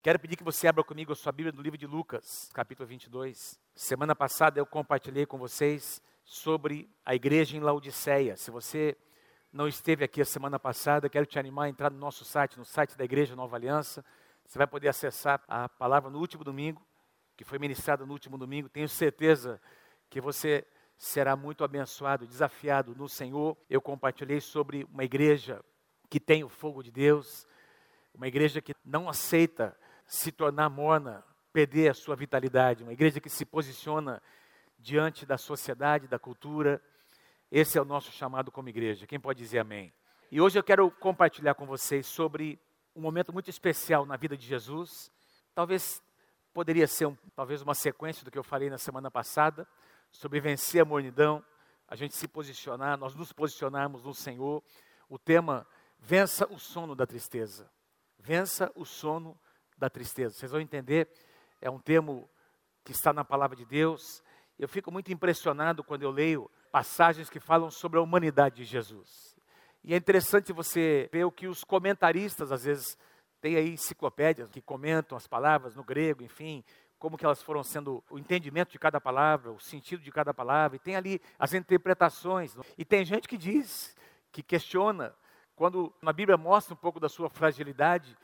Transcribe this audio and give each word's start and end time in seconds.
Quero 0.00 0.16
pedir 0.20 0.36
que 0.36 0.44
você 0.44 0.68
abra 0.68 0.84
comigo 0.84 1.12
a 1.12 1.16
sua 1.16 1.32
Bíblia 1.32 1.52
no 1.52 1.60
livro 1.60 1.76
de 1.76 1.84
Lucas, 1.84 2.48
capítulo 2.54 2.86
22. 2.86 3.58
Semana 3.74 4.14
passada 4.14 4.60
eu 4.60 4.64
compartilhei 4.64 5.26
com 5.26 5.36
vocês 5.36 6.00
sobre 6.22 6.88
a 7.04 7.16
igreja 7.16 7.56
em 7.56 7.60
Laodiceia. 7.60 8.36
Se 8.36 8.48
você 8.48 8.96
não 9.52 9.66
esteve 9.66 10.04
aqui 10.04 10.20
a 10.20 10.24
semana 10.24 10.56
passada, 10.56 11.08
quero 11.08 11.26
te 11.26 11.36
animar 11.36 11.64
a 11.64 11.68
entrar 11.68 11.90
no 11.90 11.98
nosso 11.98 12.24
site, 12.24 12.56
no 12.56 12.64
site 12.64 12.96
da 12.96 13.04
Igreja 13.04 13.34
Nova 13.34 13.56
Aliança. 13.56 14.04
Você 14.46 14.56
vai 14.56 14.68
poder 14.68 14.86
acessar 14.86 15.42
a 15.48 15.68
palavra 15.68 16.08
no 16.08 16.20
último 16.20 16.44
domingo, 16.44 16.80
que 17.36 17.42
foi 17.42 17.58
ministrada 17.58 18.06
no 18.06 18.12
último 18.12 18.38
domingo. 18.38 18.68
Tenho 18.68 18.88
certeza 18.88 19.60
que 20.08 20.20
você 20.20 20.64
será 20.96 21.34
muito 21.34 21.64
abençoado, 21.64 22.24
desafiado 22.24 22.94
no 22.94 23.08
Senhor. 23.08 23.56
Eu 23.68 23.82
compartilhei 23.82 24.40
sobre 24.40 24.84
uma 24.84 25.02
igreja 25.02 25.60
que 26.08 26.20
tem 26.20 26.44
o 26.44 26.48
fogo 26.48 26.84
de 26.84 26.92
Deus, 26.92 27.48
uma 28.14 28.28
igreja 28.28 28.62
que 28.62 28.76
não 28.84 29.08
aceita 29.08 29.76
se 30.08 30.32
tornar 30.32 30.70
morna, 30.70 31.22
perder 31.52 31.90
a 31.90 31.94
sua 31.94 32.16
vitalidade, 32.16 32.82
uma 32.82 32.94
igreja 32.94 33.20
que 33.20 33.28
se 33.28 33.44
posiciona 33.44 34.22
diante 34.78 35.26
da 35.26 35.36
sociedade, 35.36 36.08
da 36.08 36.18
cultura. 36.18 36.82
Esse 37.52 37.76
é 37.76 37.82
o 37.82 37.84
nosso 37.84 38.10
chamado 38.10 38.50
como 38.50 38.70
igreja. 38.70 39.06
Quem 39.06 39.20
pode 39.20 39.38
dizer 39.38 39.58
amém? 39.58 39.92
E 40.32 40.40
hoje 40.40 40.58
eu 40.58 40.62
quero 40.62 40.90
compartilhar 40.90 41.54
com 41.54 41.66
vocês 41.66 42.06
sobre 42.06 42.58
um 42.96 43.02
momento 43.02 43.34
muito 43.34 43.50
especial 43.50 44.06
na 44.06 44.16
vida 44.16 44.34
de 44.34 44.46
Jesus. 44.46 45.12
Talvez 45.54 46.02
poderia 46.54 46.86
ser 46.86 47.04
um, 47.04 47.16
talvez 47.36 47.60
uma 47.60 47.74
sequência 47.74 48.24
do 48.24 48.30
que 48.30 48.38
eu 48.38 48.42
falei 48.42 48.70
na 48.70 48.78
semana 48.78 49.10
passada 49.10 49.68
sobre 50.10 50.40
vencer 50.40 50.80
a 50.80 50.86
mornidão, 50.86 51.44
a 51.86 51.94
gente 51.94 52.16
se 52.16 52.26
posicionar, 52.26 52.96
nós 52.96 53.14
nos 53.14 53.30
posicionarmos 53.30 54.04
no 54.04 54.14
Senhor. 54.14 54.62
O 55.06 55.18
tema 55.18 55.66
vença 55.98 56.46
o 56.50 56.58
sono 56.58 56.94
da 56.94 57.06
tristeza. 57.06 57.70
Vença 58.18 58.72
o 58.74 58.86
sono 58.86 59.38
da 59.78 59.88
tristeza. 59.88 60.34
Vocês 60.34 60.50
vão 60.50 60.60
entender, 60.60 61.08
é 61.60 61.70
um 61.70 61.78
termo 61.78 62.28
que 62.84 62.92
está 62.92 63.12
na 63.12 63.24
palavra 63.24 63.56
de 63.56 63.64
Deus. 63.64 64.22
Eu 64.58 64.68
fico 64.68 64.90
muito 64.90 65.12
impressionado 65.12 65.84
quando 65.84 66.02
eu 66.02 66.10
leio 66.10 66.50
passagens 66.70 67.30
que 67.30 67.40
falam 67.40 67.70
sobre 67.70 67.98
a 67.98 68.02
humanidade 68.02 68.56
de 68.56 68.64
Jesus. 68.64 69.36
E 69.84 69.94
é 69.94 69.96
interessante 69.96 70.52
você 70.52 71.08
ver 71.12 71.24
o 71.24 71.32
que 71.32 71.46
os 71.46 71.64
comentaristas, 71.64 72.50
às 72.52 72.64
vezes, 72.64 72.98
tem 73.40 73.56
aí 73.56 73.70
enciclopédias 73.70 74.50
que 74.50 74.60
comentam 74.60 75.16
as 75.16 75.26
palavras 75.26 75.74
no 75.74 75.84
grego, 75.84 76.22
enfim, 76.22 76.64
como 76.98 77.16
que 77.16 77.24
elas 77.24 77.40
foram 77.40 77.62
sendo, 77.62 78.02
o 78.10 78.18
entendimento 78.18 78.72
de 78.72 78.78
cada 78.78 79.00
palavra, 79.00 79.52
o 79.52 79.60
sentido 79.60 80.02
de 80.02 80.10
cada 80.10 80.34
palavra, 80.34 80.76
e 80.76 80.80
tem 80.80 80.96
ali 80.96 81.20
as 81.38 81.54
interpretações. 81.54 82.56
E 82.76 82.84
tem 82.84 83.04
gente 83.04 83.28
que 83.28 83.38
diz, 83.38 83.96
que 84.32 84.42
questiona, 84.42 85.14
quando 85.54 85.92
a 86.04 86.12
Bíblia 86.12 86.36
mostra 86.36 86.74
um 86.74 86.76
pouco 86.76 86.98
da 86.98 87.08
sua 87.08 87.30
fragilidade, 87.30 88.16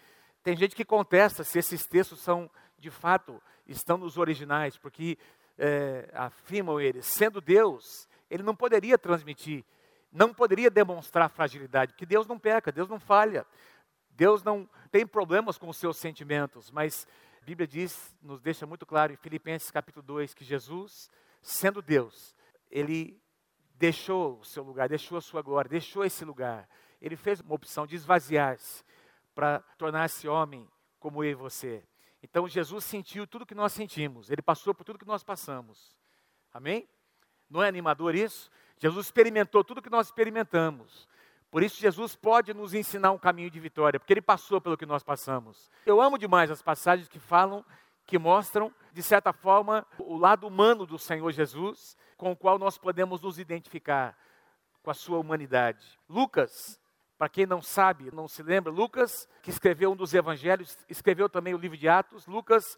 tem 0.44 0.54
gente 0.54 0.76
que 0.76 0.84
contesta 0.84 1.42
se 1.42 1.58
esses 1.58 1.86
textos 1.86 2.20
são, 2.20 2.50
de 2.78 2.90
fato, 2.90 3.42
estão 3.66 3.96
nos 3.96 4.18
originais, 4.18 4.76
porque 4.76 5.18
é, 5.56 6.10
afirmam 6.12 6.78
eles, 6.78 7.06
sendo 7.06 7.40
Deus, 7.40 8.06
ele 8.30 8.42
não 8.42 8.54
poderia 8.54 8.98
transmitir, 8.98 9.64
não 10.12 10.34
poderia 10.34 10.70
demonstrar 10.70 11.30
fragilidade, 11.30 11.94
porque 11.94 12.04
Deus 12.04 12.26
não 12.26 12.38
peca, 12.38 12.70
Deus 12.70 12.90
não 12.90 13.00
falha, 13.00 13.46
Deus 14.10 14.44
não 14.44 14.68
tem 14.90 15.06
problemas 15.06 15.56
com 15.56 15.66
os 15.66 15.78
seus 15.78 15.96
sentimentos, 15.96 16.70
mas 16.70 17.08
a 17.40 17.44
Bíblia 17.46 17.66
diz, 17.66 18.14
nos 18.20 18.42
deixa 18.42 18.66
muito 18.66 18.84
claro 18.84 19.14
em 19.14 19.16
Filipenses 19.16 19.70
capítulo 19.70 20.04
2, 20.04 20.34
que 20.34 20.44
Jesus, 20.44 21.10
sendo 21.40 21.80
Deus, 21.80 22.34
ele 22.70 23.18
deixou 23.76 24.40
o 24.40 24.44
seu 24.44 24.62
lugar, 24.62 24.90
deixou 24.90 25.16
a 25.16 25.22
sua 25.22 25.40
glória, 25.40 25.70
deixou 25.70 26.04
esse 26.04 26.22
lugar, 26.22 26.68
ele 27.00 27.16
fez 27.16 27.40
uma 27.40 27.54
opção 27.54 27.86
de 27.86 27.96
esvaziar-se, 27.96 28.84
para 29.34 29.60
tornar-se 29.76 30.28
homem 30.28 30.68
como 30.98 31.22
eu 31.24 31.30
e 31.30 31.34
você. 31.34 31.84
Então 32.22 32.48
Jesus 32.48 32.84
sentiu 32.84 33.26
tudo 33.26 33.44
que 33.44 33.54
nós 33.54 33.72
sentimos, 33.72 34.30
ele 34.30 34.40
passou 34.40 34.74
por 34.74 34.84
tudo 34.84 34.98
que 34.98 35.06
nós 35.06 35.22
passamos. 35.22 35.94
Amém? 36.52 36.88
Não 37.50 37.62
é 37.62 37.68
animador 37.68 38.14
isso? 38.14 38.50
Jesus 38.78 39.06
experimentou 39.06 39.62
tudo 39.62 39.82
que 39.82 39.90
nós 39.90 40.06
experimentamos. 40.06 41.08
Por 41.50 41.62
isso 41.62 41.80
Jesus 41.80 42.16
pode 42.16 42.52
nos 42.52 42.74
ensinar 42.74 43.12
um 43.12 43.18
caminho 43.18 43.50
de 43.50 43.60
vitória, 43.60 44.00
porque 44.00 44.12
ele 44.12 44.22
passou 44.22 44.60
pelo 44.60 44.76
que 44.76 44.86
nós 44.86 45.02
passamos. 45.02 45.70
Eu 45.86 46.00
amo 46.00 46.18
demais 46.18 46.50
as 46.50 46.62
passagens 46.62 47.08
que 47.08 47.18
falam, 47.18 47.64
que 48.06 48.18
mostram, 48.18 48.74
de 48.92 49.02
certa 49.02 49.32
forma, 49.32 49.86
o 49.98 50.16
lado 50.16 50.46
humano 50.46 50.84
do 50.84 50.98
Senhor 50.98 51.30
Jesus, 51.30 51.96
com 52.16 52.32
o 52.32 52.36
qual 52.36 52.58
nós 52.58 52.76
podemos 52.76 53.20
nos 53.20 53.38
identificar 53.38 54.18
com 54.82 54.90
a 54.90 54.94
sua 54.94 55.18
humanidade. 55.18 55.98
Lucas, 56.08 56.80
para 57.16 57.28
quem 57.28 57.46
não 57.46 57.62
sabe, 57.62 58.10
não 58.12 58.26
se 58.26 58.42
lembra, 58.42 58.72
Lucas, 58.72 59.28
que 59.42 59.50
escreveu 59.50 59.92
um 59.92 59.96
dos 59.96 60.12
evangelhos, 60.14 60.76
escreveu 60.88 61.28
também 61.28 61.54
o 61.54 61.58
livro 61.58 61.76
de 61.76 61.88
Atos. 61.88 62.26
Lucas 62.26 62.76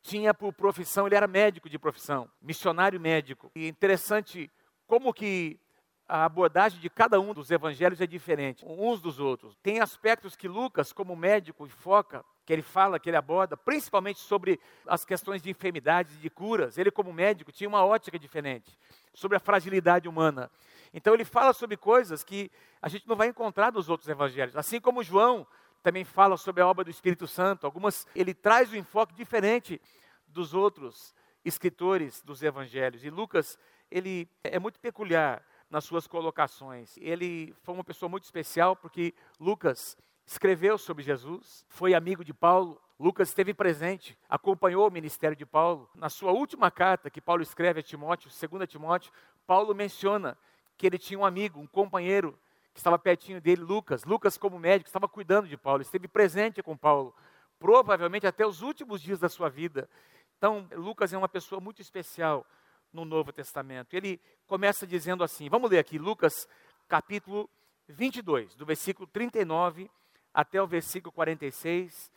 tinha 0.00 0.32
por 0.32 0.52
profissão, 0.52 1.06
ele 1.06 1.16
era 1.16 1.26
médico 1.26 1.68
de 1.68 1.78
profissão, 1.78 2.30
missionário 2.40 2.98
médico. 2.98 3.50
E 3.54 3.68
interessante 3.68 4.50
como 4.86 5.12
que 5.12 5.60
a 6.08 6.24
abordagem 6.24 6.80
de 6.80 6.88
cada 6.88 7.20
um 7.20 7.34
dos 7.34 7.50
evangelhos 7.50 8.00
é 8.00 8.06
diferente, 8.06 8.64
uns 8.66 9.00
dos 9.02 9.20
outros. 9.20 9.54
Tem 9.62 9.80
aspectos 9.80 10.34
que 10.34 10.48
Lucas, 10.48 10.92
como 10.92 11.14
médico, 11.14 11.68
foca, 11.68 12.24
que 12.48 12.52
ele 12.54 12.62
fala, 12.62 12.98
que 12.98 13.10
ele 13.10 13.16
aborda, 13.18 13.58
principalmente 13.58 14.20
sobre 14.20 14.58
as 14.86 15.04
questões 15.04 15.42
de 15.42 15.50
enfermidades 15.50 16.14
e 16.14 16.18
de 16.18 16.30
curas. 16.30 16.78
Ele, 16.78 16.90
como 16.90 17.12
médico, 17.12 17.52
tinha 17.52 17.68
uma 17.68 17.84
ótica 17.84 18.18
diferente 18.18 18.74
sobre 19.12 19.36
a 19.36 19.38
fragilidade 19.38 20.08
humana. 20.08 20.50
Então 20.94 21.12
ele 21.12 21.26
fala 21.26 21.52
sobre 21.52 21.76
coisas 21.76 22.24
que 22.24 22.50
a 22.80 22.88
gente 22.88 23.06
não 23.06 23.16
vai 23.16 23.28
encontrar 23.28 23.70
nos 23.70 23.90
outros 23.90 24.08
evangelhos. 24.08 24.56
Assim 24.56 24.80
como 24.80 25.02
João 25.02 25.46
também 25.82 26.06
fala 26.06 26.38
sobre 26.38 26.62
a 26.62 26.66
obra 26.66 26.84
do 26.84 26.90
Espírito 26.90 27.26
Santo, 27.26 27.66
algumas 27.66 28.06
ele 28.14 28.32
traz 28.32 28.72
um 28.72 28.76
enfoque 28.76 29.14
diferente 29.14 29.78
dos 30.26 30.54
outros 30.54 31.14
escritores 31.44 32.22
dos 32.22 32.42
evangelhos. 32.42 33.04
E 33.04 33.10
Lucas, 33.10 33.58
ele 33.90 34.26
é 34.42 34.58
muito 34.58 34.80
peculiar 34.80 35.44
nas 35.68 35.84
suas 35.84 36.06
colocações. 36.06 36.96
Ele 36.96 37.54
foi 37.62 37.74
uma 37.74 37.84
pessoa 37.84 38.08
muito 38.08 38.24
especial 38.24 38.74
porque 38.74 39.12
Lucas 39.38 39.98
escreveu 40.28 40.76
sobre 40.76 41.02
Jesus, 41.02 41.64
foi 41.70 41.94
amigo 41.94 42.22
de 42.22 42.34
Paulo. 42.34 42.78
Lucas 43.00 43.28
esteve 43.28 43.54
presente, 43.54 44.16
acompanhou 44.28 44.86
o 44.86 44.90
ministério 44.90 45.34
de 45.34 45.46
Paulo. 45.46 45.88
Na 45.94 46.10
sua 46.10 46.32
última 46.32 46.70
carta 46.70 47.08
que 47.08 47.20
Paulo 47.20 47.42
escreve 47.42 47.80
a 47.80 47.82
Timóteo, 47.82 48.30
2 48.30 48.68
Timóteo, 48.68 49.10
Paulo 49.46 49.74
menciona 49.74 50.36
que 50.76 50.86
ele 50.86 50.98
tinha 50.98 51.18
um 51.18 51.24
amigo, 51.24 51.58
um 51.58 51.66
companheiro 51.66 52.38
que 52.74 52.78
estava 52.78 52.98
pertinho 52.98 53.40
dele, 53.40 53.62
Lucas. 53.62 54.04
Lucas, 54.04 54.36
como 54.36 54.58
médico, 54.58 54.88
estava 54.88 55.08
cuidando 55.08 55.48
de 55.48 55.56
Paulo, 55.56 55.80
esteve 55.80 56.06
presente 56.06 56.62
com 56.62 56.76
Paulo, 56.76 57.14
provavelmente 57.58 58.26
até 58.26 58.46
os 58.46 58.60
últimos 58.60 59.00
dias 59.00 59.18
da 59.18 59.30
sua 59.30 59.48
vida. 59.48 59.88
Então, 60.36 60.68
Lucas 60.72 61.10
é 61.10 61.16
uma 61.16 61.28
pessoa 61.28 61.58
muito 61.58 61.80
especial 61.80 62.44
no 62.92 63.06
Novo 63.06 63.32
Testamento. 63.32 63.94
Ele 63.94 64.20
começa 64.46 64.86
dizendo 64.86 65.24
assim: 65.24 65.48
vamos 65.48 65.70
ler 65.70 65.78
aqui, 65.78 65.98
Lucas 65.98 66.46
capítulo 66.86 67.48
22, 67.88 68.54
do 68.54 68.66
versículo 68.66 69.06
39 69.06 69.90
até 70.38 70.62
o 70.62 70.68
versículo 70.68 71.10
46. 71.10 72.12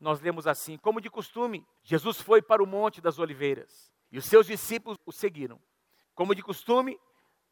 Nós 0.00 0.20
lemos 0.20 0.48
assim: 0.48 0.76
Como 0.76 1.00
de 1.00 1.08
costume, 1.08 1.64
Jesus 1.84 2.20
foi 2.20 2.42
para 2.42 2.60
o 2.60 2.66
Monte 2.66 3.00
das 3.00 3.20
Oliveiras 3.20 3.92
e 4.10 4.18
os 4.18 4.24
seus 4.24 4.46
discípulos 4.46 4.98
o 5.06 5.12
seguiram. 5.12 5.60
Como 6.12 6.34
de 6.34 6.42
costume, 6.42 6.98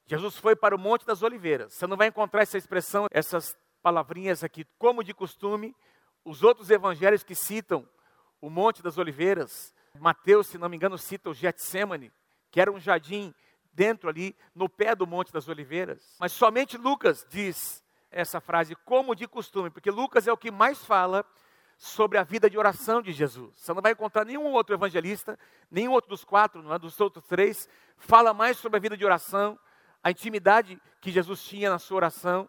Jesus 0.06 0.36
foi 0.36 0.56
para 0.56 0.74
o 0.74 0.78
Monte 0.78 1.06
das 1.06 1.22
Oliveiras. 1.22 1.72
Você 1.74 1.86
não 1.86 1.96
vai 1.96 2.08
encontrar 2.08 2.42
essa 2.42 2.58
expressão, 2.58 3.06
essas 3.12 3.56
palavrinhas 3.80 4.42
aqui, 4.42 4.66
como 4.76 5.04
de 5.04 5.14
costume. 5.14 5.72
Os 6.24 6.42
outros 6.42 6.68
evangelhos 6.68 7.22
que 7.22 7.36
citam 7.36 7.88
o 8.40 8.50
Monte 8.50 8.82
das 8.82 8.98
Oliveiras, 8.98 9.72
Mateus, 10.00 10.48
se 10.48 10.58
não 10.58 10.68
me 10.68 10.76
engano, 10.76 10.98
cita 10.98 11.30
o 11.30 11.34
Getsemane, 11.34 12.12
que 12.50 12.60
era 12.60 12.72
um 12.72 12.80
jardim 12.80 13.32
dentro 13.72 14.10
ali, 14.10 14.36
no 14.52 14.68
pé 14.68 14.96
do 14.96 15.06
Monte 15.06 15.32
das 15.32 15.46
Oliveiras. 15.46 16.16
Mas 16.18 16.32
somente 16.32 16.76
Lucas 16.76 17.24
diz 17.30 17.84
essa 18.10 18.41
frase, 18.41 18.74
como 18.74 19.14
de 19.14 19.26
costume, 19.26 19.70
porque 19.70 19.91
Lucas 19.91 20.26
é 20.26 20.32
o 20.32 20.36
que 20.36 20.50
mais 20.50 20.84
fala 20.84 21.24
sobre 21.76 22.19
a 22.19 22.24
vida 22.24 22.50
de 22.50 22.58
oração 22.58 23.00
de 23.00 23.12
Jesus. 23.12 23.52
Você 23.56 23.72
não 23.72 23.80
vai 23.80 23.92
encontrar 23.92 24.25
nenhum 24.25 24.46
outro 24.52 24.75
evangelista, 24.75 25.38
nenhum 25.70 25.93
outro 25.93 26.10
dos 26.10 26.25
quatro, 26.25 26.62
não 26.62 26.75
é, 26.75 26.78
dos 26.78 27.00
outros 27.00 27.25
três, 27.26 27.69
fala 27.96 28.34
mais 28.34 28.56
sobre 28.56 28.78
a 28.78 28.81
vida 28.81 28.96
de 28.96 29.05
oração, 29.05 29.58
a 30.02 30.10
intimidade 30.10 30.81
que 31.00 31.10
Jesus 31.10 31.43
tinha 31.44 31.70
na 31.70 31.78
sua 31.78 31.99
oração, 31.99 32.49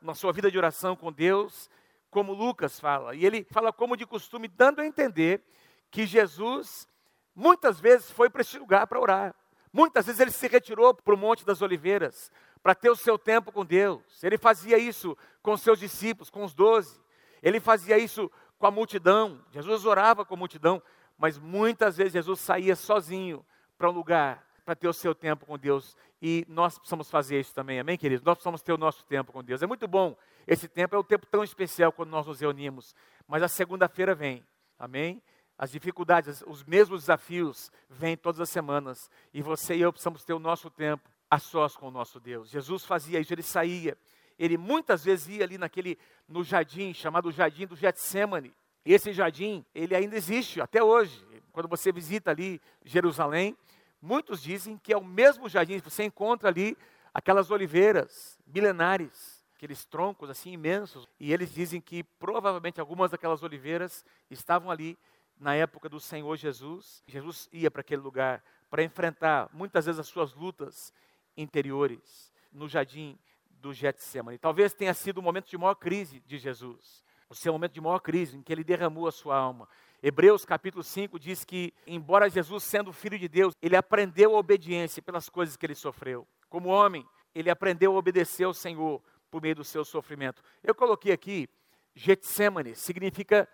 na 0.00 0.14
sua 0.14 0.32
vida 0.32 0.50
de 0.50 0.56
oração 0.56 0.96
com 0.96 1.12
Deus, 1.12 1.68
como 2.10 2.32
Lucas 2.32 2.80
fala. 2.80 3.14
E 3.14 3.26
ele 3.26 3.46
fala 3.50 3.72
como 3.72 3.96
de 3.96 4.06
costume, 4.06 4.48
dando 4.48 4.80
a 4.80 4.86
entender 4.86 5.42
que 5.90 6.06
Jesus 6.06 6.88
muitas 7.34 7.78
vezes 7.78 8.10
foi 8.10 8.30
para 8.30 8.40
esse 8.40 8.58
lugar 8.58 8.86
para 8.86 9.00
orar. 9.00 9.34
Muitas 9.72 10.06
vezes 10.06 10.20
ele 10.20 10.30
se 10.30 10.48
retirou 10.48 10.94
para 10.94 11.14
o 11.14 11.18
Monte 11.18 11.44
das 11.44 11.62
Oliveiras 11.62 12.32
para 12.62 12.74
ter 12.74 12.90
o 12.90 12.96
seu 12.96 13.18
tempo 13.18 13.50
com 13.50 13.64
Deus. 13.64 14.02
Ele 14.22 14.36
fazia 14.38 14.78
isso 14.78 15.16
com 15.42 15.56
seus 15.56 15.78
discípulos, 15.78 16.30
com 16.30 16.44
os 16.44 16.54
doze. 16.54 17.00
Ele 17.42 17.60
fazia 17.60 17.98
isso 17.98 18.30
com 18.58 18.66
a 18.66 18.70
multidão. 18.70 19.40
Jesus 19.50 19.86
orava 19.86 20.24
com 20.24 20.34
a 20.34 20.36
multidão, 20.36 20.82
mas 21.16 21.38
muitas 21.38 21.96
vezes 21.96 22.12
Jesus 22.12 22.40
saía 22.40 22.76
sozinho 22.76 23.44
para 23.78 23.88
um 23.88 23.92
lugar 23.92 24.46
para 24.64 24.76
ter 24.76 24.88
o 24.88 24.92
seu 24.92 25.14
tempo 25.14 25.46
com 25.46 25.58
Deus. 25.58 25.96
E 26.20 26.44
nós 26.48 26.78
precisamos 26.78 27.10
fazer 27.10 27.40
isso 27.40 27.54
também, 27.54 27.80
amém, 27.80 27.96
queridos? 27.96 28.24
Nós 28.24 28.34
precisamos 28.34 28.62
ter 28.62 28.72
o 28.72 28.78
nosso 28.78 29.04
tempo 29.06 29.32
com 29.32 29.42
Deus. 29.42 29.62
É 29.62 29.66
muito 29.66 29.88
bom. 29.88 30.16
Esse 30.46 30.68
tempo 30.68 30.94
é 30.94 30.98
um 30.98 31.02
tempo 31.02 31.26
tão 31.26 31.42
especial 31.42 31.90
quando 31.90 32.10
nós 32.10 32.26
nos 32.26 32.40
reunimos. 32.40 32.94
Mas 33.26 33.42
a 33.42 33.48
segunda-feira 33.48 34.14
vem. 34.14 34.46
Amém? 34.78 35.22
As 35.56 35.70
dificuldades, 35.70 36.42
os 36.46 36.62
mesmos 36.64 37.00
desafios 37.00 37.70
vêm 37.88 38.16
todas 38.16 38.40
as 38.40 38.48
semanas 38.48 39.10
e 39.34 39.42
você 39.42 39.76
e 39.76 39.80
eu 39.82 39.92
precisamos 39.92 40.24
ter 40.24 40.32
o 40.32 40.38
nosso 40.38 40.70
tempo 40.70 41.09
a 41.30 41.38
sós 41.38 41.76
com 41.76 41.88
o 41.88 41.90
nosso 41.90 42.18
Deus. 42.18 42.50
Jesus 42.50 42.84
fazia 42.84 43.20
isso, 43.20 43.32
ele 43.32 43.42
saía, 43.42 43.96
ele 44.38 44.58
muitas 44.58 45.04
vezes 45.04 45.28
ia 45.28 45.44
ali 45.44 45.56
naquele 45.56 45.96
no 46.28 46.42
jardim 46.42 46.92
chamado 46.92 47.30
Jardim 47.30 47.66
do 47.66 47.76
Getsemane. 47.76 48.52
Esse 48.84 49.12
jardim, 49.12 49.64
ele 49.74 49.94
ainda 49.94 50.16
existe 50.16 50.60
até 50.60 50.82
hoje. 50.82 51.24
Quando 51.52 51.68
você 51.68 51.92
visita 51.92 52.30
ali 52.30 52.60
Jerusalém, 52.84 53.56
muitos 54.00 54.42
dizem 54.42 54.78
que 54.78 54.92
é 54.92 54.96
o 54.96 55.04
mesmo 55.04 55.48
jardim, 55.48 55.78
você 55.78 56.04
encontra 56.04 56.48
ali 56.48 56.76
aquelas 57.12 57.50
oliveiras 57.50 58.38
milenares, 58.46 59.44
aqueles 59.54 59.84
troncos 59.84 60.30
assim 60.30 60.52
imensos, 60.52 61.06
e 61.18 61.32
eles 61.32 61.52
dizem 61.52 61.80
que 61.80 62.02
provavelmente 62.02 62.80
algumas 62.80 63.10
daquelas 63.10 63.42
oliveiras 63.42 64.04
estavam 64.30 64.70
ali 64.70 64.96
na 65.38 65.54
época 65.54 65.88
do 65.88 66.00
Senhor 66.00 66.34
Jesus. 66.36 67.02
Jesus 67.06 67.48
ia 67.52 67.70
para 67.70 67.82
aquele 67.82 68.00
lugar 68.00 68.42
para 68.70 68.82
enfrentar 68.82 69.50
muitas 69.52 69.84
vezes 69.84 69.98
as 69.98 70.06
suas 70.06 70.32
lutas 70.34 70.92
interiores 71.40 72.32
no 72.52 72.68
jardim 72.68 73.18
do 73.48 73.72
Getsemane. 73.72 74.38
Talvez 74.38 74.72
tenha 74.72 74.94
sido 74.94 75.18
o 75.18 75.22
momento 75.22 75.48
de 75.48 75.58
maior 75.58 75.74
crise 75.74 76.20
de 76.20 76.38
Jesus, 76.38 77.04
o 77.28 77.34
seu 77.34 77.52
momento 77.52 77.72
de 77.72 77.80
maior 77.80 78.00
crise 78.00 78.36
em 78.36 78.42
que 78.42 78.52
ele 78.52 78.64
derramou 78.64 79.06
a 79.06 79.12
sua 79.12 79.36
alma. 79.36 79.68
Hebreus 80.02 80.44
capítulo 80.44 80.82
5 80.82 81.18
diz 81.18 81.44
que, 81.44 81.74
embora 81.86 82.30
Jesus 82.30 82.64
sendo 82.64 82.92
filho 82.92 83.18
de 83.18 83.28
Deus, 83.28 83.54
ele 83.60 83.76
aprendeu 83.76 84.34
a 84.34 84.38
obediência 84.38 85.02
pelas 85.02 85.28
coisas 85.28 85.56
que 85.56 85.66
ele 85.66 85.74
sofreu. 85.74 86.26
Como 86.48 86.70
homem, 86.70 87.06
ele 87.34 87.50
aprendeu 87.50 87.94
a 87.94 87.98
obedecer 87.98 88.44
ao 88.44 88.54
Senhor 88.54 89.02
por 89.30 89.42
meio 89.42 89.54
do 89.54 89.64
seu 89.64 89.84
sofrimento. 89.84 90.42
Eu 90.62 90.74
coloquei 90.74 91.12
aqui 91.12 91.48
Getsemane, 91.94 92.74
significa 92.74 93.48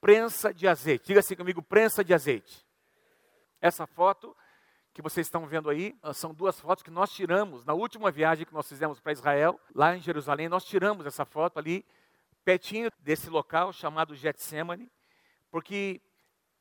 prensa 0.00 0.54
de 0.54 0.66
azeite. 0.68 1.06
Diga 1.06 1.20
assim 1.20 1.34
comigo, 1.34 1.60
prensa 1.62 2.04
de 2.04 2.14
azeite. 2.14 2.64
Essa 3.60 3.86
foto 3.86 4.34
que 4.92 5.02
vocês 5.02 5.26
estão 5.26 5.46
vendo 5.46 5.70
aí 5.70 5.96
ah, 6.02 6.12
são 6.12 6.34
duas 6.34 6.58
fotos 6.58 6.82
que 6.82 6.90
nós 6.90 7.10
tiramos 7.12 7.64
na 7.64 7.72
última 7.72 8.10
viagem 8.10 8.44
que 8.44 8.52
nós 8.52 8.68
fizemos 8.68 9.00
para 9.00 9.12
Israel, 9.12 9.60
lá 9.74 9.96
em 9.96 10.00
Jerusalém. 10.00 10.48
Nós 10.48 10.64
tiramos 10.64 11.06
essa 11.06 11.24
foto 11.24 11.58
ali, 11.58 11.84
pertinho 12.44 12.90
desse 13.00 13.30
local 13.30 13.72
chamado 13.72 14.14
Getsemane, 14.14 14.90
porque 15.50 16.00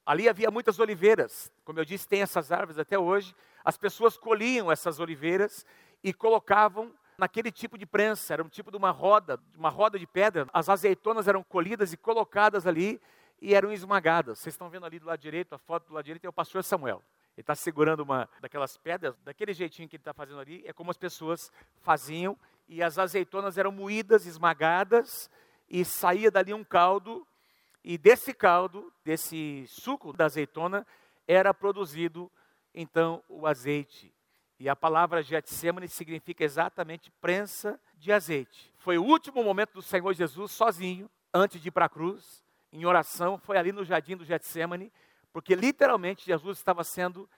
ali 0.05 0.29
havia 0.29 0.51
muitas 0.51 0.79
oliveiras. 0.79 1.51
Como 1.63 1.79
eu 1.79 1.85
disse, 1.85 2.07
tem 2.07 2.21
essas 2.21 2.51
árvores 2.51 2.77
até 2.77 2.97
hoje. 2.97 3.35
As 3.63 3.77
pessoas 3.77 4.17
colhiam 4.17 4.71
essas 4.71 4.99
oliveiras 4.99 5.65
e 6.03 6.13
colocavam 6.13 6.93
naquele 7.17 7.51
tipo 7.51 7.77
de 7.77 7.85
prensa, 7.85 8.33
era 8.33 8.43
um 8.43 8.47
tipo 8.47 8.71
de 8.71 8.77
uma 8.77 8.91
roda, 8.91 9.37
uma 9.57 9.69
roda 9.69 9.99
de 9.99 10.07
pedra. 10.07 10.47
As 10.53 10.69
azeitonas 10.69 11.27
eram 11.27 11.43
colhidas 11.43 11.91
e 11.91 11.97
colocadas 11.97 12.65
ali 12.65 13.01
e 13.41 13.53
eram 13.53 13.71
esmagadas. 13.71 14.39
Vocês 14.39 14.53
estão 14.53 14.69
vendo 14.69 14.85
ali 14.85 14.99
do 14.99 15.05
lado 15.05 15.19
direito, 15.19 15.53
a 15.53 15.57
foto 15.57 15.87
do 15.87 15.93
lado 15.93 16.05
direito 16.05 16.25
é 16.25 16.29
o 16.29 16.33
pastor 16.33 16.63
Samuel. 16.63 17.03
Ele 17.39 17.43
está 17.43 17.55
segurando 17.55 18.01
uma 18.01 18.27
daquelas 18.41 18.75
pedras, 18.75 19.15
daquele 19.23 19.53
jeitinho 19.53 19.87
que 19.87 19.95
ele 19.95 20.01
está 20.01 20.13
fazendo 20.13 20.41
ali, 20.41 20.61
é 20.65 20.73
como 20.73 20.91
as 20.91 20.97
pessoas 20.97 21.49
faziam, 21.79 22.37
e 22.67 22.83
as 22.83 22.99
azeitonas 22.99 23.57
eram 23.57 23.71
moídas, 23.71 24.25
esmagadas, 24.25 25.31
e 25.69 25.85
saía 25.85 26.29
dali 26.29 26.53
um 26.53 26.65
caldo, 26.65 27.25
e 27.81 27.97
desse 27.97 28.33
caldo, 28.33 28.91
desse 29.05 29.63
suco 29.69 30.11
da 30.11 30.25
azeitona, 30.25 30.85
era 31.25 31.53
produzido 31.53 32.29
então 32.73 33.23
o 33.29 33.47
azeite. 33.47 34.13
E 34.59 34.67
a 34.67 34.75
palavra 34.75 35.23
Getsemane 35.23 35.87
significa 35.87 36.43
exatamente 36.43 37.09
prensa 37.21 37.79
de 37.95 38.11
azeite. 38.11 38.73
Foi 38.79 38.97
o 38.97 39.03
último 39.05 39.41
momento 39.45 39.75
do 39.75 39.81
Senhor 39.81 40.13
Jesus 40.13 40.51
sozinho, 40.51 41.09
antes 41.33 41.61
de 41.61 41.69
ir 41.69 41.71
para 41.71 41.85
a 41.85 41.89
cruz 41.89 42.43
em 42.71 42.85
oração 42.85 43.37
foi 43.37 43.57
ali 43.57 43.71
no 43.71 43.83
jardim 43.83 44.15
do 44.15 44.23
Getsemane, 44.25 44.91
porque 45.31 45.55
literalmente 45.55 46.25
Jesus 46.25 46.57
estava 46.57 46.83
sendo, 46.83 47.29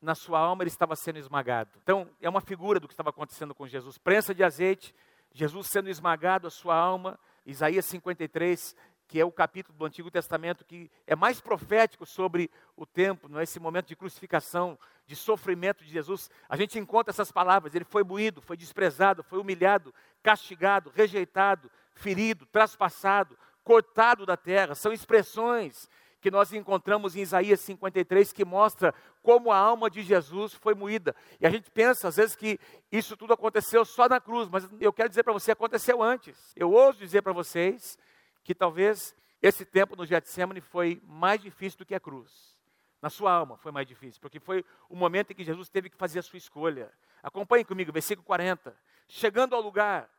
na 0.00 0.14
sua 0.14 0.38
alma, 0.38 0.62
ele 0.62 0.70
estava 0.70 0.94
sendo 0.94 1.18
esmagado. 1.18 1.78
Então, 1.82 2.08
é 2.20 2.28
uma 2.28 2.40
figura 2.40 2.78
do 2.78 2.86
que 2.86 2.94
estava 2.94 3.10
acontecendo 3.10 3.54
com 3.54 3.66
Jesus. 3.66 3.98
Prensa 3.98 4.34
de 4.34 4.44
azeite, 4.44 4.94
Jesus 5.32 5.66
sendo 5.66 5.88
esmagado, 5.88 6.46
a 6.46 6.50
sua 6.50 6.76
alma. 6.76 7.18
Isaías 7.44 7.84
53, 7.86 8.76
que 9.08 9.18
é 9.18 9.24
o 9.24 9.32
capítulo 9.32 9.76
do 9.76 9.86
Antigo 9.86 10.10
Testamento 10.10 10.64
que 10.64 10.90
é 11.06 11.16
mais 11.16 11.40
profético 11.40 12.04
sobre 12.04 12.50
o 12.76 12.84
tempo, 12.84 13.28
não 13.28 13.40
é 13.40 13.42
esse 13.42 13.58
momento 13.58 13.88
de 13.88 13.96
crucificação, 13.96 14.78
de 15.06 15.16
sofrimento 15.16 15.82
de 15.82 15.90
Jesus. 15.90 16.30
A 16.46 16.56
gente 16.56 16.78
encontra 16.78 17.10
essas 17.10 17.32
palavras: 17.32 17.74
ele 17.74 17.86
foi 17.86 18.04
moído, 18.04 18.42
foi 18.42 18.56
desprezado, 18.56 19.24
foi 19.24 19.38
humilhado, 19.38 19.94
castigado, 20.22 20.92
rejeitado, 20.94 21.70
ferido, 21.94 22.44
traspassado, 22.46 23.36
cortado 23.64 24.26
da 24.26 24.36
terra. 24.36 24.74
São 24.74 24.92
expressões 24.92 25.88
que 26.20 26.30
nós 26.30 26.52
encontramos 26.52 27.14
em 27.14 27.20
Isaías 27.20 27.60
53 27.60 28.32
que 28.32 28.44
mostra 28.44 28.94
como 29.22 29.52
a 29.52 29.56
alma 29.56 29.88
de 29.88 30.02
Jesus 30.02 30.54
foi 30.54 30.74
moída. 30.74 31.14
E 31.40 31.46
a 31.46 31.50
gente 31.50 31.70
pensa 31.70 32.08
às 32.08 32.16
vezes 32.16 32.34
que 32.34 32.58
isso 32.90 33.16
tudo 33.16 33.32
aconteceu 33.32 33.84
só 33.84 34.08
na 34.08 34.20
cruz, 34.20 34.48
mas 34.48 34.68
eu 34.80 34.92
quero 34.92 35.08
dizer 35.08 35.22
para 35.22 35.32
você, 35.32 35.52
aconteceu 35.52 36.02
antes. 36.02 36.52
Eu 36.56 36.72
ouso 36.72 36.98
dizer 36.98 37.22
para 37.22 37.32
vocês 37.32 37.98
que 38.42 38.54
talvez 38.54 39.14
esse 39.40 39.64
tempo 39.64 39.94
no 39.94 40.04
Getsemane 40.04 40.60
foi 40.60 41.00
mais 41.04 41.40
difícil 41.40 41.78
do 41.78 41.86
que 41.86 41.94
a 41.94 42.00
cruz. 42.00 42.56
Na 43.00 43.08
sua 43.08 43.32
alma 43.32 43.56
foi 43.56 43.70
mais 43.70 43.86
difícil, 43.86 44.20
porque 44.20 44.40
foi 44.40 44.64
o 44.88 44.96
momento 44.96 45.30
em 45.30 45.34
que 45.34 45.44
Jesus 45.44 45.68
teve 45.68 45.88
que 45.88 45.96
fazer 45.96 46.18
a 46.18 46.22
sua 46.22 46.36
escolha. 46.36 46.92
Acompanhe 47.22 47.64
comigo, 47.64 47.92
versículo 47.92 48.26
40. 48.26 48.76
Chegando 49.06 49.54
ao 49.54 49.62
lugar 49.62 50.10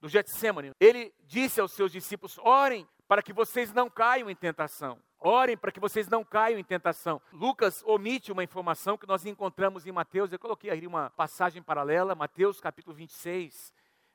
do 0.00 0.08
Getsemane, 0.08 0.72
ele 0.78 1.12
disse 1.24 1.60
aos 1.60 1.72
seus 1.72 1.90
discípulos: 1.90 2.38
Orem 2.38 2.88
para 3.08 3.22
que 3.22 3.32
vocês 3.32 3.72
não 3.72 3.90
caiam 3.90 4.30
em 4.30 4.36
tentação. 4.36 5.02
Orem 5.20 5.56
para 5.56 5.72
que 5.72 5.80
vocês 5.80 6.08
não 6.08 6.24
caiam 6.24 6.60
em 6.60 6.64
tentação. 6.64 7.20
Lucas 7.32 7.82
omite 7.84 8.30
uma 8.30 8.44
informação 8.44 8.96
que 8.96 9.06
nós 9.06 9.26
encontramos 9.26 9.84
em 9.84 9.90
Mateus. 9.90 10.32
Eu 10.32 10.38
coloquei 10.38 10.70
aí 10.70 10.86
uma 10.86 11.10
passagem 11.10 11.60
paralela, 11.60 12.14
Mateus 12.14 12.60
capítulo 12.60 12.94
26, 12.94 13.72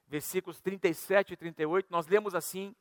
versículos 0.07 0.61
37 0.61 1.33
e 1.33 1.35
38. 1.35 1.87
Nós 1.91 2.07
lemos 2.07 2.33
assim: 2.33 2.73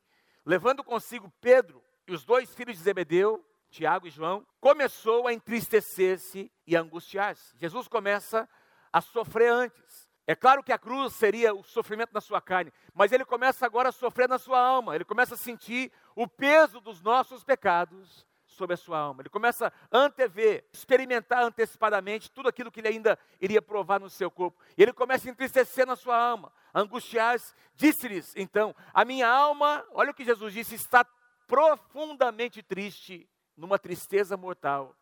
Levando 0.45 0.83
consigo 0.83 1.31
Pedro 1.41 1.83
e 2.07 2.13
os 2.13 2.23
dois 2.23 2.53
filhos 2.55 2.77
de 2.77 2.83
Zebedeu, 2.83 3.45
Tiago 3.69 4.07
e 4.07 4.09
João, 4.09 4.47
começou 4.61 5.27
a 5.27 5.33
entristecer-se 5.33 6.49
e 6.65 6.77
a 6.77 6.81
angustiar-se. 6.81 7.57
Jesus 7.57 7.89
começa 7.89 8.47
a 8.91 9.01
sofrer 9.01 9.51
antes. 9.51 10.12
É 10.25 10.35
claro 10.35 10.63
que 10.63 10.71
a 10.71 10.77
cruz 10.77 11.13
seria 11.13 11.53
o 11.53 11.63
sofrimento 11.63 12.13
na 12.13 12.21
sua 12.21 12.41
carne, 12.41 12.71
mas 12.93 13.11
ele 13.11 13.25
começa 13.25 13.65
agora 13.65 13.89
a 13.89 13.91
sofrer 13.91 14.29
na 14.29 14.39
sua 14.39 14.59
alma, 14.59 14.95
ele 14.95 15.03
começa 15.03 15.35
a 15.35 15.37
sentir 15.37 15.91
o 16.15 16.27
peso 16.27 16.79
dos 16.79 17.01
nossos 17.01 17.43
pecados 17.43 18.25
sobre 18.45 18.75
a 18.75 18.77
sua 18.77 18.99
alma. 18.99 19.21
Ele 19.21 19.29
começa 19.29 19.67
a 19.91 19.97
antever, 19.97 20.63
experimentar 20.71 21.43
antecipadamente 21.43 22.31
tudo 22.31 22.47
aquilo 22.47 22.71
que 22.71 22.79
ele 22.79 22.87
ainda 22.87 23.19
iria 23.41 23.61
provar 23.61 23.99
no 23.99 24.09
seu 24.09 24.31
corpo. 24.31 24.61
E 24.77 24.83
ele 24.83 24.93
começa 24.93 25.27
a 25.27 25.31
entristecer 25.31 25.85
na 25.85 25.95
sua 25.95 26.15
alma, 26.15 26.53
angustiar-se. 26.73 27.53
Disse-lhes, 27.75 28.33
então, 28.35 28.73
a 28.93 29.03
minha 29.03 29.27
alma, 29.27 29.83
olha 29.91 30.11
o 30.11 30.13
que 30.13 30.23
Jesus 30.23 30.53
disse, 30.53 30.75
está 30.75 31.05
profundamente 31.47 32.61
triste, 32.61 33.27
numa 33.57 33.77
tristeza 33.77 34.37
mortal 34.37 34.95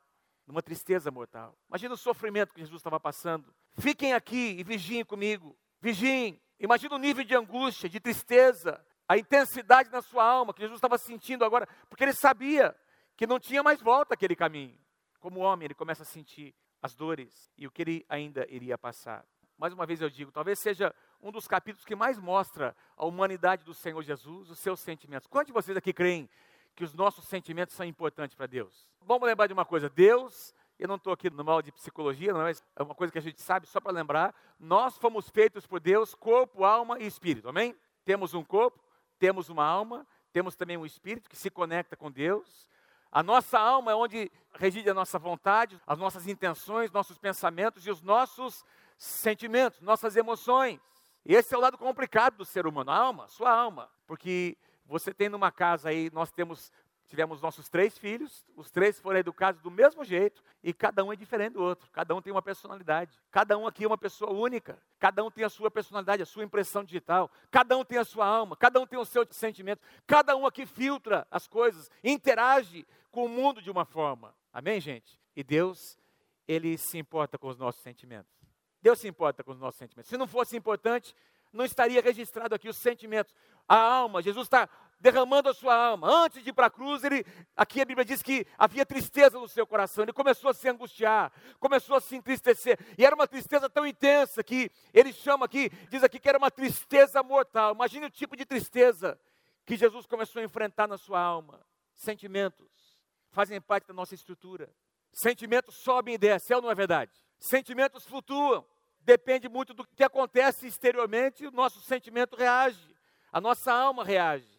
numa 0.51 0.61
tristeza 0.61 1.09
mortal. 1.09 1.55
Imagina 1.69 1.93
o 1.93 1.97
sofrimento 1.97 2.53
que 2.53 2.59
Jesus 2.59 2.79
estava 2.79 2.99
passando. 2.99 3.53
Fiquem 3.77 4.13
aqui 4.13 4.55
e 4.59 4.63
vigiem 4.63 5.03
comigo. 5.03 5.57
Vigiem. 5.81 6.41
Imagina 6.59 6.95
o 6.95 6.99
nível 6.99 7.23
de 7.23 7.35
angústia, 7.35 7.89
de 7.89 7.99
tristeza, 7.99 8.83
a 9.07 9.17
intensidade 9.17 9.89
na 9.89 10.01
sua 10.01 10.23
alma 10.23 10.53
que 10.53 10.61
Jesus 10.61 10.77
estava 10.77 10.97
sentindo 10.97 11.43
agora, 11.43 11.67
porque 11.89 12.03
ele 12.03 12.13
sabia 12.13 12.75
que 13.17 13.25
não 13.25 13.39
tinha 13.39 13.63
mais 13.63 13.81
volta 13.81 14.13
aquele 14.13 14.35
caminho. 14.35 14.77
Como 15.19 15.39
homem, 15.39 15.65
ele 15.65 15.73
começa 15.73 16.03
a 16.03 16.05
sentir 16.05 16.55
as 16.81 16.95
dores 16.95 17.51
e 17.57 17.67
o 17.67 17.71
que 17.71 17.81
ele 17.81 18.05
ainda 18.07 18.45
iria 18.49 18.77
passar. 18.77 19.25
Mais 19.57 19.73
uma 19.73 19.85
vez 19.85 20.01
eu 20.01 20.09
digo, 20.09 20.31
talvez 20.31 20.59
seja 20.59 20.93
um 21.21 21.31
dos 21.31 21.47
capítulos 21.47 21.85
que 21.85 21.95
mais 21.95 22.17
mostra 22.17 22.75
a 22.97 23.05
humanidade 23.05 23.63
do 23.63 23.73
Senhor 23.73 24.01
Jesus, 24.01 24.49
os 24.49 24.59
seus 24.59 24.79
sentimentos. 24.79 25.27
Quantos 25.27 25.47
de 25.47 25.53
vocês 25.53 25.77
aqui 25.77 25.93
creem 25.93 26.27
que 26.75 26.83
os 26.83 26.93
nossos 26.93 27.25
sentimentos 27.25 27.75
são 27.75 27.85
importantes 27.85 28.35
para 28.35 28.47
Deus. 28.47 28.89
Vamos 29.01 29.27
lembrar 29.27 29.47
de 29.47 29.53
uma 29.53 29.65
coisa: 29.65 29.89
Deus, 29.89 30.53
eu 30.81 30.87
não 30.87 30.95
estou 30.95 31.13
aqui 31.13 31.29
no 31.29 31.43
mal 31.43 31.61
de 31.61 31.71
psicologia, 31.71 32.33
não, 32.33 32.41
mas 32.41 32.63
é 32.75 32.81
uma 32.81 32.95
coisa 32.95 33.13
que 33.13 33.19
a 33.19 33.21
gente 33.21 33.39
sabe, 33.39 33.67
só 33.67 33.79
para 33.79 33.91
lembrar, 33.91 34.33
nós 34.59 34.97
fomos 34.97 35.29
feitos 35.29 35.67
por 35.67 35.79
Deus, 35.79 36.15
corpo, 36.15 36.63
alma 36.63 36.99
e 36.99 37.05
espírito, 37.05 37.47
amém? 37.47 37.75
Temos 38.03 38.33
um 38.33 38.43
corpo, 38.43 38.83
temos 39.19 39.47
uma 39.47 39.63
alma, 39.63 40.07
temos 40.33 40.55
também 40.55 40.77
um 40.77 40.85
espírito 40.85 41.29
que 41.29 41.35
se 41.35 41.51
conecta 41.51 41.95
com 41.95 42.09
Deus. 42.09 42.67
A 43.11 43.21
nossa 43.21 43.59
alma 43.59 43.91
é 43.91 43.95
onde 43.95 44.31
reside 44.55 44.89
a 44.89 44.93
nossa 44.93 45.19
vontade, 45.19 45.79
as 45.85 45.99
nossas 45.99 46.27
intenções, 46.27 46.89
nossos 46.89 47.19
pensamentos 47.19 47.85
e 47.85 47.91
os 47.91 48.01
nossos 48.01 48.65
sentimentos, 48.97 49.81
nossas 49.81 50.15
emoções. 50.15 50.81
Esse 51.23 51.53
é 51.53 51.57
o 51.59 51.61
lado 51.61 51.77
complicado 51.77 52.37
do 52.37 52.45
ser 52.45 52.65
humano, 52.65 52.89
a 52.89 52.97
alma, 52.97 53.27
sua 53.27 53.51
alma, 53.51 53.87
porque 54.07 54.57
você 54.83 55.13
tem 55.13 55.29
numa 55.29 55.51
casa 55.51 55.89
aí, 55.89 56.09
nós 56.11 56.31
temos 56.31 56.71
tivemos 57.11 57.41
nossos 57.41 57.67
três 57.67 57.97
filhos, 57.97 58.45
os 58.55 58.71
três 58.71 58.97
foram 58.97 59.19
educados 59.19 59.61
do 59.61 59.69
mesmo 59.69 60.01
jeito 60.05 60.41
e 60.63 60.73
cada 60.73 61.03
um 61.03 61.11
é 61.11 61.15
diferente 61.17 61.55
do 61.55 61.61
outro, 61.61 61.91
cada 61.91 62.15
um 62.15 62.21
tem 62.21 62.31
uma 62.31 62.41
personalidade, 62.41 63.19
cada 63.29 63.57
um 63.57 63.67
aqui 63.67 63.83
é 63.83 63.87
uma 63.87 63.97
pessoa 63.97 64.31
única, 64.31 64.81
cada 64.97 65.21
um 65.21 65.29
tem 65.29 65.43
a 65.43 65.49
sua 65.49 65.69
personalidade, 65.69 66.23
a 66.23 66.25
sua 66.25 66.45
impressão 66.45 66.85
digital, 66.85 67.29
cada 67.51 67.77
um 67.77 67.83
tem 67.83 67.97
a 67.97 68.05
sua 68.05 68.25
alma, 68.25 68.55
cada 68.55 68.79
um 68.79 68.87
tem 68.87 68.97
o 68.97 69.03
seu 69.03 69.27
sentimento, 69.29 69.81
cada 70.07 70.37
um 70.37 70.45
aqui 70.45 70.65
filtra 70.65 71.27
as 71.29 71.49
coisas, 71.49 71.91
interage 72.01 72.87
com 73.11 73.25
o 73.25 73.29
mundo 73.29 73.61
de 73.61 73.69
uma 73.69 73.83
forma. 73.83 74.33
Amém, 74.53 74.79
gente? 74.79 75.19
E 75.35 75.43
Deus, 75.43 75.99
Ele 76.47 76.77
se 76.77 76.97
importa 76.97 77.37
com 77.37 77.49
os 77.49 77.57
nossos 77.57 77.81
sentimentos. 77.81 78.31
Deus 78.81 78.99
se 78.99 79.07
importa 79.09 79.43
com 79.43 79.51
os 79.51 79.59
nossos 79.59 79.77
sentimentos. 79.77 80.09
Se 80.09 80.17
não 80.17 80.27
fosse 80.27 80.55
importante, 80.55 81.13
não 81.51 81.65
estaria 81.65 82.01
registrado 82.01 82.55
aqui 82.55 82.69
os 82.69 82.77
sentimentos. 82.77 83.35
A 83.67 83.75
alma, 83.75 84.21
Jesus 84.21 84.47
está 84.47 84.69
derramando 85.01 85.49
a 85.49 85.53
sua 85.53 85.75
alma. 85.75 86.07
Antes 86.07 86.43
de 86.43 86.51
ir 86.51 86.53
para 86.53 86.67
a 86.67 86.69
cruz, 86.69 87.03
ele, 87.03 87.25
aqui 87.57 87.81
a 87.81 87.85
Bíblia 87.85 88.05
diz 88.05 88.21
que 88.21 88.45
havia 88.57 88.85
tristeza 88.85 89.37
no 89.39 89.47
seu 89.47 89.65
coração. 89.65 90.03
Ele 90.03 90.13
começou 90.13 90.51
a 90.51 90.53
se 90.53 90.69
angustiar, 90.69 91.33
começou 91.59 91.95
a 91.95 91.99
se 91.99 92.15
entristecer. 92.15 92.79
E 92.97 93.05
era 93.05 93.15
uma 93.15 93.27
tristeza 93.27 93.69
tão 93.69 93.85
intensa 93.85 94.43
que 94.43 94.71
ele 94.93 95.11
chama 95.11 95.45
aqui, 95.45 95.69
diz 95.89 96.03
aqui 96.03 96.19
que 96.19 96.29
era 96.29 96.37
uma 96.37 96.51
tristeza 96.51 97.21
mortal. 97.23 97.73
Imagine 97.73 98.05
o 98.05 98.11
tipo 98.11 98.37
de 98.37 98.45
tristeza 98.45 99.19
que 99.65 99.75
Jesus 99.75 100.05
começou 100.05 100.41
a 100.41 100.45
enfrentar 100.45 100.87
na 100.87 100.97
sua 100.97 101.19
alma. 101.19 101.59
Sentimentos 101.95 102.69
fazem 103.31 103.59
parte 103.59 103.87
da 103.87 103.93
nossa 103.93 104.13
estrutura. 104.13 104.69
Sentimentos 105.11 105.75
sobem 105.75 106.13
e 106.13 106.17
descem, 106.17 106.53
é 106.53 106.57
ou 106.57 106.61
não 106.61 106.71
é 106.71 106.75
verdade? 106.75 107.11
Sentimentos 107.39 108.05
flutuam. 108.05 108.65
Depende 108.99 109.49
muito 109.49 109.73
do 109.73 109.83
que 109.83 110.03
acontece 110.03 110.67
exteriormente, 110.67 111.47
o 111.47 111.51
nosso 111.51 111.81
sentimento 111.81 112.35
reage, 112.35 112.95
a 113.31 113.41
nossa 113.41 113.73
alma 113.73 114.03
reage. 114.03 114.50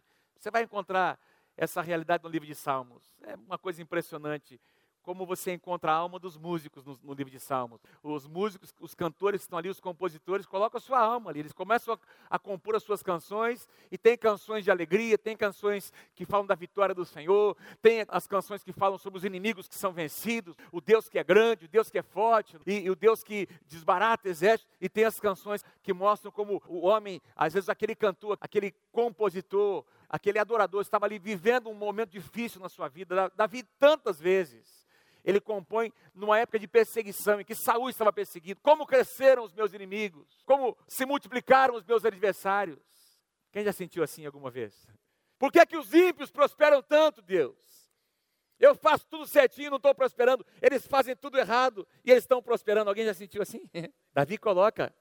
Você 0.42 0.50
vai 0.50 0.64
encontrar 0.64 1.20
essa 1.56 1.80
realidade 1.80 2.24
no 2.24 2.28
livro 2.28 2.48
de 2.48 2.54
Salmos. 2.56 3.14
É 3.22 3.36
uma 3.36 3.56
coisa 3.56 3.80
impressionante 3.80 4.60
como 5.02 5.26
você 5.26 5.52
encontra 5.52 5.92
a 5.92 5.94
alma 5.94 6.18
dos 6.18 6.36
músicos 6.36 6.84
no, 6.84 6.98
no, 7.02 7.12
livro 7.12 7.30
de 7.30 7.38
Salmos. 7.38 7.80
Os 8.02 8.26
músicos, 8.26 8.74
os 8.80 8.94
cantores 8.94 9.40
que 9.40 9.44
estão 9.46 9.58
ali, 9.58 9.68
os 9.68 9.80
compositores, 9.80 10.46
colocam 10.46 10.78
a 10.78 10.80
sua 10.80 10.98
alma 10.98 11.30
ali. 11.30 11.40
Eles 11.40 11.52
começam 11.52 11.94
a, 11.94 12.36
a, 12.36 12.38
compor 12.38 12.76
as 12.76 12.82
suas 12.82 13.02
canções, 13.02 13.68
e 13.90 13.98
tem 13.98 14.16
canções 14.16 14.64
de 14.64 14.70
alegria, 14.70 15.18
tem 15.18 15.36
canções 15.36 15.92
que 16.14 16.24
falam 16.24 16.46
da 16.46 16.54
vitória 16.54 16.94
do 16.94 17.04
Senhor, 17.04 17.56
tem 17.80 18.04
as 18.08 18.26
canções 18.26 18.62
que 18.62 18.72
falam 18.72 18.98
sobre 18.98 19.18
os 19.18 19.24
inimigos 19.24 19.68
que 19.68 19.74
são 19.74 19.92
vencidos, 19.92 20.56
o 20.70 20.80
Deus 20.80 21.08
que 21.08 21.18
é 21.18 21.24
grande, 21.24 21.66
o 21.66 21.68
Deus 21.68 21.90
que 21.90 21.98
é 21.98 22.02
forte, 22.02 22.56
e, 22.66 22.80
e 22.80 22.90
o 22.90 22.96
Deus 22.96 23.22
que 23.22 23.48
desbarata 23.66 24.28
exército, 24.28 24.70
e 24.80 24.88
tem 24.88 25.04
as 25.04 25.18
canções 25.18 25.64
que 25.82 25.92
mostram 25.92 26.30
como 26.30 26.62
o 26.66 26.86
homem, 26.86 27.20
às 27.36 27.54
vezes 27.54 27.68
aquele 27.68 27.94
cantor, 27.94 28.38
aquele 28.40 28.72
compositor, 28.92 29.84
aquele 30.12 30.38
adorador 30.38 30.82
estava 30.82 31.06
ali 31.06 31.18
vivendo 31.18 31.70
um 31.70 31.74
momento 31.74 32.10
difícil 32.10 32.60
na 32.60 32.68
sua 32.68 32.86
vida, 32.88 33.32
Davi 33.34 33.62
tantas 33.78 34.20
vezes 34.20 34.82
ele 35.24 35.40
compõe 35.40 35.92
numa 36.14 36.38
época 36.38 36.58
de 36.58 36.66
perseguição, 36.66 37.40
em 37.40 37.44
que 37.44 37.54
Saul 37.54 37.88
estava 37.88 38.12
perseguido. 38.12 38.60
Como 38.60 38.86
cresceram 38.86 39.44
os 39.44 39.52
meus 39.52 39.72
inimigos? 39.72 40.42
Como 40.44 40.76
se 40.86 41.06
multiplicaram 41.06 41.76
os 41.76 41.84
meus 41.84 42.04
adversários? 42.04 42.78
Quem 43.52 43.64
já 43.64 43.72
sentiu 43.72 44.02
assim 44.02 44.26
alguma 44.26 44.50
vez? 44.50 44.86
Por 45.38 45.52
que, 45.52 45.60
é 45.60 45.66
que 45.66 45.76
os 45.76 45.92
ímpios 45.94 46.30
prosperam 46.30 46.82
tanto, 46.82 47.22
Deus? 47.22 47.56
Eu 48.58 48.74
faço 48.74 49.06
tudo 49.08 49.26
certinho, 49.26 49.70
não 49.70 49.76
estou 49.76 49.94
prosperando. 49.94 50.44
Eles 50.60 50.86
fazem 50.86 51.16
tudo 51.16 51.38
errado 51.38 51.86
e 52.04 52.10
eles 52.10 52.24
estão 52.24 52.42
prosperando. 52.42 52.88
Alguém 52.88 53.04
já 53.04 53.14
sentiu 53.14 53.42
assim? 53.42 53.68
Davi 54.12 54.38
coloca. 54.38 54.94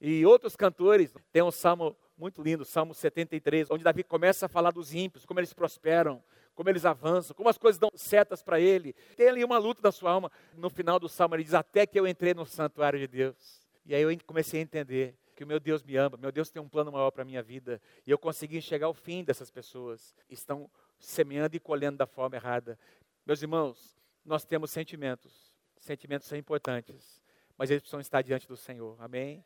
E 0.00 0.26
outros 0.26 0.56
cantores, 0.56 1.14
tem 1.32 1.42
um 1.42 1.50
salmo 1.50 1.96
muito 2.16 2.42
lindo, 2.42 2.64
Salmo 2.64 2.94
73, 2.94 3.70
onde 3.70 3.82
Davi 3.82 4.04
começa 4.04 4.46
a 4.46 4.48
falar 4.48 4.70
dos 4.70 4.94
ímpios, 4.94 5.24
como 5.26 5.40
eles 5.40 5.52
prosperam, 5.52 6.22
como 6.54 6.68
eles 6.68 6.84
avançam, 6.84 7.34
como 7.34 7.48
as 7.48 7.58
coisas 7.58 7.78
dão 7.78 7.90
setas 7.94 8.42
para 8.42 8.60
ele. 8.60 8.92
Tem 9.16 9.28
ali 9.28 9.44
uma 9.44 9.58
luta 9.58 9.82
da 9.82 9.90
sua 9.90 10.12
alma. 10.12 10.30
No 10.54 10.70
final 10.70 10.98
do 11.00 11.08
salmo 11.08 11.34
ele 11.34 11.44
diz: 11.44 11.54
Até 11.54 11.86
que 11.86 11.98
eu 11.98 12.06
entrei 12.06 12.32
no 12.32 12.46
santuário 12.46 12.98
de 12.98 13.08
Deus. 13.08 13.66
E 13.84 13.94
aí 13.94 14.02
eu 14.02 14.18
comecei 14.26 14.60
a 14.60 14.62
entender 14.62 15.16
que 15.34 15.42
o 15.42 15.46
meu 15.46 15.58
Deus 15.58 15.82
me 15.82 15.96
ama, 15.96 16.16
meu 16.16 16.30
Deus 16.30 16.48
tem 16.48 16.62
um 16.62 16.68
plano 16.68 16.92
maior 16.92 17.10
para 17.10 17.22
a 17.22 17.24
minha 17.24 17.42
vida. 17.42 17.80
E 18.06 18.10
eu 18.10 18.18
consegui 18.18 18.56
enxergar 18.56 18.88
o 18.88 18.94
fim 18.94 19.24
dessas 19.24 19.50
pessoas. 19.50 20.14
Estão 20.30 20.70
semeando 20.98 21.56
e 21.56 21.60
colhendo 21.60 21.98
da 21.98 22.06
forma 22.06 22.36
errada. 22.36 22.78
Meus 23.26 23.42
irmãos, 23.42 23.96
nós 24.24 24.44
temos 24.44 24.70
sentimentos. 24.70 25.52
Sentimentos 25.78 26.28
são 26.28 26.38
importantes, 26.38 27.20
mas 27.58 27.70
eles 27.70 27.82
precisam 27.82 28.00
estar 28.00 28.22
diante 28.22 28.48
do 28.48 28.56
Senhor. 28.56 28.96
Amém? 29.02 29.44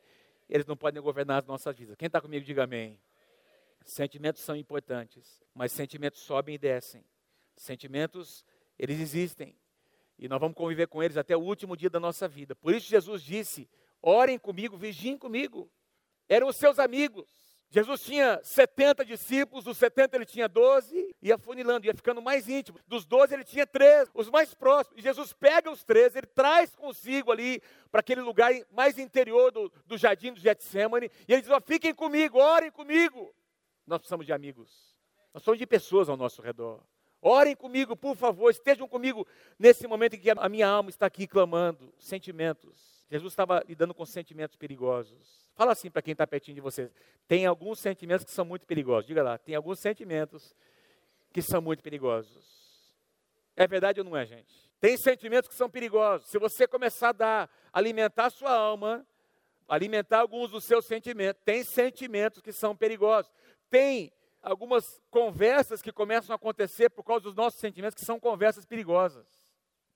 Eles 0.48 0.66
não 0.66 0.76
podem 0.76 1.02
governar 1.02 1.38
as 1.38 1.46
nossas 1.46 1.76
vidas. 1.76 1.96
Quem 1.96 2.06
está 2.06 2.20
comigo, 2.20 2.44
diga 2.44 2.64
amém. 2.64 2.98
Sentimentos 3.84 4.42
são 4.42 4.56
importantes, 4.56 5.42
mas 5.54 5.72
sentimentos 5.72 6.20
sobem 6.20 6.54
e 6.54 6.58
descem. 6.58 7.04
Sentimentos, 7.56 8.44
eles 8.78 9.00
existem. 9.00 9.56
E 10.18 10.28
nós 10.28 10.40
vamos 10.40 10.56
conviver 10.56 10.88
com 10.88 11.02
eles 11.02 11.16
até 11.16 11.36
o 11.36 11.40
último 11.40 11.76
dia 11.76 11.88
da 11.88 12.00
nossa 12.00 12.26
vida. 12.26 12.54
Por 12.54 12.74
isso 12.74 12.88
Jesus 12.88 13.22
disse: 13.22 13.68
orem 14.02 14.38
comigo, 14.38 14.76
vigiem 14.76 15.16
comigo. 15.16 15.70
Eram 16.28 16.48
os 16.48 16.56
seus 16.56 16.78
amigos. 16.78 17.47
Jesus 17.70 18.02
tinha 18.02 18.40
70 18.42 19.04
discípulos, 19.04 19.62
dos 19.62 19.76
70 19.76 20.16
ele 20.16 20.24
tinha 20.24 20.48
12, 20.48 21.14
ia 21.20 21.36
funilando, 21.36 21.86
ia 21.86 21.94
ficando 21.94 22.22
mais 22.22 22.48
íntimo. 22.48 22.78
Dos 22.86 23.04
12 23.04 23.34
ele 23.34 23.44
tinha 23.44 23.66
três, 23.66 24.08
os 24.14 24.30
mais 24.30 24.54
próximos. 24.54 24.98
E 24.98 25.02
Jesus 25.02 25.34
pega 25.34 25.70
os 25.70 25.84
três, 25.84 26.16
ele 26.16 26.26
traz 26.26 26.74
consigo 26.74 27.30
ali 27.30 27.60
para 27.90 28.00
aquele 28.00 28.22
lugar 28.22 28.50
mais 28.72 28.98
interior 28.98 29.50
do, 29.50 29.70
do 29.84 29.98
jardim 29.98 30.32
do 30.32 30.40
Getsemane, 30.40 31.10
e 31.26 31.32
ele 31.32 31.42
diz: 31.42 31.50
oh, 31.50 31.60
fiquem 31.60 31.94
comigo, 31.94 32.38
orem 32.38 32.70
comigo. 32.70 33.34
Nós 33.86 33.98
precisamos 33.98 34.24
de 34.24 34.32
amigos. 34.32 34.96
Nós 35.34 35.42
somos 35.42 35.58
de 35.58 35.66
pessoas 35.66 36.08
ao 36.08 36.16
nosso 36.16 36.40
redor. 36.40 36.82
Orem 37.20 37.54
comigo, 37.54 37.94
por 37.94 38.16
favor, 38.16 38.50
estejam 38.50 38.88
comigo 38.88 39.26
nesse 39.58 39.86
momento 39.86 40.14
em 40.14 40.20
que 40.20 40.30
a 40.30 40.48
minha 40.48 40.68
alma 40.68 40.88
está 40.88 41.04
aqui 41.04 41.26
clamando. 41.26 41.92
Sentimentos. 41.98 42.97
Jesus 43.10 43.32
estava 43.32 43.64
lidando 43.66 43.94
com 43.94 44.04
sentimentos 44.04 44.56
perigosos. 44.56 45.48
Fala 45.54 45.72
assim 45.72 45.90
para 45.90 46.02
quem 46.02 46.12
está 46.12 46.26
pertinho 46.26 46.54
de 46.54 46.60
você. 46.60 46.90
Tem 47.26 47.46
alguns 47.46 47.80
sentimentos 47.80 48.24
que 48.24 48.30
são 48.30 48.44
muito 48.44 48.66
perigosos. 48.66 49.06
Diga 49.06 49.22
lá, 49.22 49.38
tem 49.38 49.54
alguns 49.54 49.78
sentimentos 49.78 50.54
que 51.32 51.42
são 51.42 51.60
muito 51.60 51.82
perigosos. 51.82 52.94
É 53.56 53.66
verdade 53.66 54.00
ou 54.00 54.04
não 54.04 54.16
é, 54.16 54.24
gente? 54.24 54.70
Tem 54.80 54.96
sentimentos 54.96 55.48
que 55.48 55.54
são 55.54 55.68
perigosos. 55.68 56.28
Se 56.28 56.38
você 56.38 56.68
começar 56.68 57.08
a 57.08 57.12
dar, 57.12 57.50
alimentar 57.72 58.26
a 58.26 58.30
sua 58.30 58.52
alma, 58.52 59.04
alimentar 59.66 60.20
alguns 60.20 60.50
dos 60.50 60.64
seus 60.64 60.86
sentimentos, 60.86 61.42
tem 61.44 61.64
sentimentos 61.64 62.40
que 62.40 62.52
são 62.52 62.76
perigosos 62.76 63.30
tem 63.70 64.12
algumas 64.42 65.00
conversas 65.10 65.82
que 65.82 65.92
começam 65.92 66.32
a 66.32 66.36
acontecer 66.36 66.90
por 66.90 67.02
causa 67.02 67.24
dos 67.24 67.34
nossos 67.34 67.60
sentimentos, 67.60 67.98
que 67.98 68.04
são 68.04 68.18
conversas 68.18 68.64
perigosas. 68.64 69.26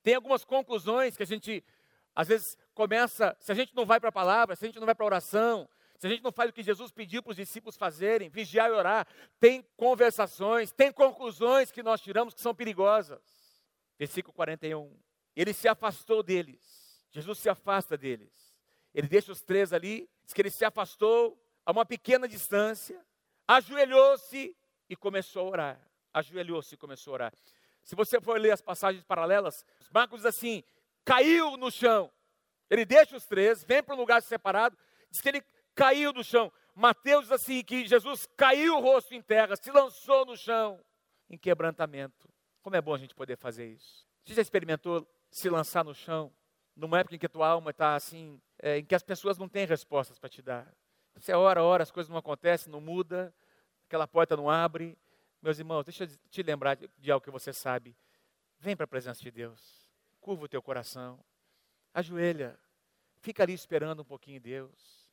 Tem 0.01 0.15
algumas 0.15 0.43
conclusões 0.43 1.15
que 1.15 1.23
a 1.23 1.25
gente, 1.25 1.63
às 2.15 2.27
vezes, 2.27 2.57
começa, 2.73 3.35
se 3.39 3.51
a 3.51 3.55
gente 3.55 3.75
não 3.75 3.85
vai 3.85 3.99
para 3.99 4.09
a 4.09 4.11
palavra, 4.11 4.55
se 4.55 4.65
a 4.65 4.67
gente 4.67 4.79
não 4.79 4.85
vai 4.85 4.95
para 4.95 5.05
a 5.05 5.07
oração, 5.07 5.67
se 5.97 6.07
a 6.07 6.09
gente 6.09 6.23
não 6.23 6.31
faz 6.31 6.49
o 6.49 6.53
que 6.53 6.61
Jesus 6.61 6.91
pediu 6.91 7.23
para 7.23 7.31
os 7.31 7.37
discípulos 7.37 7.77
fazerem, 7.77 8.29
vigiar 8.29 8.69
e 8.69 8.73
orar, 8.73 9.07
tem 9.39 9.61
conversações, 9.77 10.71
tem 10.71 10.91
conclusões 10.91 11.71
que 11.71 11.81
nós 11.81 12.01
tiramos 12.01 12.33
que 12.33 12.41
são 12.41 12.53
perigosas. 12.53 13.21
Versículo 13.97 14.33
41. 14.33 14.93
Ele 15.35 15.53
se 15.53 15.67
afastou 15.67 16.21
deles. 16.21 17.01
Jesus 17.09 17.39
se 17.39 17.49
afasta 17.49 17.97
deles. 17.97 18.31
Ele 18.93 19.07
deixa 19.07 19.31
os 19.31 19.41
três 19.41 19.71
ali, 19.73 20.09
diz 20.23 20.33
que 20.33 20.41
ele 20.41 20.51
se 20.51 20.65
afastou 20.65 21.41
a 21.65 21.71
uma 21.71 21.85
pequena 21.85 22.27
distância, 22.27 22.99
ajoelhou-se 23.47 24.55
e 24.89 24.95
começou 24.95 25.47
a 25.47 25.51
orar. 25.51 25.89
Ajoelhou-se 26.13 26.75
e 26.75 26.77
começou 26.77 27.13
a 27.13 27.15
orar. 27.15 27.33
Se 27.81 27.95
você 27.95 28.19
for 28.21 28.39
ler 28.39 28.51
as 28.51 28.61
passagens 28.61 29.03
paralelas, 29.03 29.65
Marcos 29.91 30.19
diz 30.19 30.25
assim: 30.25 30.63
caiu 31.05 31.57
no 31.57 31.71
chão. 31.71 32.11
Ele 32.69 32.85
deixa 32.85 33.15
os 33.15 33.25
três, 33.25 33.63
vem 33.63 33.83
para 33.83 33.95
um 33.95 33.97
lugar 33.97 34.21
separado, 34.21 34.77
diz 35.09 35.21
que 35.21 35.29
ele 35.29 35.43
caiu 35.75 36.11
no 36.13 36.23
chão. 36.23 36.51
Mateus 36.75 37.23
diz 37.23 37.31
assim: 37.31 37.63
que 37.63 37.85
Jesus 37.85 38.27
caiu 38.35 38.77
o 38.77 38.81
rosto 38.81 39.13
em 39.13 39.21
terra, 39.21 39.55
se 39.55 39.71
lançou 39.71 40.25
no 40.25 40.35
chão, 40.35 40.83
em 41.29 41.37
quebrantamento. 41.37 42.27
Como 42.61 42.75
é 42.75 42.81
bom 42.81 42.95
a 42.95 42.97
gente 42.97 43.13
poder 43.13 43.37
fazer 43.37 43.67
isso. 43.67 44.05
Você 44.23 44.33
já 44.33 44.41
experimentou 44.41 45.07
se 45.29 45.49
lançar 45.49 45.83
no 45.83 45.93
chão, 45.93 46.33
numa 46.75 46.99
época 46.99 47.15
em 47.15 47.19
que 47.19 47.25
a 47.25 47.29
tua 47.29 47.47
alma 47.47 47.71
está 47.71 47.95
assim, 47.95 48.41
é, 48.59 48.77
em 48.77 48.85
que 48.85 48.95
as 48.95 49.03
pessoas 49.03 49.37
não 49.37 49.49
têm 49.49 49.65
respostas 49.65 50.17
para 50.17 50.29
te 50.29 50.41
dar? 50.41 50.73
Você 51.15 51.33
ora, 51.33 51.61
ora, 51.61 51.83
as 51.83 51.91
coisas 51.91 52.09
não 52.09 52.17
acontecem, 52.17 52.71
não 52.71 52.81
muda, 52.81 53.33
aquela 53.85 54.07
porta 54.07 54.35
não 54.35 54.49
abre. 54.49 54.97
Meus 55.41 55.59
irmãos, 55.59 55.83
deixa 55.83 56.05
eu 56.05 56.07
te 56.29 56.41
lembrar 56.41 56.77
de 56.97 57.11
algo 57.11 57.23
que 57.23 57.29
você 57.29 57.51
sabe. 57.51 57.95
Vem 58.59 58.75
para 58.75 58.85
a 58.85 58.87
presença 58.87 59.21
de 59.21 59.29
Deus. 59.29 59.82
Curva 60.23 60.45
o 60.45 60.47
teu 60.47 60.61
coração. 60.61 61.19
Ajoelha. 61.93 62.57
Fica 63.19 63.43
ali 63.43 63.53
esperando 63.53 64.01
um 64.01 64.05
pouquinho 64.05 64.39
Deus. 64.41 65.03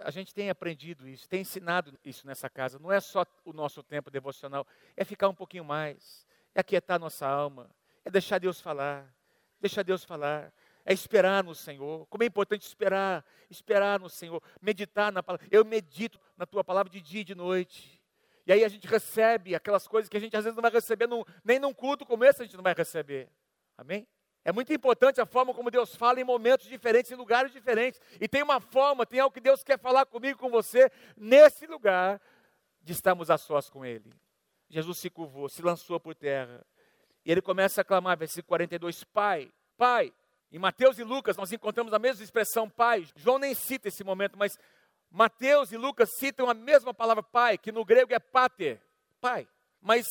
A 0.00 0.10
gente 0.10 0.34
tem 0.34 0.50
aprendido 0.50 1.08
isso, 1.08 1.28
tem 1.28 1.40
ensinado 1.40 1.96
isso 2.04 2.26
nessa 2.26 2.50
casa. 2.50 2.78
Não 2.78 2.92
é 2.92 3.00
só 3.00 3.24
o 3.44 3.52
nosso 3.52 3.82
tempo 3.82 4.10
devocional, 4.10 4.66
é 4.96 5.04
ficar 5.04 5.28
um 5.28 5.34
pouquinho 5.34 5.64
mais, 5.64 6.26
é 6.54 6.60
aquietar 6.60 6.98
nossa 6.98 7.26
alma, 7.26 7.70
é 8.04 8.10
deixar 8.10 8.38
Deus 8.38 8.60
falar, 8.60 9.10
deixar 9.60 9.82
Deus 9.82 10.04
falar 10.04 10.52
é 10.84 10.92
esperar 10.92 11.42
no 11.42 11.54
Senhor. 11.54 12.06
Como 12.06 12.22
é 12.22 12.26
importante 12.26 12.62
esperar, 12.62 13.24
esperar 13.50 13.98
no 13.98 14.08
Senhor, 14.08 14.40
meditar 14.62 15.10
na 15.10 15.22
palavra. 15.22 15.46
Eu 15.50 15.64
medito 15.64 16.18
na 16.36 16.46
tua 16.46 16.62
palavra 16.62 16.90
de 16.90 17.00
dia 17.00 17.22
e 17.22 17.24
de 17.24 17.34
noite. 17.34 18.00
E 18.46 18.52
aí 18.52 18.64
a 18.64 18.68
gente 18.68 18.86
recebe 18.86 19.56
aquelas 19.56 19.88
coisas 19.88 20.08
que 20.08 20.16
a 20.16 20.20
gente 20.20 20.36
às 20.36 20.44
vezes 20.44 20.54
não 20.54 20.62
vai 20.62 20.70
receber, 20.70 21.08
num, 21.08 21.24
nem 21.44 21.58
num 21.58 21.74
culto 21.74 22.06
como 22.06 22.24
esse 22.24 22.40
a 22.40 22.44
gente 22.44 22.56
não 22.56 22.62
vai 22.62 22.72
receber. 22.72 23.28
Amém? 23.76 24.06
É 24.46 24.52
muito 24.52 24.72
importante 24.72 25.20
a 25.20 25.26
forma 25.26 25.52
como 25.52 25.72
Deus 25.72 25.96
fala 25.96 26.20
em 26.20 26.24
momentos 26.24 26.68
diferentes, 26.68 27.10
em 27.10 27.16
lugares 27.16 27.50
diferentes. 27.50 28.00
E 28.20 28.28
tem 28.28 28.44
uma 28.44 28.60
forma, 28.60 29.04
tem 29.04 29.18
algo 29.18 29.34
que 29.34 29.40
Deus 29.40 29.64
quer 29.64 29.76
falar 29.76 30.06
comigo, 30.06 30.38
com 30.38 30.48
você, 30.48 30.88
nesse 31.16 31.66
lugar 31.66 32.20
de 32.80 32.92
estarmos 32.92 33.28
a 33.28 33.36
sós 33.36 33.68
com 33.68 33.84
Ele. 33.84 34.14
Jesus 34.68 34.98
se 35.00 35.10
curvou, 35.10 35.48
se 35.48 35.60
lançou 35.62 35.98
por 35.98 36.14
terra. 36.14 36.64
E 37.24 37.32
ele 37.32 37.42
começa 37.42 37.80
a 37.80 37.84
clamar, 37.84 38.16
versículo 38.16 38.46
42, 38.46 39.02
Pai, 39.02 39.52
Pai. 39.76 40.14
Em 40.52 40.60
Mateus 40.60 40.96
e 41.00 41.02
Lucas 41.02 41.36
nós 41.36 41.50
encontramos 41.50 41.92
a 41.92 41.98
mesma 41.98 42.22
expressão 42.22 42.70
Pai. 42.70 43.04
João 43.16 43.40
nem 43.40 43.52
cita 43.52 43.88
esse 43.88 44.04
momento, 44.04 44.38
mas 44.38 44.56
Mateus 45.10 45.72
e 45.72 45.76
Lucas 45.76 46.08
citam 46.20 46.48
a 46.48 46.54
mesma 46.54 46.94
palavra 46.94 47.20
Pai, 47.20 47.58
que 47.58 47.72
no 47.72 47.84
grego 47.84 48.14
é 48.14 48.20
pater, 48.20 48.80
Pai. 49.20 49.48
Mas 49.82 50.06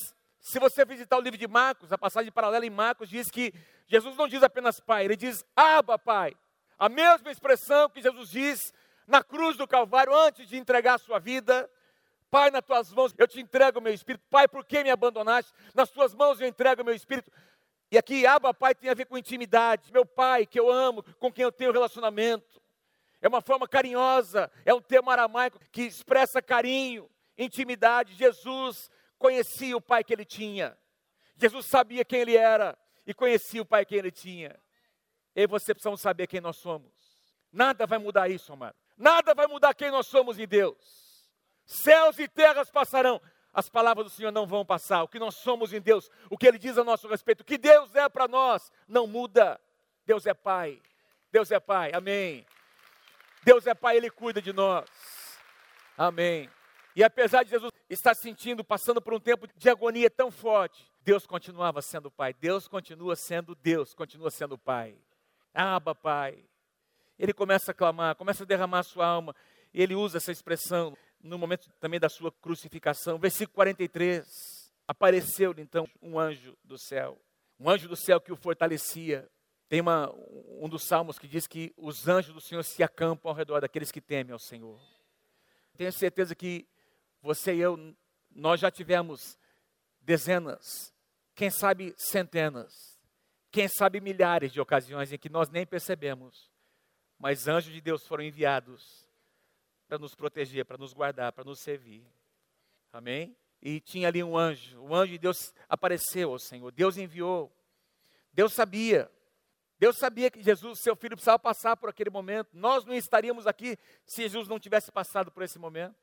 se 0.46 0.60
você 0.60 0.86
visitar 0.86 1.18
o 1.18 1.22
livro 1.22 1.40
de 1.40 1.48
Marcos, 1.48 1.92
a 1.92 1.98
passagem 1.98 2.32
paralela 2.32 2.64
em 2.64 2.70
Marcos 2.70 3.10
diz 3.10 3.32
que 3.32 3.52
Jesus 3.88 4.16
não 4.16 4.28
diz 4.28 4.44
apenas 4.44 4.80
Pai, 4.80 5.04
ele 5.04 5.16
diz 5.16 5.44
Abba, 5.56 5.98
Pai. 5.98 6.38
A 6.78 6.88
mesma 6.88 7.32
expressão 7.32 7.90
que 7.90 8.00
Jesus 8.00 8.30
diz 8.30 8.72
na 9.08 9.24
cruz 9.24 9.58
do 9.58 9.68
Calvário 9.68 10.14
antes 10.14 10.48
de 10.48 10.56
entregar 10.56 10.94
a 10.94 10.98
sua 11.00 11.18
vida. 11.18 11.68
Pai, 12.30 12.52
nas 12.52 12.62
tuas 12.64 12.94
mãos 12.94 13.12
eu 13.18 13.28
te 13.28 13.42
entrego 13.42 13.80
o 13.80 13.82
meu 13.82 13.92
espírito. 13.92 14.24
Pai, 14.30 14.48
por 14.48 14.64
que 14.64 14.84
me 14.84 14.92
abandonaste? 14.92 15.52
Nas 15.74 15.90
tuas 15.90 16.14
mãos 16.14 16.40
eu 16.40 16.48
entrego 16.48 16.84
o 16.84 16.86
meu 16.86 16.94
espírito. 16.94 17.32
E 17.92 17.98
aqui, 17.98 18.28
Abba, 18.28 18.54
Pai, 18.54 18.76
tem 18.76 18.92
a 18.92 18.94
ver 18.94 19.06
com 19.06 19.18
intimidade. 19.18 19.92
Meu 19.92 20.06
Pai, 20.06 20.46
que 20.46 20.60
eu 20.60 20.72
amo, 20.72 21.02
com 21.18 21.34
quem 21.34 21.42
eu 21.42 21.52
tenho 21.52 21.72
relacionamento. 21.72 22.62
É 23.20 23.28
uma 23.28 23.42
forma 23.42 23.68
carinhosa, 23.68 24.52
é 24.64 24.72
um 24.72 24.82
termo 24.82 25.10
aramaico 25.10 25.60
que 25.72 25.82
expressa 25.82 26.40
carinho, 26.40 27.10
intimidade. 27.36 28.14
Jesus 28.14 28.92
conhecia 29.26 29.76
o 29.76 29.82
Pai 29.82 30.04
que 30.04 30.14
ele 30.14 30.24
tinha. 30.24 30.78
Jesus 31.36 31.66
sabia 31.66 32.06
quem 32.06 32.20
ele 32.22 32.38
era 32.38 32.78
e 33.08 33.14
conhecia 33.14 33.60
o 33.60 33.66
Pai 33.66 33.84
que 33.84 33.96
ele 33.96 34.12
tinha. 34.12 34.56
E 35.36 35.48
você 35.48 35.74
precisa 35.74 35.98
saber 35.98 36.28
quem 36.28 36.40
nós 36.40 36.58
somos. 36.58 36.94
Nada 37.52 37.88
vai 37.88 37.98
mudar 37.98 38.30
isso, 38.30 38.54
amado. 38.54 38.76
Nada 38.96 39.34
vai 39.34 39.48
mudar 39.48 39.74
quem 39.74 39.90
nós 39.90 40.06
somos 40.06 40.38
em 40.38 40.48
Deus. 40.48 41.28
Céus 41.66 42.20
e 42.20 42.28
terras 42.28 42.70
passarão, 42.70 43.20
as 43.52 43.68
palavras 43.68 44.06
do 44.06 44.12
Senhor 44.12 44.32
não 44.32 44.46
vão 44.46 44.64
passar. 44.64 45.02
O 45.02 45.08
que 45.08 45.18
nós 45.18 45.34
somos 45.36 45.74
em 45.74 45.82
Deus, 45.82 46.08
o 46.30 46.38
que 46.38 46.48
Ele 46.48 46.60
diz 46.60 46.78
a 46.78 46.84
nosso 46.84 47.08
respeito, 47.08 47.42
o 47.42 47.46
que 47.46 47.58
Deus 47.58 47.96
é 47.96 48.08
para 48.08 48.28
nós, 48.28 48.72
não 48.88 49.08
muda. 49.08 49.60
Deus 50.06 50.28
é 50.28 50.36
Pai. 50.36 50.80
Deus 51.32 51.50
é 51.50 51.60
Pai. 51.60 51.92
Amém. 51.96 52.46
Deus 53.44 53.66
é 53.66 53.74
Pai, 53.74 53.98
Ele 53.98 54.12
cuida 54.12 54.40
de 54.40 54.54
nós. 54.54 54.88
Amém. 55.98 56.48
E 56.96 57.04
apesar 57.04 57.44
de 57.44 57.50
Jesus 57.50 57.72
estar 57.90 58.16
sentindo, 58.16 58.64
passando 58.64 59.02
por 59.02 59.14
um 59.14 59.20
tempo 59.20 59.48
de 59.56 59.70
agonia 59.70 60.10
tão 60.10 60.32
forte, 60.32 60.90
Deus 61.02 61.28
continuava 61.28 61.82
sendo 61.82 62.10
Pai. 62.10 62.34
Deus 62.34 62.68
continua 62.68 63.16
sendo 63.16 63.54
Deus, 63.54 63.94
continua 63.94 64.32
sendo 64.32 64.58
Pai. 64.58 64.96
Aba, 65.54 65.94
Pai. 65.94 66.44
Ele 67.20 67.34
começa 67.34 67.72
a 67.72 67.74
clamar, 67.74 68.16
começa 68.16 68.44
a 68.44 68.46
derramar 68.46 68.80
a 68.80 68.84
sua 68.84 69.06
alma. 69.06 69.36
Ele 69.74 69.94
usa 69.94 70.18
essa 70.18 70.32
expressão 70.32 70.98
no 71.22 71.38
momento 71.38 71.70
também 71.80 72.00
da 72.00 72.08
sua 72.08 72.32
crucificação. 72.32 73.18
Versículo 73.20 73.56
43. 73.56 74.74
Apareceu-lhe 74.88 75.62
então 75.62 75.88
um 76.02 76.18
anjo 76.20 76.56
do 76.64 76.78
céu, 76.78 77.20
um 77.60 77.68
anjo 77.70 77.88
do 77.90 77.96
céu 77.96 78.22
que 78.22 78.32
o 78.32 78.36
fortalecia. 78.36 79.28
Tem 79.68 79.82
uma, 79.82 80.14
um 80.62 80.70
dos 80.70 80.84
salmos 80.84 81.18
que 81.18 81.28
diz 81.28 81.48
que 81.48 81.74
os 81.76 82.08
anjos 82.08 82.34
do 82.34 82.40
Senhor 82.40 82.64
se 82.64 82.84
acampam 82.84 83.32
ao 83.32 83.36
redor 83.36 83.62
daqueles 83.62 83.92
que 83.92 84.00
temem 84.00 84.32
ao 84.32 84.38
Senhor. 84.38 84.80
Tenho 85.76 85.92
certeza 85.92 86.36
que 86.36 86.68
você 87.26 87.56
e 87.56 87.60
eu, 87.60 87.96
nós 88.30 88.60
já 88.60 88.70
tivemos 88.70 89.36
dezenas, 90.00 90.94
quem 91.34 91.50
sabe 91.50 91.96
centenas, 91.98 93.02
quem 93.52 93.68
sabe 93.68 94.00
milhares 94.00 94.54
de 94.54 94.62
ocasiões 94.62 95.12
em 95.12 95.18
que 95.18 95.28
nós 95.28 95.50
nem 95.50 95.66
percebemos, 95.66 96.52
mas 97.18 97.48
anjos 97.48 97.74
de 97.74 97.82
Deus 97.82 98.06
foram 98.06 98.24
enviados 98.24 99.10
para 99.88 99.98
nos 99.98 100.14
proteger, 100.14 100.66
para 100.66 100.78
nos 100.78 100.94
guardar, 100.94 101.32
para 101.32 101.44
nos 101.44 101.62
servir. 101.62 102.06
Amém? 102.94 103.36
E 103.60 103.80
tinha 103.80 104.08
ali 104.08 104.24
um 104.24 104.38
anjo. 104.38 104.80
O 104.80 104.94
anjo 104.94 105.14
de 105.14 105.18
Deus 105.18 105.52
apareceu 105.68 106.32
ao 106.32 106.40
Senhor. 106.40 106.72
Deus 106.72 106.98
enviou. 106.98 107.52
Deus 108.32 108.54
sabia. 108.54 109.10
Deus 109.80 109.98
sabia 109.98 110.30
que 110.30 110.44
Jesus, 110.44 110.80
seu 110.82 110.96
filho, 110.96 111.16
precisava 111.16 111.40
passar 111.40 111.76
por 111.76 111.90
aquele 111.90 112.10
momento. 112.10 112.50
Nós 112.54 112.86
não 112.86 112.94
estaríamos 112.94 113.48
aqui 113.48 113.78
se 114.06 114.22
Jesus 114.22 114.48
não 114.48 114.60
tivesse 114.60 114.92
passado 114.92 115.32
por 115.32 115.42
esse 115.42 115.58
momento. 115.58 115.96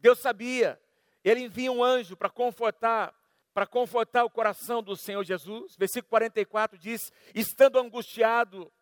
Deus 0.00 0.18
sabia. 0.18 0.80
Ele 1.24 1.40
envia 1.40 1.72
um 1.72 1.82
anjo 1.82 2.16
para 2.16 2.30
confortar, 2.30 3.14
para 3.52 3.66
confortar 3.66 4.24
o 4.24 4.30
coração 4.30 4.82
do 4.82 4.96
Senhor 4.96 5.24
Jesus. 5.24 5.76
Versículo 5.76 6.10
44 6.10 6.78
diz: 6.78 7.12
estando 7.34 7.78
angustiado, 7.78 8.72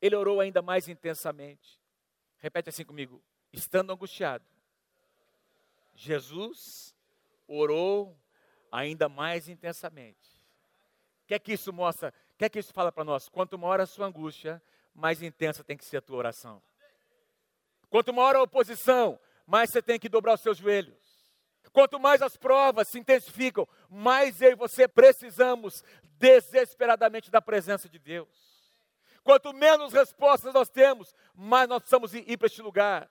ele 0.00 0.16
orou 0.16 0.40
ainda 0.40 0.60
mais 0.60 0.88
intensamente. 0.88 1.80
Repete 2.38 2.68
assim 2.68 2.84
comigo: 2.84 3.22
estando 3.52 3.92
angustiado, 3.92 4.44
Jesus 5.94 6.94
orou 7.46 8.16
ainda 8.70 9.08
mais 9.08 9.48
intensamente. 9.48 10.34
O 11.22 11.26
que 11.26 11.34
é 11.34 11.38
que 11.38 11.52
isso 11.52 11.72
mostra? 11.72 12.12
O 12.34 12.36
que 12.36 12.44
é 12.44 12.48
que 12.48 12.58
isso 12.58 12.72
fala 12.72 12.90
para 12.90 13.04
nós? 13.04 13.28
Quanto 13.28 13.56
maior 13.56 13.80
a 13.80 13.86
sua 13.86 14.06
angústia, 14.06 14.60
mais 14.94 15.22
intensa 15.22 15.64
tem 15.64 15.76
que 15.76 15.84
ser 15.84 15.98
a 15.98 16.02
tua 16.02 16.18
oração. 16.18 16.62
Quanto 17.88 18.12
maior 18.12 18.36
a 18.36 18.42
oposição, 18.42 19.18
mais 19.46 19.70
você 19.70 19.82
tem 19.82 19.98
que 19.98 20.08
dobrar 20.08 20.34
os 20.34 20.40
seus 20.40 20.58
joelhos. 20.58 21.04
Quanto 21.72 21.98
mais 21.98 22.22
as 22.22 22.36
provas 22.36 22.88
se 22.88 22.98
intensificam, 22.98 23.66
mais 23.90 24.40
eu 24.40 24.52
e 24.52 24.54
você 24.54 24.86
precisamos 24.86 25.82
desesperadamente 26.18 27.30
da 27.30 27.42
presença 27.42 27.88
de 27.88 27.98
Deus. 27.98 28.28
Quanto 29.24 29.52
menos 29.52 29.92
respostas 29.92 30.52
nós 30.54 30.68
temos, 30.68 31.14
mais 31.34 31.68
nós 31.68 31.80
precisamos 31.80 32.14
ir, 32.14 32.36
para 32.36 32.46
este 32.46 32.62
lugar. 32.62 33.10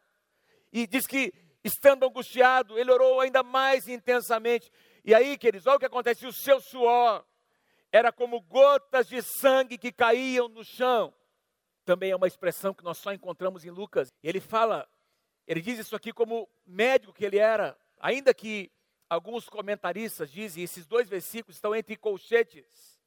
E 0.72 0.88
diz 0.88 1.06
que, 1.06 1.34
estando 1.64 2.06
angustiado, 2.06 2.80
ele 2.80 2.92
orou 2.92 3.20
ainda 3.20 3.44
mais 3.44 3.88
intensamente. 3.88 4.72
E 5.04 5.14
aí, 5.14 5.38
queridos, 5.38 5.68
olha 5.68 5.76
o 5.76 5.80
que 5.80 5.86
acontece: 5.86 6.26
o 6.26 6.32
seu 6.32 6.62
suor 6.62 7.26
era 7.92 8.12
como 8.12 8.40
gotas 8.42 9.08
de 9.08 9.22
sangue 9.22 9.78
que 9.78 9.92
caíam 9.92 10.48
no 10.48 10.64
chão. 10.64 11.14
Também 11.84 12.12
é 12.12 12.16
uma 12.16 12.28
expressão 12.28 12.74
que 12.74 12.84
nós 12.84 12.98
só 12.98 13.12
encontramos 13.12 13.66
em 13.66 13.72
Lucas. 13.72 14.14
Ele 14.24 14.40
fala, 14.40 14.88
ele 15.48 15.62
diz 15.62 15.80
isso 15.80 15.96
aqui 15.96 16.12
como 16.14 16.50
médico 16.66 17.14
que 17.14 17.26
ele 17.26 17.38
era, 17.38 17.78
ainda 18.00 18.34
que 18.34 18.72
alguns 19.10 19.48
comentaristas 19.48 20.32
dizem, 20.32 20.64
esses 20.64 20.86
dois 20.86 21.08
versículos 21.10 21.58
estão 21.58 21.76
entre 21.76 21.96
colchetes, 21.96 23.00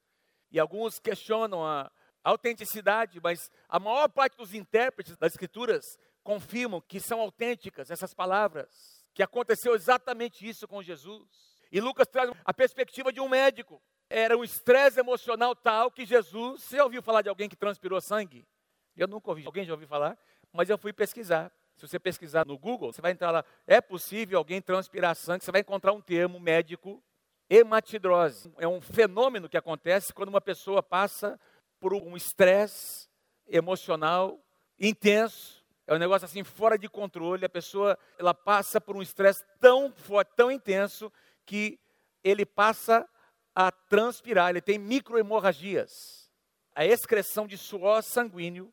e 0.51 0.59
alguns 0.59 0.99
questionam 0.99 1.65
a 1.65 1.91
autenticidade, 2.23 3.19
mas 3.21 3.51
a 3.67 3.79
maior 3.79 4.07
parte 4.09 4.37
dos 4.37 4.53
intérpretes 4.53 5.17
das 5.17 5.33
Escrituras 5.33 5.97
confirmam 6.23 6.81
que 6.81 6.99
são 6.99 7.21
autênticas 7.21 7.89
essas 7.89 8.13
palavras, 8.13 9.05
que 9.13 9.23
aconteceu 9.23 9.73
exatamente 9.73 10.47
isso 10.47 10.67
com 10.67 10.83
Jesus. 10.83 11.57
E 11.71 11.81
Lucas 11.81 12.07
traz 12.07 12.31
a 12.45 12.53
perspectiva 12.53 13.11
de 13.11 13.19
um 13.19 13.27
médico. 13.27 13.81
Era 14.09 14.37
um 14.37 14.43
estresse 14.43 14.99
emocional 14.99 15.55
tal 15.55 15.91
que 15.91 16.05
Jesus. 16.05 16.63
Você 16.63 16.79
ouviu 16.79 17.01
falar 17.01 17.21
de 17.21 17.29
alguém 17.29 17.49
que 17.49 17.55
transpirou 17.55 17.99
sangue? 17.99 18.47
Eu 18.95 19.07
nunca 19.07 19.29
ouvi. 19.29 19.45
Alguém 19.45 19.65
já 19.65 19.73
ouviu 19.73 19.87
falar? 19.87 20.17
Mas 20.53 20.69
eu 20.69 20.77
fui 20.77 20.93
pesquisar. 20.93 21.51
Se 21.77 21.87
você 21.87 21.99
pesquisar 21.99 22.45
no 22.45 22.57
Google, 22.57 22.91
você 22.91 23.01
vai 23.01 23.11
entrar 23.11 23.31
lá. 23.31 23.45
É 23.65 23.79
possível 23.79 24.37
alguém 24.37 24.61
transpirar 24.61 25.15
sangue? 25.15 25.45
Você 25.45 25.51
vai 25.51 25.61
encontrar 25.61 25.93
um 25.93 26.01
termo 26.01 26.39
médico, 26.39 27.01
hematidrose. 27.49 28.51
É 28.57 28.67
um 28.67 28.81
fenômeno 28.81 29.47
que 29.47 29.57
acontece 29.57 30.13
quando 30.13 30.29
uma 30.29 30.41
pessoa 30.41 30.83
passa 30.83 31.39
por 31.79 31.93
um 31.93 32.17
estresse 32.17 33.07
emocional 33.47 34.43
intenso 34.79 35.57
é 35.87 35.95
um 35.95 35.97
negócio 35.97 36.25
assim 36.25 36.43
fora 36.43 36.77
de 36.77 36.89
controle. 36.89 37.45
A 37.45 37.49
pessoa 37.49 37.97
ela 38.19 38.33
passa 38.33 38.79
por 38.81 38.97
um 38.97 39.01
estresse 39.01 39.41
tão 39.57 39.89
forte, 39.93 40.33
tão 40.35 40.51
intenso 40.51 41.11
que 41.45 41.79
ele 42.21 42.45
passa 42.45 43.07
a 43.55 43.71
transpirar. 43.71 44.49
Ele 44.49 44.59
tem 44.59 44.77
microhemorragias. 44.77 46.29
A 46.75 46.85
excreção 46.85 47.47
de 47.47 47.57
suor 47.57 48.03
sanguíneo 48.03 48.71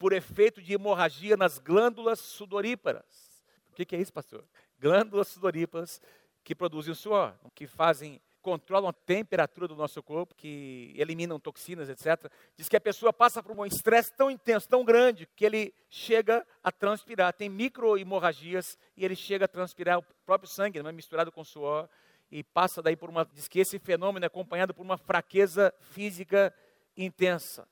por 0.00 0.14
efeito 0.14 0.62
de 0.62 0.72
hemorragia 0.72 1.36
nas 1.36 1.58
glândulas 1.58 2.18
sudoríparas. 2.20 3.44
O 3.70 3.74
que 3.74 3.94
é 3.94 4.00
isso, 4.00 4.10
pastor? 4.10 4.42
Glândulas 4.78 5.28
sudoríparas 5.28 6.00
que 6.42 6.54
produzem 6.54 6.90
o 6.90 6.96
suor, 6.96 7.38
que 7.54 7.66
fazem 7.66 8.18
controlam 8.40 8.88
a 8.88 8.94
temperatura 8.94 9.68
do 9.68 9.76
nosso 9.76 10.02
corpo, 10.02 10.34
que 10.34 10.94
eliminam 10.96 11.38
toxinas, 11.38 11.90
etc. 11.90 12.32
Diz 12.56 12.66
que 12.66 12.76
a 12.78 12.80
pessoa 12.80 13.12
passa 13.12 13.42
por 13.42 13.54
um 13.54 13.66
estresse 13.66 14.10
tão 14.14 14.30
intenso, 14.30 14.66
tão 14.66 14.82
grande, 14.82 15.28
que 15.36 15.44
ele 15.44 15.74
chega 15.90 16.46
a 16.64 16.72
transpirar. 16.72 17.34
Tem 17.34 17.50
microhemorragias 17.50 18.78
e 18.96 19.04
ele 19.04 19.14
chega 19.14 19.44
a 19.44 19.48
transpirar 19.48 19.98
o 19.98 20.02
próprio 20.24 20.48
sangue, 20.48 20.78
é 20.78 20.92
misturado 20.92 21.30
com 21.30 21.44
suor, 21.44 21.86
e 22.30 22.42
passa 22.42 22.80
daí 22.80 22.96
por 22.96 23.10
uma. 23.10 23.26
Diz 23.26 23.46
que 23.46 23.60
esse 23.60 23.78
fenômeno 23.78 24.24
é 24.24 24.28
acompanhado 24.28 24.72
por 24.72 24.80
uma 24.80 24.96
fraqueza 24.96 25.74
física 25.78 26.54
intensa 26.96 27.68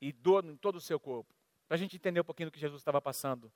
e 0.00 0.10
dor 0.10 0.46
em 0.46 0.56
todo 0.56 0.76
o 0.76 0.80
seu 0.80 0.98
corpo. 0.98 1.39
Para 1.70 1.76
a 1.76 1.78
gente 1.78 1.94
entender 1.94 2.18
um 2.18 2.24
pouquinho 2.24 2.50
do 2.50 2.52
que 2.52 2.58
Jesus 2.58 2.80
estava 2.80 3.00
passando 3.00 3.50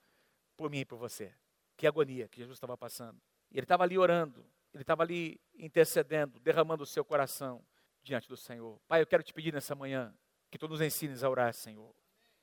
por 0.56 0.70
mim 0.70 0.78
e 0.78 0.84
por 0.84 0.96
você. 0.96 1.34
Que 1.76 1.84
agonia 1.84 2.28
que 2.28 2.38
Jesus 2.38 2.54
estava 2.54 2.78
passando. 2.78 3.20
Ele 3.50 3.64
estava 3.64 3.82
ali 3.82 3.98
orando 3.98 4.46
ele 4.74 4.82
estava 4.82 5.04
ali 5.04 5.40
intercedendo, 5.56 6.40
derramando 6.40 6.82
o 6.82 6.86
seu 6.86 7.04
coração 7.04 7.64
diante 8.02 8.28
do 8.28 8.36
Senhor. 8.36 8.80
Pai, 8.88 9.00
eu 9.00 9.06
quero 9.06 9.22
te 9.22 9.32
pedir 9.32 9.54
nessa 9.54 9.74
manhã 9.74 10.12
que 10.50 10.58
tu 10.58 10.66
nos 10.66 10.80
ensines 10.80 11.22
a 11.22 11.30
orar, 11.30 11.54
Senhor. 11.54 11.94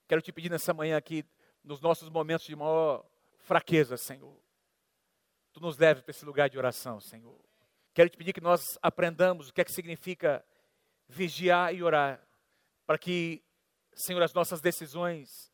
Quero 0.07 0.21
te 0.21 0.31
pedir 0.31 0.49
nessa 0.49 0.73
manhã 0.73 0.95
aqui, 0.95 1.25
nos 1.61 1.81
nossos 1.81 2.07
momentos 2.07 2.47
de 2.47 2.55
maior 2.55 3.05
fraqueza, 3.39 3.97
Senhor. 3.97 4.41
Tu 5.51 5.59
nos 5.59 5.77
leve 5.77 6.01
para 6.01 6.11
esse 6.11 6.23
lugar 6.23 6.49
de 6.49 6.57
oração, 6.57 7.01
Senhor. 7.01 7.37
Quero 7.93 8.09
te 8.09 8.17
pedir 8.17 8.31
que 8.31 8.39
nós 8.39 8.79
aprendamos 8.81 9.49
o 9.49 9.53
que 9.53 9.59
é 9.59 9.65
que 9.65 9.71
significa 9.71 10.43
vigiar 11.09 11.75
e 11.75 11.83
orar, 11.83 12.25
para 12.85 12.97
que, 12.97 13.43
Senhor, 13.93 14.23
as 14.23 14.33
nossas 14.33 14.61
decisões 14.61 15.50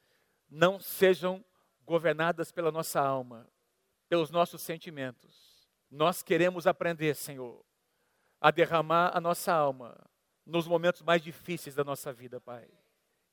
não 0.50 0.80
sejam 0.80 1.44
governadas 1.86 2.52
pela 2.52 2.72
nossa 2.72 3.00
alma, 3.00 3.48
pelos 4.10 4.30
nossos 4.30 4.62
sentimentos. 4.62 5.68
Nós 5.90 6.22
queremos 6.22 6.68
aprender, 6.68 7.16
Senhor, 7.16 7.64
a 8.40 8.52
derramar 8.52 9.12
a 9.16 9.22
nossa 9.22 9.54
alma 9.54 9.98
nos 10.46 10.68
momentos 10.68 11.02
mais 11.02 11.22
difíceis 11.22 11.76
da 11.76 11.84
nossa 11.84 12.12
vida, 12.14 12.40
Pai. 12.40 12.68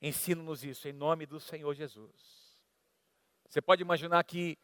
Ensina-nos 0.00 0.64
isso 0.64 0.88
em 0.88 0.92
nome 0.92 1.26
do 1.26 1.40
Senhor 1.40 1.72
Jesus. 1.74 2.62
Você 3.48 3.60
pode 3.60 3.82
imaginar 3.82 4.22
que 4.24 4.58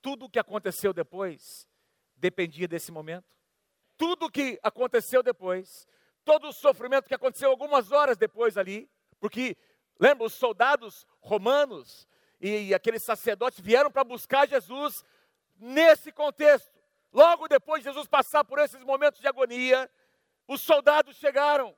tudo 0.00 0.24
o 0.24 0.30
que 0.30 0.38
aconteceu 0.38 0.92
depois 0.92 1.68
dependia 2.16 2.66
desse 2.66 2.90
momento? 2.90 3.36
Tudo 3.96 4.26
o 4.26 4.30
que 4.30 4.58
aconteceu 4.62 5.22
depois, 5.22 5.86
todo 6.24 6.48
o 6.48 6.52
sofrimento 6.52 7.06
que 7.06 7.14
aconteceu 7.14 7.50
algumas 7.50 7.92
horas 7.92 8.16
depois 8.16 8.56
ali, 8.56 8.90
porque 9.18 9.56
lembra, 10.00 10.26
os 10.26 10.32
soldados 10.32 11.06
romanos 11.20 12.08
e 12.40 12.74
aqueles 12.74 13.02
sacerdotes 13.02 13.60
vieram 13.60 13.90
para 13.90 14.02
buscar 14.02 14.48
Jesus 14.48 15.04
nesse 15.58 16.10
contexto. 16.10 16.80
Logo 17.12 17.46
depois 17.46 17.82
de 17.82 17.90
Jesus 17.90 18.08
passar 18.08 18.44
por 18.44 18.58
esses 18.58 18.82
momentos 18.82 19.20
de 19.20 19.28
agonia, 19.28 19.90
os 20.48 20.62
soldados 20.62 21.16
chegaram. 21.16 21.76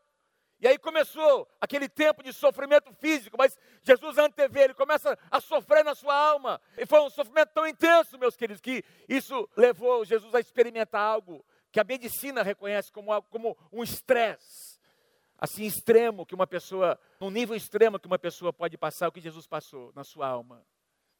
E 0.61 0.69
aí 0.69 0.79
começou 0.79 1.49
aquele 1.61 1.89
tempo 1.89 2.23
de 2.23 2.33
sofrimento 2.33 2.93
físico, 2.95 3.37
mas 3.37 3.59
Jesus 3.83 4.17
antevê, 4.17 4.61
ele 4.61 4.75
começa 4.75 5.19
a 5.29 5.41
sofrer 5.41 5.85
na 5.85 5.93
sua 5.93 6.15
alma. 6.15 6.61
E 6.79 6.87
foi 6.87 7.01
um 7.01 7.11
sofrimento 7.11 7.49
tão 7.49 7.67
intenso, 7.67 8.17
meus 8.17 8.37
queridos, 8.37 8.61
que 8.61 8.85
isso 9.09 9.49
levou 9.57 10.05
Jesus 10.05 10.33
a 10.33 10.39
experimentar 10.39 11.03
algo 11.03 11.45
que 11.73 11.81
a 11.81 11.85
medicina 11.85 12.45
reconhece 12.45 12.93
como, 12.93 13.21
como 13.23 13.59
um 13.73 13.83
estresse. 13.83 14.72
Assim, 15.43 15.65
extremo, 15.65 16.25
que 16.25 16.37
uma 16.37 16.47
pessoa, 16.47 16.97
num 17.19 17.29
nível 17.29 17.57
extremo 17.57 17.99
que 17.99 18.07
uma 18.07 18.17
pessoa 18.17 18.53
pode 18.53 18.79
passar, 18.79 19.09
o 19.09 19.13
que 19.13 19.21
Jesus 19.21 19.45
passou 19.45 19.93
na 19.93 20.05
sua 20.05 20.29
alma. 20.29 20.65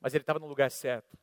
Mas 0.01 0.15
ele 0.15 0.23
estava 0.23 0.39
no 0.39 0.47
lugar 0.47 0.71
certo. 0.71 1.19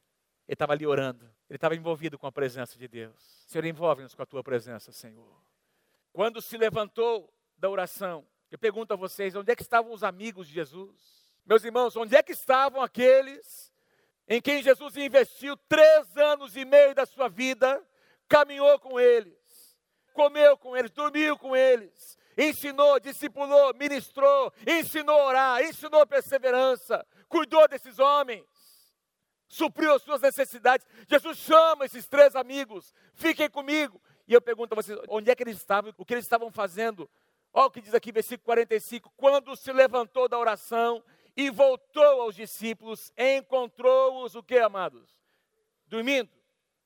Ele 0.45 0.53
estava 0.53 0.73
ali 0.73 0.85
orando. 0.85 1.23
Ele 1.49 1.55
estava 1.55 1.77
envolvido 1.77 2.19
com 2.19 2.27
a 2.27 2.31
presença 2.31 2.77
de 2.77 2.89
Deus. 2.89 3.15
Senhor, 3.47 3.63
envolve-nos 3.63 4.13
com 4.13 4.21
a 4.21 4.25
tua 4.25 4.43
presença, 4.43 4.91
Senhor. 4.91 5.33
Quando 6.11 6.41
se 6.41 6.57
levantou 6.57 7.33
da 7.57 7.69
oração, 7.69 8.27
eu 8.51 8.59
pergunto 8.59 8.93
a 8.93 8.97
vocês: 8.97 9.33
onde 9.33 9.49
é 9.49 9.55
que 9.55 9.61
estavam 9.61 9.93
os 9.93 10.03
amigos 10.03 10.45
de 10.45 10.53
Jesus? 10.55 11.25
Meus 11.45 11.63
irmãos, 11.63 11.95
onde 11.95 12.17
é 12.17 12.21
que 12.21 12.33
estavam 12.33 12.81
aqueles 12.81 13.71
em 14.27 14.41
quem 14.41 14.61
Jesus 14.61 14.97
investiu 14.97 15.55
três 15.69 16.17
anos 16.17 16.57
e 16.57 16.65
meio 16.65 16.93
da 16.93 17.05
sua 17.05 17.29
vida, 17.29 17.81
caminhou 18.27 18.77
com 18.77 18.99
eles, 18.99 19.79
comeu 20.11 20.57
com 20.57 20.75
eles, 20.75 20.91
dormiu 20.91 21.37
com 21.37 21.55
eles, 21.55 22.18
ensinou, 22.39 22.99
discipulou, 22.99 23.73
ministrou, 23.75 24.53
ensinou 24.65 25.19
a 25.19 25.25
orar, 25.25 25.61
ensinou 25.63 26.07
perseverança, 26.07 27.05
cuidou 27.27 27.67
desses 27.67 27.99
homens? 27.99 28.47
supriu 29.49 29.93
as 29.93 30.03
suas 30.03 30.21
necessidades. 30.21 30.85
Jesus 31.09 31.37
chama 31.39 31.85
esses 31.85 32.07
três 32.07 32.35
amigos, 32.35 32.93
fiquem 33.15 33.49
comigo. 33.49 34.01
E 34.27 34.33
eu 34.33 34.39
pergunto 34.39 34.73
a 34.73 34.75
vocês, 34.75 34.97
onde 35.09 35.29
é 35.29 35.35
que 35.35 35.43
eles 35.43 35.57
estavam? 35.57 35.91
O 35.97 36.05
que 36.05 36.13
eles 36.13 36.23
estavam 36.23 36.51
fazendo? 36.51 37.09
Olha 37.51 37.65
o 37.65 37.71
que 37.71 37.81
diz 37.81 37.95
aqui, 37.95 38.11
versículo 38.11 38.45
45. 38.45 39.11
Quando 39.17 39.55
se 39.55 39.73
levantou 39.73 40.29
da 40.29 40.37
oração 40.37 41.03
e 41.35 41.49
voltou 41.49 42.21
aos 42.21 42.35
discípulos, 42.35 43.11
encontrou-os 43.17 44.35
o 44.35 44.43
que, 44.43 44.59
amados? 44.59 45.17
Dormindo. 45.87 46.29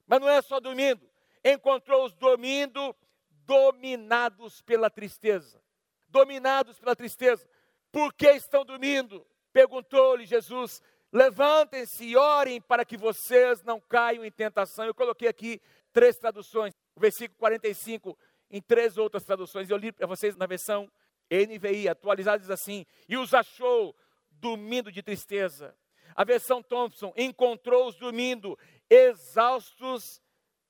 Mas 0.08 0.22
não 0.22 0.30
é 0.30 0.42
só 0.42 0.62
dormindo. 0.62 1.02
Encontrou-os 1.44 2.14
dormindo, 2.14 2.96
dominados 3.46 4.62
pela 4.62 4.90
tristeza. 4.90 5.62
Dominados 6.08 6.80
pela 6.80 6.96
tristeza. 6.96 7.48
Por 7.92 8.14
que 8.14 8.32
estão 8.32 8.66
dormindo? 8.66 9.26
Perguntou-lhe 9.52 10.26
Jesus. 10.26 10.82
Levantem-se 11.12 12.04
e 12.04 12.18
orem 12.18 12.60
para 12.60 12.84
que 12.84 12.98
vocês 12.98 13.64
não 13.64 13.80
caiam 13.80 14.26
em 14.26 14.32
tentação. 14.32 14.86
Eu 14.86 14.96
coloquei 14.96 15.28
aqui 15.28 15.62
três 15.92 16.18
traduções. 16.18 16.74
O 16.96 17.00
versículo 17.00 17.38
45 17.38 18.18
em 18.50 18.62
três 18.62 18.98
outras 18.98 19.24
traduções. 19.24 19.70
Eu 19.70 19.78
li 19.78 19.92
para 19.92 20.08
vocês 20.08 20.36
na 20.36 20.46
versão 20.46 20.90
NVI, 21.30 21.90
atualizada, 21.90 22.40
diz 22.40 22.50
assim: 22.50 22.86
E 23.08 23.18
os 23.18 23.34
achou 23.34 23.96
dormindo 24.32 24.92
de 24.92 25.02
tristeza. 25.02 25.76
A 26.16 26.24
versão 26.24 26.62
Thompson 26.62 27.12
encontrou-os 27.18 27.96
dormindo, 27.96 28.58
exaustos, 28.90 30.22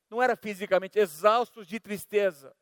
não 0.09 0.23
era 0.23 0.37
fisicamente, 0.37 0.97
exaustos 0.97 1.67
de 1.67 1.79
tristeza. 1.79 2.55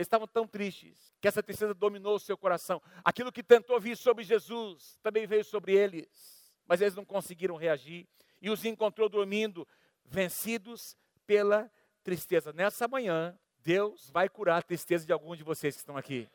Eles 0.00 0.06
estavam 0.06 0.26
tão 0.26 0.46
tristes 0.46 1.14
que 1.20 1.28
essa 1.28 1.42
tristeza 1.42 1.74
dominou 1.74 2.16
o 2.16 2.20
seu 2.20 2.36
coração. 2.36 2.82
Aquilo 3.04 3.30
que 3.30 3.42
tentou 3.42 3.78
vir 3.80 3.96
sobre 3.96 4.24
Jesus 4.24 4.98
também 5.02 5.26
veio 5.26 5.44
sobre 5.44 5.74
eles 5.74 6.40
mas 6.70 6.80
eles 6.80 6.94
não 6.94 7.04
conseguiram 7.04 7.56
reagir 7.56 8.06
e 8.40 8.48
os 8.48 8.64
encontrou 8.64 9.08
dormindo, 9.08 9.66
vencidos 10.04 10.96
pela 11.26 11.68
tristeza. 12.04 12.52
Nessa 12.52 12.86
manhã, 12.86 13.36
Deus 13.58 14.08
vai 14.10 14.28
curar 14.28 14.58
a 14.58 14.62
tristeza 14.62 15.04
de 15.04 15.12
alguns 15.12 15.36
de 15.36 15.42
vocês 15.42 15.74
que 15.74 15.80
estão 15.80 15.96
aqui. 15.96 16.30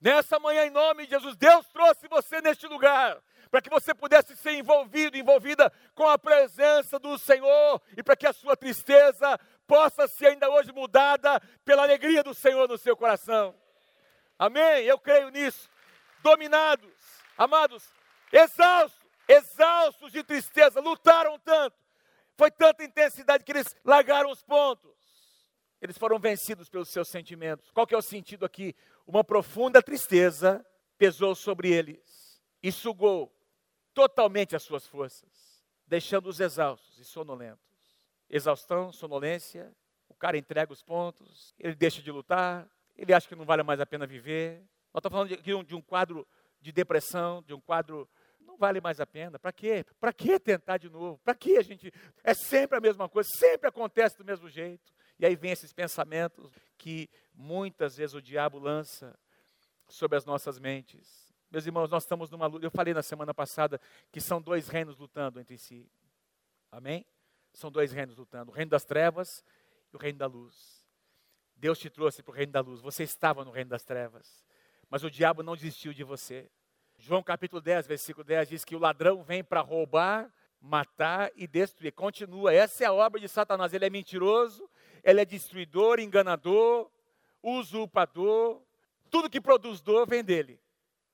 Nessa 0.00 0.40
manhã, 0.40 0.64
em 0.64 0.70
nome 0.70 1.04
de 1.04 1.10
Jesus, 1.10 1.36
Deus 1.36 1.64
trouxe 1.68 2.08
você 2.08 2.40
neste 2.40 2.66
lugar 2.66 3.22
para 3.52 3.62
que 3.62 3.70
você 3.70 3.94
pudesse 3.94 4.34
ser 4.34 4.54
envolvido, 4.54 5.16
envolvida 5.16 5.72
com 5.94 6.08
a 6.08 6.18
presença 6.18 6.98
do 6.98 7.16
Senhor 7.16 7.80
e 7.96 8.02
para 8.02 8.16
que 8.16 8.26
a 8.26 8.32
sua 8.32 8.56
tristeza 8.56 9.38
possa 9.68 10.08
ser 10.08 10.28
ainda 10.28 10.50
hoje 10.50 10.72
mudada 10.72 11.40
pela 11.64 11.84
alegria 11.84 12.24
do 12.24 12.34
Senhor 12.34 12.66
no 12.66 12.76
seu 12.76 12.96
coração. 12.96 13.54
Amém? 14.36 14.84
Eu 14.84 14.98
creio 14.98 15.28
nisso. 15.28 15.70
Dominados, 16.22 16.92
amados, 17.36 17.84
exaustos 18.32 19.08
exaustos 19.28 20.10
de 20.10 20.24
tristeza, 20.24 20.80
lutaram 20.80 21.38
tanto, 21.38 21.76
foi 22.36 22.50
tanta 22.50 22.82
intensidade 22.82 23.44
que 23.44 23.52
eles 23.52 23.76
largaram 23.84 24.30
os 24.30 24.42
pontos. 24.42 24.96
Eles 25.80 25.98
foram 25.98 26.18
vencidos 26.18 26.68
pelos 26.68 26.88
seus 26.88 27.08
sentimentos. 27.08 27.70
Qual 27.70 27.86
que 27.86 27.94
é 27.94 27.98
o 27.98 28.02
sentido 28.02 28.44
aqui? 28.44 28.74
Uma 29.06 29.22
profunda 29.22 29.82
tristeza 29.82 30.64
pesou 30.96 31.34
sobre 31.34 31.70
eles 31.70 32.42
e 32.62 32.72
sugou 32.72 33.32
totalmente 33.94 34.56
as 34.56 34.62
suas 34.62 34.86
forças, 34.86 35.62
deixando-os 35.86 36.40
exaustos 36.40 36.98
e 36.98 37.04
sonolentos. 37.04 37.67
Exaustão, 38.28 38.92
sonolência, 38.92 39.74
o 40.08 40.14
cara 40.14 40.36
entrega 40.36 40.72
os 40.72 40.82
pontos, 40.82 41.54
ele 41.58 41.74
deixa 41.74 42.02
de 42.02 42.10
lutar, 42.10 42.68
ele 42.96 43.12
acha 43.12 43.28
que 43.28 43.34
não 43.34 43.44
vale 43.44 43.62
mais 43.62 43.80
a 43.80 43.86
pena 43.86 44.06
viver. 44.06 44.58
Nós 44.92 45.00
estamos 45.00 45.16
falando 45.16 45.42
de, 45.42 45.64
de 45.64 45.74
um 45.74 45.82
quadro 45.82 46.26
de 46.60 46.72
depressão, 46.72 47.42
de 47.42 47.54
um 47.54 47.60
quadro 47.60 48.08
vale 48.58 48.80
mais 48.80 49.00
a 49.00 49.06
pena. 49.06 49.38
Para 49.38 49.52
quê? 49.52 49.86
Para 50.00 50.12
que 50.12 50.38
tentar 50.38 50.76
de 50.76 50.90
novo? 50.90 51.18
Para 51.24 51.34
que 51.34 51.56
a 51.56 51.62
gente. 51.62 51.92
É 52.22 52.34
sempre 52.34 52.76
a 52.76 52.80
mesma 52.80 53.08
coisa, 53.08 53.28
sempre 53.30 53.68
acontece 53.68 54.18
do 54.18 54.24
mesmo 54.24 54.48
jeito. 54.48 54.92
E 55.18 55.24
aí 55.24 55.34
vem 55.34 55.52
esses 55.52 55.72
pensamentos 55.72 56.52
que 56.76 57.08
muitas 57.32 57.96
vezes 57.96 58.14
o 58.14 58.22
diabo 58.22 58.58
lança 58.58 59.18
sobre 59.88 60.18
as 60.18 60.24
nossas 60.24 60.58
mentes. 60.58 61.32
Meus 61.50 61.64
irmãos, 61.64 61.90
nós 61.90 62.02
estamos 62.02 62.30
numa 62.30 62.46
luta. 62.46 62.66
Eu 62.66 62.70
falei 62.70 62.92
na 62.92 63.02
semana 63.02 63.32
passada 63.32 63.80
que 64.12 64.20
são 64.20 64.42
dois 64.42 64.68
reinos 64.68 64.98
lutando 64.98 65.40
entre 65.40 65.56
si. 65.56 65.90
Amém? 66.70 67.06
São 67.58 67.72
dois 67.72 67.90
reinos 67.90 68.16
lutando: 68.16 68.52
o 68.52 68.54
reino 68.54 68.70
das 68.70 68.84
trevas 68.84 69.44
e 69.92 69.96
o 69.96 69.98
reino 69.98 70.16
da 70.16 70.26
luz. 70.26 70.86
Deus 71.56 71.76
te 71.76 71.90
trouxe 71.90 72.22
para 72.22 72.30
o 72.30 72.34
reino 72.34 72.52
da 72.52 72.60
luz. 72.60 72.80
Você 72.80 73.02
estava 73.02 73.44
no 73.44 73.50
reino 73.50 73.70
das 73.70 73.82
trevas. 73.82 74.46
Mas 74.88 75.02
o 75.02 75.10
diabo 75.10 75.42
não 75.42 75.56
desistiu 75.56 75.92
de 75.92 76.04
você. 76.04 76.48
João 76.96 77.20
capítulo 77.20 77.60
10, 77.60 77.88
versículo 77.88 78.24
10 78.24 78.48
diz 78.48 78.64
que 78.64 78.76
o 78.76 78.78
ladrão 78.78 79.24
vem 79.24 79.42
para 79.42 79.60
roubar, 79.60 80.32
matar 80.60 81.32
e 81.34 81.48
destruir. 81.48 81.92
Continua, 81.92 82.54
essa 82.54 82.84
é 82.84 82.86
a 82.86 82.92
obra 82.92 83.20
de 83.20 83.28
Satanás. 83.28 83.74
Ele 83.74 83.86
é 83.86 83.90
mentiroso, 83.90 84.70
ele 85.02 85.20
é 85.20 85.24
destruidor, 85.24 85.98
enganador, 85.98 86.88
usurpador. 87.42 88.62
Tudo 89.10 89.28
que 89.28 89.40
produz 89.40 89.80
dor 89.80 90.06
vem 90.06 90.22
dele. 90.22 90.60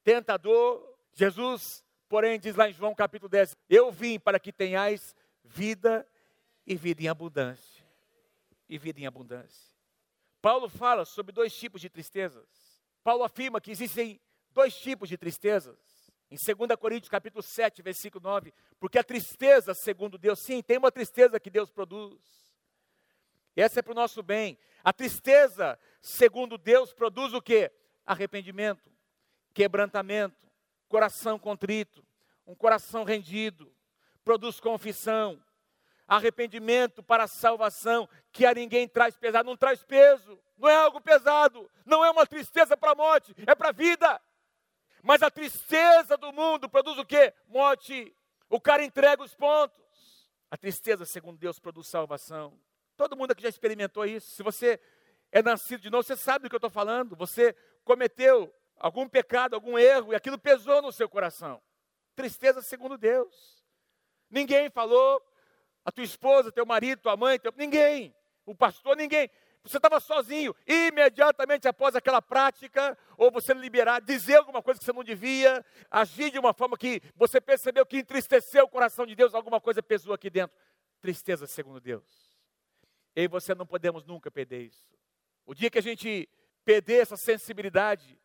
Tentador. 0.02 0.94
Jesus, 1.14 1.82
porém, 2.06 2.38
diz 2.38 2.54
lá 2.54 2.68
em 2.68 2.72
João 2.74 2.94
capítulo 2.94 3.30
10: 3.30 3.56
Eu 3.66 3.90
vim 3.90 4.20
para 4.20 4.38
que 4.38 4.52
tenhais 4.52 5.16
vida 5.42 6.06
e 6.66 6.76
vida 6.76 7.02
em 7.02 7.08
abundância. 7.08 7.84
E 8.68 8.78
vida 8.78 9.00
em 9.00 9.06
abundância. 9.06 9.74
Paulo 10.40 10.68
fala 10.68 11.04
sobre 11.04 11.32
dois 11.32 11.54
tipos 11.54 11.80
de 11.80 11.88
tristezas. 11.88 12.46
Paulo 13.02 13.24
afirma 13.24 13.60
que 13.60 13.70
existem 13.70 14.20
dois 14.50 14.74
tipos 14.76 15.08
de 15.08 15.16
tristezas. 15.16 15.78
Em 16.30 16.36
2 16.36 16.78
Coríntios 16.78 17.08
capítulo 17.08 17.42
7, 17.42 17.82
versículo 17.82 18.22
9, 18.22 18.52
porque 18.80 18.98
a 18.98 19.04
tristeza, 19.04 19.74
segundo 19.74 20.18
Deus, 20.18 20.40
sim, 20.40 20.62
tem 20.62 20.78
uma 20.78 20.90
tristeza 20.90 21.38
que 21.38 21.50
Deus 21.50 21.70
produz. 21.70 22.20
Essa 23.54 23.80
é 23.80 23.82
para 23.82 23.92
o 23.92 23.94
nosso 23.94 24.22
bem. 24.22 24.58
A 24.82 24.92
tristeza, 24.92 25.78
segundo 26.00 26.58
Deus, 26.58 26.92
produz 26.92 27.32
o 27.32 27.40
que? 27.40 27.70
Arrependimento, 28.04 28.90
quebrantamento, 29.52 30.48
coração 30.88 31.38
contrito, 31.38 32.04
um 32.46 32.54
coração 32.54 33.04
rendido, 33.04 33.72
produz 34.24 34.60
confissão, 34.60 35.42
arrependimento 36.06 37.02
para 37.02 37.26
salvação, 37.26 38.08
que 38.32 38.44
a 38.44 38.54
ninguém 38.54 38.86
traz 38.88 39.16
pesado, 39.16 39.48
não 39.48 39.56
traz 39.56 39.82
peso, 39.82 40.38
não 40.56 40.68
é 40.68 40.76
algo 40.76 41.00
pesado, 41.00 41.70
não 41.84 42.04
é 42.04 42.10
uma 42.10 42.26
tristeza 42.26 42.76
para 42.76 42.92
a 42.92 42.94
morte, 42.94 43.34
é 43.46 43.54
para 43.54 43.70
a 43.70 43.72
vida. 43.72 44.20
Mas 45.02 45.22
a 45.22 45.30
tristeza 45.30 46.16
do 46.16 46.32
mundo 46.32 46.68
produz 46.68 46.98
o 46.98 47.04
quê? 47.04 47.32
Morte. 47.46 48.14
O 48.48 48.60
cara 48.60 48.84
entrega 48.84 49.22
os 49.22 49.34
pontos. 49.34 49.84
A 50.50 50.56
tristeza, 50.56 51.04
segundo 51.04 51.38
Deus, 51.38 51.58
produz 51.58 51.88
salvação. 51.88 52.58
Todo 52.96 53.16
mundo 53.16 53.32
aqui 53.32 53.42
já 53.42 53.48
experimentou 53.48 54.04
isso. 54.06 54.30
Se 54.30 54.42
você 54.42 54.80
é 55.32 55.42
nascido 55.42 55.80
de 55.80 55.90
novo, 55.90 56.04
você 56.04 56.16
sabe 56.16 56.44
do 56.44 56.48
que 56.48 56.54
eu 56.54 56.58
estou 56.58 56.70
falando. 56.70 57.16
Você 57.16 57.54
cometeu 57.84 58.54
algum 58.78 59.08
pecado, 59.08 59.54
algum 59.54 59.78
erro, 59.78 60.12
e 60.12 60.16
aquilo 60.16 60.38
pesou 60.38 60.80
no 60.80 60.92
seu 60.92 61.08
coração. 61.08 61.60
Tristeza 62.14 62.62
segundo 62.62 62.96
Deus. 62.96 63.62
Ninguém 64.30 64.70
falou, 64.70 65.22
a 65.84 65.92
tua 65.92 66.04
esposa, 66.04 66.50
teu 66.50 66.64
marido, 66.64 67.00
tua 67.00 67.16
mãe, 67.16 67.38
teu... 67.38 67.52
ninguém. 67.56 68.14
O 68.46 68.54
pastor, 68.54 68.96
ninguém. 68.96 69.28
Você 69.62 69.78
estava 69.78 69.98
sozinho, 69.98 70.54
imediatamente 70.66 71.66
após 71.66 71.96
aquela 71.96 72.20
prática, 72.20 72.98
ou 73.16 73.30
você 73.30 73.54
liberar, 73.54 74.00
dizer 74.00 74.36
alguma 74.36 74.62
coisa 74.62 74.78
que 74.78 74.84
você 74.84 74.92
não 74.92 75.02
devia, 75.02 75.64
agir 75.90 76.30
de 76.30 76.38
uma 76.38 76.52
forma 76.52 76.76
que 76.76 77.00
você 77.16 77.40
percebeu 77.40 77.86
que 77.86 77.96
entristeceu 77.96 78.64
o 78.64 78.68
coração 78.68 79.06
de 79.06 79.14
Deus, 79.14 79.34
alguma 79.34 79.60
coisa 79.60 79.82
pesou 79.82 80.12
aqui 80.12 80.28
dentro. 80.28 80.54
Tristeza 81.00 81.46
segundo 81.46 81.80
Deus. 81.80 82.04
Eu 83.16 83.24
e 83.24 83.28
você 83.28 83.54
não 83.54 83.66
podemos 83.66 84.04
nunca 84.04 84.30
perder 84.30 84.64
isso. 84.64 84.84
O 85.46 85.54
dia 85.54 85.70
que 85.70 85.78
a 85.78 85.82
gente 85.82 86.28
perder 86.62 87.00
essa 87.00 87.16
sensibilidade, 87.16 88.18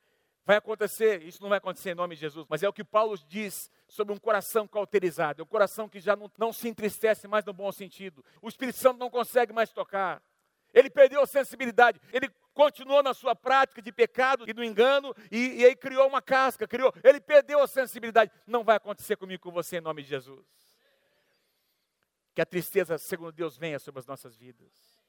vai 0.49 0.57
acontecer, 0.57 1.21
isso 1.21 1.43
não 1.43 1.49
vai 1.49 1.59
acontecer 1.59 1.91
em 1.91 1.93
nome 1.93 2.15
de 2.15 2.21
Jesus, 2.21 2.47
mas 2.49 2.63
é 2.63 2.67
o 2.67 2.73
que 2.73 2.83
Paulo 2.83 3.15
diz 3.27 3.69
sobre 3.87 4.11
um 4.11 4.17
coração 4.17 4.67
cauterizado, 4.67 5.43
é 5.43 5.43
um 5.43 5.47
coração 5.47 5.87
que 5.87 5.99
já 5.99 6.15
não, 6.15 6.31
não 6.39 6.51
se 6.51 6.67
entristece 6.67 7.27
mais 7.27 7.45
no 7.45 7.53
bom 7.53 7.71
sentido. 7.71 8.25
O 8.41 8.49
Espírito 8.49 8.79
Santo 8.79 8.97
não 8.97 9.11
consegue 9.11 9.53
mais 9.53 9.71
tocar. 9.71 10.19
Ele 10.73 10.89
perdeu 10.89 11.21
a 11.21 11.27
sensibilidade, 11.27 12.01
ele 12.11 12.31
continuou 12.51 13.03
na 13.03 13.13
sua 13.13 13.35
prática 13.35 13.79
de 13.79 13.91
pecado 13.91 14.43
e 14.47 14.51
do 14.51 14.63
engano, 14.63 15.13
e, 15.31 15.59
e 15.59 15.65
aí 15.65 15.75
criou 15.75 16.07
uma 16.07 16.19
casca, 16.19 16.67
criou, 16.67 16.91
ele 17.03 17.21
perdeu 17.21 17.61
a 17.61 17.67
sensibilidade. 17.67 18.31
Não 18.47 18.63
vai 18.63 18.77
acontecer 18.77 19.17
comigo 19.17 19.43
com 19.43 19.51
você 19.51 19.77
em 19.77 19.81
nome 19.81 20.01
de 20.01 20.09
Jesus. 20.09 20.47
Que 22.33 22.41
a 22.41 22.45
tristeza, 22.45 22.97
segundo 22.97 23.31
Deus, 23.31 23.55
venha 23.55 23.77
sobre 23.77 23.99
as 23.99 24.07
nossas 24.07 24.35
vidas. 24.35 24.99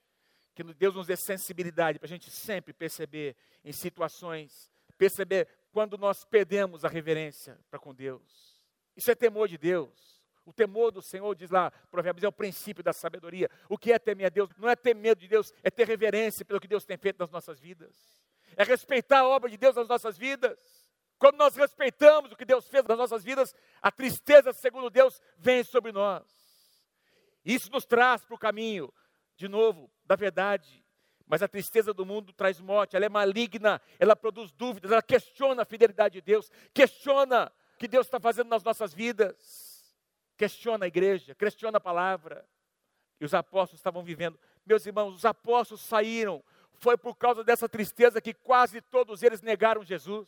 Que 0.55 0.63
Deus 0.63 0.95
nos 0.95 1.07
dê 1.07 1.17
sensibilidade 1.17 1.99
para 1.99 2.05
a 2.05 2.11
gente 2.11 2.31
sempre 2.31 2.75
perceber 2.75 3.35
em 3.65 3.73
situações, 3.73 4.71
perceber 5.01 5.49
quando 5.73 5.97
nós 5.97 6.27
perdemos 6.27 6.85
a 6.85 6.89
reverência 6.89 7.59
para 7.71 7.79
com 7.79 7.95
Deus. 7.95 8.61
Isso 8.95 9.11
é 9.11 9.15
temor 9.15 9.49
de 9.49 9.57
Deus. 9.57 10.21
O 10.45 10.53
temor 10.53 10.91
do 10.91 11.01
Senhor, 11.01 11.35
diz 11.35 11.49
lá, 11.49 11.71
Provérbios, 11.91 12.23
é 12.23 12.29
o 12.29 12.33
princípio 12.33 12.85
da 12.85 12.93
sabedoria. 12.93 13.49
O 13.67 13.79
que 13.79 13.93
é 13.93 13.99
temer 13.99 14.27
a 14.27 14.29
Deus? 14.29 14.51
Não 14.59 14.69
é 14.69 14.77
ter 14.77 14.95
medo 14.95 15.19
de 15.19 15.27
Deus, 15.27 15.55
é 15.63 15.71
ter 15.71 15.87
reverência 15.87 16.45
pelo 16.45 16.61
que 16.61 16.69
Deus 16.69 16.85
tem 16.85 16.99
feito 16.99 17.19
nas 17.19 17.31
nossas 17.31 17.59
vidas. 17.59 17.97
É 18.55 18.63
respeitar 18.63 19.21
a 19.21 19.29
obra 19.29 19.49
de 19.49 19.57
Deus 19.57 19.75
nas 19.75 19.89
nossas 19.89 20.19
vidas. 20.19 20.59
Quando 21.19 21.37
nós 21.37 21.57
respeitamos 21.57 22.33
o 22.33 22.37
que 22.37 22.45
Deus 22.45 22.69
fez 22.69 22.85
nas 22.85 22.99
nossas 22.99 23.25
vidas, 23.25 23.55
a 23.81 23.91
tristeza, 23.91 24.53
segundo 24.53 24.91
Deus, 24.91 25.19
vem 25.39 25.65
sobre 25.65 25.93
nós. 25.93 26.27
Isso 27.43 27.71
nos 27.71 27.87
traz 27.87 28.23
para 28.23 28.35
o 28.35 28.39
caminho, 28.39 28.93
de 29.35 29.49
novo, 29.49 29.91
da 30.05 30.15
verdade. 30.15 30.80
Mas 31.31 31.43
a 31.43 31.49
tristeza 31.49 31.95
do 31.95 32.05
mundo 32.05 32.33
traz 32.33 32.61
morte, 32.61 32.97
ela 32.97 33.07
é 33.07 33.09
maligna, 33.09 33.81
ela 33.99 34.17
produz 34.17 34.51
dúvidas, 34.51 34.91
ela 34.91 35.01
questiona 35.01 35.63
a 35.63 35.65
fidelidade 35.65 36.15
de 36.15 36.21
Deus, 36.21 36.51
questiona 36.75 37.47
o 37.75 37.79
que 37.79 37.87
Deus 37.87 38.07
está 38.07 38.19
fazendo 38.19 38.49
nas 38.49 38.65
nossas 38.65 38.93
vidas 38.93 39.71
questiona 40.41 40.87
a 40.87 40.89
igreja, 40.89 41.35
questiona 41.35 41.77
a 41.77 41.81
palavra. 41.81 42.49
E 43.21 43.25
os 43.27 43.35
apóstolos 43.35 43.79
estavam 43.79 44.03
vivendo. 44.03 44.41
Meus 44.65 44.87
irmãos, 44.87 45.15
os 45.15 45.27
apóstolos 45.27 45.83
saíram. 45.83 46.43
Foi 46.73 46.97
por 46.97 47.15
causa 47.15 47.45
dessa 47.45 47.69
tristeza 47.69 48.23
que 48.23 48.33
quase 48.33 48.81
todos 48.81 49.23
eles 49.23 49.43
negaram 49.43 49.85
Jesus. 49.85 50.27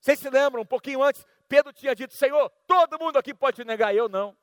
Vocês 0.00 0.18
se 0.18 0.30
lembram, 0.30 0.62
um 0.62 0.66
pouquinho 0.66 1.02
antes, 1.02 1.26
Pedro 1.46 1.74
tinha 1.74 1.94
dito: 1.94 2.14
Senhor, 2.14 2.48
todo 2.66 2.98
mundo 2.98 3.18
aqui 3.18 3.34
pode 3.34 3.56
te 3.56 3.64
negar, 3.66 3.94
eu 3.94 4.08
não. 4.08 4.34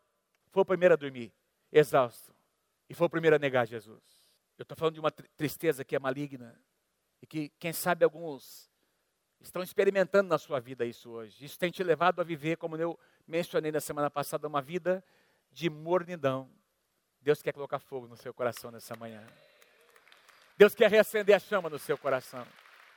Foi 0.51 0.61
o 0.61 0.65
primeiro 0.65 0.93
a 0.93 0.97
dormir, 0.97 1.33
exausto. 1.71 2.31
E 2.87 2.93
foi 2.93 3.07
o 3.07 3.09
primeiro 3.09 3.37
a 3.37 3.39
negar 3.39 3.65
Jesus. 3.65 4.03
Eu 4.57 4.63
estou 4.63 4.77
falando 4.77 4.93
de 4.93 4.99
uma 4.99 5.11
tristeza 5.11 5.83
que 5.83 5.95
é 5.95 5.99
maligna. 5.99 6.59
E 7.21 7.27
que, 7.27 7.49
quem 7.59 7.73
sabe, 7.73 8.03
alguns 8.03 8.69
estão 9.41 9.61
experimentando 9.61 10.29
na 10.29 10.37
sua 10.37 10.59
vida 10.59 10.85
isso 10.85 11.09
hoje. 11.09 11.45
Isso 11.45 11.59
tem 11.59 11.71
te 11.71 11.83
levado 11.83 12.19
a 12.19 12.23
viver, 12.23 12.57
como 12.57 12.77
eu 12.77 12.97
mencionei 13.27 13.71
na 13.71 13.79
semana 13.79 14.09
passada, 14.09 14.47
uma 14.47 14.61
vida 14.61 15.03
de 15.51 15.69
mornidão. 15.69 16.49
Deus 17.21 17.41
quer 17.41 17.51
colocar 17.51 17.79
fogo 17.79 18.07
no 18.07 18.15
seu 18.15 18.33
coração 18.33 18.71
nessa 18.71 18.95
manhã. 18.95 19.25
Deus 20.57 20.73
quer 20.73 20.89
reacender 20.89 21.35
a 21.35 21.39
chama 21.39 21.69
no 21.69 21.79
seu 21.79 21.97
coração. 21.97 22.45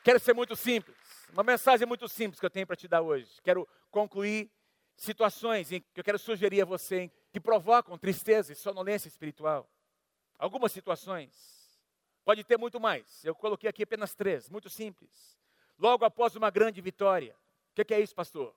Quero 0.05 0.21
ser 0.21 0.33
muito 0.33 0.55
simples. 0.55 0.97
Uma 1.33 1.43
mensagem 1.43 1.87
muito 1.87 2.09
simples 2.09 2.39
que 2.39 2.47
eu 2.47 2.51
tenho 2.51 2.67
para 2.67 2.77
te 2.77 2.87
dar 2.87 3.03
hoje. 3.03 3.29
Quero 3.43 3.67
concluir 3.91 4.51
situações 4.97 5.73
em 5.73 5.81
que 5.81 6.01
eu 6.01 6.05
quero 6.05 6.19
sugerir 6.19 6.63
a 6.63 6.65
você 6.65 7.11
que 7.33 7.41
provocam 7.41 7.99
tristeza 7.99 8.53
e 8.53 8.57
sonolência 8.57 9.09
espiritual. 9.09 9.69
Algumas 10.39 10.71
situações. 10.71 11.59
Pode 12.25 12.45
ter 12.45 12.57
muito 12.57 12.79
mais. 12.79 13.25
Eu 13.25 13.35
coloquei 13.35 13.69
aqui 13.69 13.83
apenas 13.83 14.15
três, 14.15 14.49
muito 14.49 14.71
simples. 14.71 15.37
Logo 15.79 16.05
após 16.05 16.37
uma 16.37 16.51
grande 16.51 16.81
vitória. 16.81 17.35
O 17.73 17.85
que 17.85 17.95
é 17.95 18.01
isso, 18.01 18.15
pastor? 18.15 18.55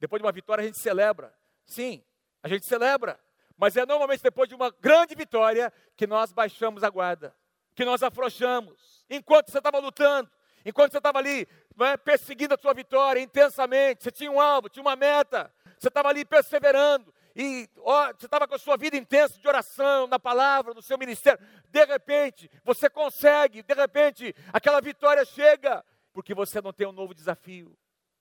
Depois 0.00 0.20
de 0.20 0.26
uma 0.26 0.32
vitória 0.32 0.62
a 0.62 0.66
gente 0.66 0.78
celebra. 0.78 1.32
Sim, 1.64 2.04
a 2.42 2.48
gente 2.48 2.66
celebra. 2.66 3.20
Mas 3.56 3.76
é 3.76 3.86
normalmente 3.86 4.22
depois 4.22 4.48
de 4.48 4.54
uma 4.54 4.70
grande 4.70 5.14
vitória 5.14 5.72
que 5.96 6.06
nós 6.06 6.32
baixamos 6.32 6.82
a 6.82 6.90
guarda, 6.90 7.36
que 7.74 7.84
nós 7.84 8.02
afrouxamos. 8.02 9.04
Enquanto 9.08 9.50
você 9.50 9.58
estava 9.58 9.78
lutando, 9.78 10.30
enquanto 10.64 10.92
você 10.92 10.98
estava 10.98 11.18
ali 11.18 11.46
é, 11.80 11.96
perseguindo 11.96 12.54
a 12.54 12.58
sua 12.58 12.74
vitória 12.74 13.20
intensamente, 13.20 14.02
você 14.02 14.10
tinha 14.10 14.30
um 14.30 14.40
alvo, 14.40 14.68
tinha 14.68 14.82
uma 14.82 14.96
meta, 14.96 15.52
você 15.78 15.88
estava 15.88 16.08
ali 16.08 16.24
perseverando, 16.24 17.14
e 17.34 17.68
você 17.74 18.26
estava 18.26 18.46
com 18.46 18.54
a 18.54 18.58
sua 18.58 18.76
vida 18.76 18.96
intensa 18.96 19.38
de 19.38 19.48
oração, 19.48 20.06
na 20.06 20.18
palavra, 20.18 20.74
no 20.74 20.82
seu 20.82 20.98
ministério. 20.98 21.44
De 21.68 21.84
repente, 21.84 22.50
você 22.64 22.90
consegue, 22.90 23.62
de 23.62 23.74
repente, 23.74 24.34
aquela 24.52 24.80
vitória 24.80 25.24
chega, 25.24 25.84
porque 26.12 26.34
você 26.34 26.60
não 26.60 26.72
tem 26.72 26.86
um 26.86 26.92
novo 26.92 27.14
desafio. 27.14 27.76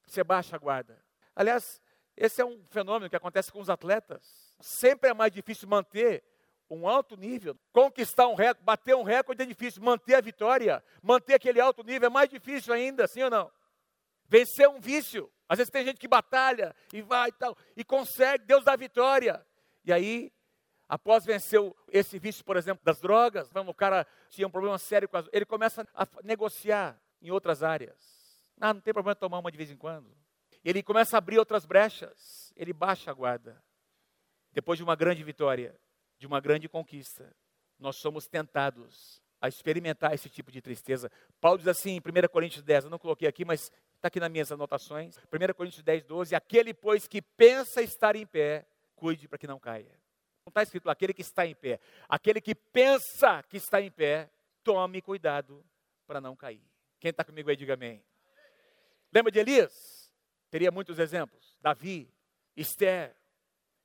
Você 0.06 0.24
baixa 0.24 0.56
a 0.56 0.60
guarda. 0.60 1.02
Aliás, 1.36 1.82
esse 2.16 2.42
é 2.42 2.46
um 2.46 2.64
fenômeno 2.70 3.10
que 3.10 3.16
acontece 3.16 3.52
com 3.52 3.60
os 3.60 3.70
atletas. 3.70 4.56
Sempre 4.60 5.10
é 5.10 5.14
mais 5.14 5.32
difícil 5.32 5.68
manter 5.68 6.24
um 6.70 6.88
alto 6.88 7.18
nível. 7.18 7.58
Conquistar 7.74 8.28
um 8.28 8.36
recorde, 8.36 8.64
bater 8.64 8.96
um 8.96 9.04
recorde 9.04 9.44
é 9.44 9.46
difícil. 9.46 9.84
Manter 9.84 10.16
a 10.16 10.22
vitória, 10.22 10.84
manter 11.02 11.36
aquele 11.36 11.60
alto 11.60 11.84
nível 11.84 12.08
é 12.08 12.10
mais 12.10 12.30
difícil 12.30 12.74
ainda, 12.74 13.08
sim 13.08 13.24
ou 13.24 13.30
não? 13.30 13.52
Vencer 14.28 14.70
um 14.70 14.80
vício. 14.80 15.32
Às 15.52 15.58
vezes 15.58 15.72
tem 15.72 15.84
gente 15.84 16.00
que 16.00 16.08
batalha 16.08 16.74
e 16.94 17.02
vai 17.02 17.28
e 17.30 17.34
tal, 17.34 17.58
e 17.76 17.84
consegue, 17.84 18.46
Deus 18.46 18.64
dá 18.64 18.76
vitória. 18.76 19.46
E 19.84 19.92
aí, 19.92 20.32
após 20.88 21.26
vencer 21.26 21.60
esse 21.90 22.18
vício, 22.18 22.46
por 22.46 22.56
exemplo, 22.56 22.82
das 22.86 23.02
drogas, 23.02 23.50
o 23.54 23.74
cara 23.74 24.08
tinha 24.30 24.48
um 24.48 24.52
problema 24.52 24.78
sério 24.78 25.10
com 25.10 25.18
as, 25.18 25.28
ele 25.34 25.46
começa 25.46 25.86
a 25.94 26.08
negociar 26.24 26.98
em 27.22 27.32
outras 27.32 27.64
áreas. 27.64 28.40
Ah, 28.62 28.74
não 28.74 28.80
tem 28.80 28.94
problema 28.94 29.16
tomar 29.16 29.40
uma 29.40 29.52
de 29.52 29.58
vez 29.58 29.70
em 29.72 29.76
quando 29.76 30.22
ele 30.64 30.84
começa 30.84 31.18
a 31.18 31.20
abrir 31.20 31.40
outras 31.40 31.66
brechas, 31.66 32.54
ele 32.56 32.72
baixa 32.72 33.10
a 33.10 33.14
guarda. 33.14 33.62
Depois 34.52 34.78
de 34.78 34.84
uma 34.84 34.96
grande 34.96 35.24
vitória, 35.24 35.76
de 36.18 36.28
uma 36.28 36.40
grande 36.40 36.70
conquista, 36.70 37.36
nós 37.80 37.98
somos 37.98 38.28
tentados 38.28 39.22
a 39.40 39.48
experimentar 39.48 40.14
esse 40.14 40.30
tipo 40.30 40.52
de 40.52 40.62
tristeza. 40.62 41.12
Paulo 41.40 41.58
diz 41.58 41.68
assim 41.68 41.92
em 41.96 42.00
1 42.00 42.28
Coríntios 42.30 42.64
10, 42.64 42.84
eu 42.84 42.90
não 42.92 43.00
coloquei 43.00 43.28
aqui, 43.28 43.44
mas 43.44 43.72
está 44.02 44.08
aqui 44.08 44.20
nas 44.20 44.32
minhas 44.32 44.52
anotações. 44.52 45.16
1 45.18 45.54
Coríntios 45.54 45.84
10, 45.84 46.04
12: 46.06 46.34
Aquele, 46.34 46.74
pois, 46.74 47.08
que 47.08 47.22
pensa 47.22 47.84
estar 47.84 48.16
em 48.16 48.26
pé, 48.26 48.66
cuide 48.96 49.28
para 49.28 49.38
que 49.38 49.46
não 49.46 49.60
caia. 49.60 49.92
Não 50.44 50.50
está 50.50 50.64
escrito 50.64 50.90
aquele 50.90 51.14
que 51.14 51.22
está 51.22 51.46
em 51.46 51.54
pé. 51.54 51.80
Aquele 52.10 52.42
que 52.42 52.56
pensa 52.56 53.44
que 53.44 53.58
está 53.58 53.80
em 53.80 53.92
pé, 53.92 54.28
tome 54.64 55.04
cuidado 55.04 55.64
para 56.08 56.20
não 56.20 56.36
cair. 56.36 56.64
Quem 57.00 57.12
está 57.12 57.24
comigo 57.24 57.48
aí, 57.50 57.56
diga 57.56 57.76
amém. 57.76 58.04
Lembra 59.14 59.32
de 59.32 59.38
Elias? 59.38 60.12
Teria 60.50 60.72
muitos 60.72 60.98
exemplos. 60.98 61.56
Davi, 61.62 62.12
Esther. 62.58 63.16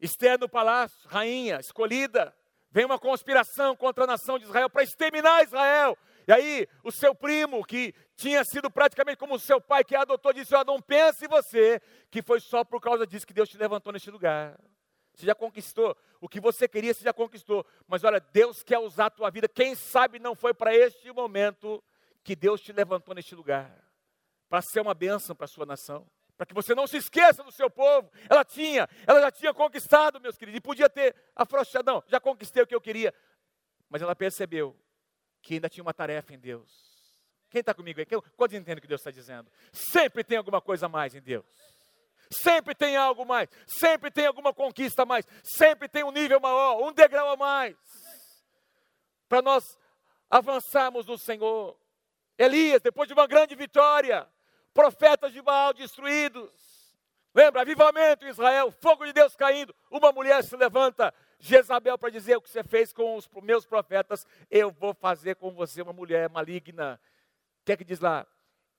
Esther 0.00 0.38
no 0.38 0.48
palácio, 0.48 1.09
rainha, 1.11 1.61
escolhida. 1.61 2.35
Vem 2.70 2.87
uma 2.87 2.98
conspiração 2.98 3.76
contra 3.76 4.05
a 4.05 4.07
nação 4.07 4.38
de 4.38 4.46
Israel 4.46 4.70
para 4.70 4.83
exterminar 4.83 5.44
Israel. 5.44 5.96
E 6.26 6.33
aí, 6.33 6.68
o 6.83 6.90
seu 6.90 7.14
primo, 7.14 7.64
que 7.64 7.94
tinha 8.16 8.42
sido 8.44 8.70
praticamente 8.70 9.18
como 9.18 9.35
o 9.35 9.38
seu 9.38 9.61
pai, 9.61 9.85
que 9.85 9.94
adotou, 9.94 10.33
disse: 10.33 10.55
oh, 10.55 10.64
Não 10.64 10.81
pense 10.81 11.29
você 11.29 11.81
que 12.11 12.22
foi 12.22 12.40
só 12.40 12.64
por 12.64 12.81
causa 12.81 13.07
disso 13.07 13.26
que 13.26 13.35
Deus 13.35 13.48
te 13.48 13.59
levantou 13.59 13.92
neste 13.92 14.11
lugar. 14.11 14.59
você 15.14 15.26
já 15.26 15.35
conquistou. 15.35 15.96
O 16.18 16.29
que 16.29 16.40
você 16.40 16.66
queria, 16.66 16.94
você 16.94 17.05
já 17.05 17.12
conquistou. 17.12 17.64
Mas 17.87 18.02
olha, 18.05 18.18
Deus 18.18 18.62
quer 18.62 18.79
usar 18.79 19.07
a 19.07 19.11
tua 19.11 19.31
vida. 19.31 19.46
Quem 19.46 19.74
sabe 19.74 20.18
não 20.18 20.35
foi 20.35 20.55
para 20.55 20.74
este 20.74 21.12
momento 21.12 21.85
que 22.24 22.35
Deus 22.35 22.61
te 22.61 22.72
levantou 22.72 23.14
neste 23.14 23.35
lugar 23.35 23.70
para 24.48 24.62
ser 24.62 24.81
uma 24.81 24.94
bênção 24.94 25.37
para 25.37 25.44
a 25.44 25.48
sua 25.48 25.66
nação. 25.66 26.11
Para 26.38 26.46
que 26.46 26.55
você 26.55 26.74
não 26.74 26.87
se 26.87 26.96
esqueça 26.96 27.42
do 27.42 27.52
seu 27.52 27.68
povo. 27.68 28.11
Ela 28.31 28.44
tinha, 28.44 28.88
ela 29.07 29.20
já 29.20 29.31
tinha 29.31 29.55
conquistado, 29.55 30.20
meus 30.20 30.38
queridos, 30.38 30.59
e 30.59 30.61
podia 30.61 30.88
ter 30.88 31.14
afrouxado. 31.35 31.90
Não, 31.90 32.02
já 32.07 32.18
conquistei 32.18 32.62
o 32.62 32.66
que 32.66 32.74
eu 32.74 32.81
queria. 32.81 33.12
Mas 33.90 34.00
ela 34.00 34.16
percebeu 34.16 34.74
que 35.42 35.55
ainda 35.55 35.68
tinha 35.68 35.83
uma 35.83 35.94
tarefa 35.94 36.35
em 36.35 36.38
Deus. 36.38 36.86
Quem 37.57 37.61
está 37.61 37.73
comigo 37.73 37.99
aí? 37.99 38.07
Quantos 38.37 38.55
entendem 38.55 38.77
o 38.77 38.83
que 38.83 38.87
Deus 38.87 39.01
está 39.01 39.11
dizendo? 39.11 39.51
Sempre 39.73 40.23
tem 40.23 40.37
alguma 40.37 40.61
coisa 40.61 40.85
a 40.85 40.88
mais 40.90 41.14
em 41.14 41.23
Deus. 41.23 41.47
Sempre 42.31 42.75
tem 42.75 42.99
algo 42.99 43.25
mais. 43.25 43.49
Sempre 43.66 44.11
tem 44.11 44.27
alguma 44.27 44.53
conquista 44.53 45.05
a 45.05 45.07
mais. 45.07 45.27
Sempre 45.42 45.88
tem 45.88 46.05
um 46.05 46.11
nível 46.11 46.38
maior, 46.38 46.87
um 46.87 46.92
degrau 46.92 47.31
a 47.31 47.35
mais. 47.35 47.75
Para 49.27 49.40
nós 49.40 49.64
avançarmos 50.29 51.07
no 51.07 51.16
Senhor. 51.16 51.81
Elias, 52.37 52.83
depois 52.83 53.09
de 53.09 53.14
uma 53.14 53.27
grande 53.27 53.55
vitória, 53.55 54.29
profetas 54.75 55.33
de 55.33 55.40
Baal 55.40 55.73
destruídos. 55.73 56.51
Lembra, 57.35 57.62
avivamento 57.62 58.27
em 58.27 58.29
Israel, 58.29 58.71
fogo 58.71 59.07
de 59.07 59.14
Deus 59.14 59.35
caindo. 59.35 59.75
Uma 59.90 60.12
mulher 60.12 60.45
se 60.45 60.55
levanta, 60.59 61.11
Jezabel, 61.38 61.97
para 61.97 62.11
dizer 62.11 62.37
o 62.37 62.42
que 62.42 62.51
você 62.51 62.62
fez 62.62 62.92
com 62.92 63.16
os 63.16 63.27
meus 63.42 63.64
profetas, 63.64 64.27
eu 64.51 64.71
vou 64.71 64.92
fazer 64.92 65.37
com 65.37 65.51
você 65.53 65.81
uma 65.81 65.95
mulher 65.95 66.29
maligna 66.29 67.01
que 67.66 67.72
é 67.72 67.76
que 67.76 67.85
diz 67.85 67.98
lá? 67.98 68.24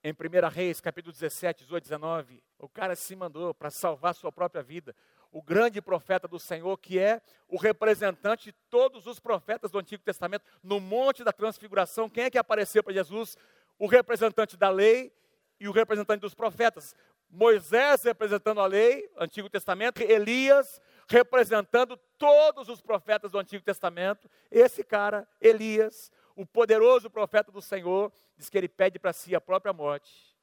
Em 0.02 0.12
1 0.12 0.48
Reis, 0.48 0.80
capítulo 0.80 1.12
17, 1.12 1.64
18, 1.64 1.84
19, 1.84 2.42
o 2.58 2.68
cara 2.68 2.96
se 2.96 3.14
mandou 3.14 3.52
para 3.52 3.70
salvar 3.70 4.14
sua 4.14 4.32
própria 4.32 4.62
vida. 4.62 4.96
O 5.30 5.42
grande 5.42 5.82
profeta 5.82 6.26
do 6.26 6.38
Senhor, 6.38 6.74
que 6.78 6.98
é 6.98 7.20
o 7.48 7.58
representante 7.58 8.46
de 8.46 8.52
todos 8.70 9.06
os 9.06 9.20
profetas 9.20 9.70
do 9.70 9.78
Antigo 9.78 10.02
Testamento, 10.02 10.46
no 10.62 10.80
Monte 10.80 11.22
da 11.22 11.32
Transfiguração, 11.32 12.08
quem 12.08 12.24
é 12.24 12.30
que 12.30 12.38
apareceu 12.38 12.82
para 12.82 12.94
Jesus? 12.94 13.36
O 13.78 13.86
representante 13.86 14.56
da 14.56 14.70
lei 14.70 15.12
e 15.60 15.68
o 15.68 15.72
representante 15.72 16.22
dos 16.22 16.32
profetas. 16.32 16.96
Moisés 17.28 18.04
representando 18.04 18.58
a 18.58 18.66
lei, 18.66 19.06
Antigo 19.18 19.50
Testamento, 19.50 20.00
Elias 20.00 20.80
representando 21.06 21.98
todos 22.16 22.70
os 22.70 22.80
profetas 22.80 23.32
do 23.32 23.38
Antigo 23.38 23.62
Testamento. 23.62 24.30
Esse 24.50 24.82
cara, 24.82 25.28
Elias, 25.40 26.10
o 26.38 26.46
poderoso 26.46 27.10
profeta 27.10 27.50
do 27.50 27.60
Senhor, 27.60 28.12
diz 28.36 28.48
que 28.48 28.56
ele 28.56 28.68
pede 28.68 28.96
para 28.96 29.12
si 29.12 29.34
a 29.34 29.40
própria 29.40 29.72
morte. 29.72 30.36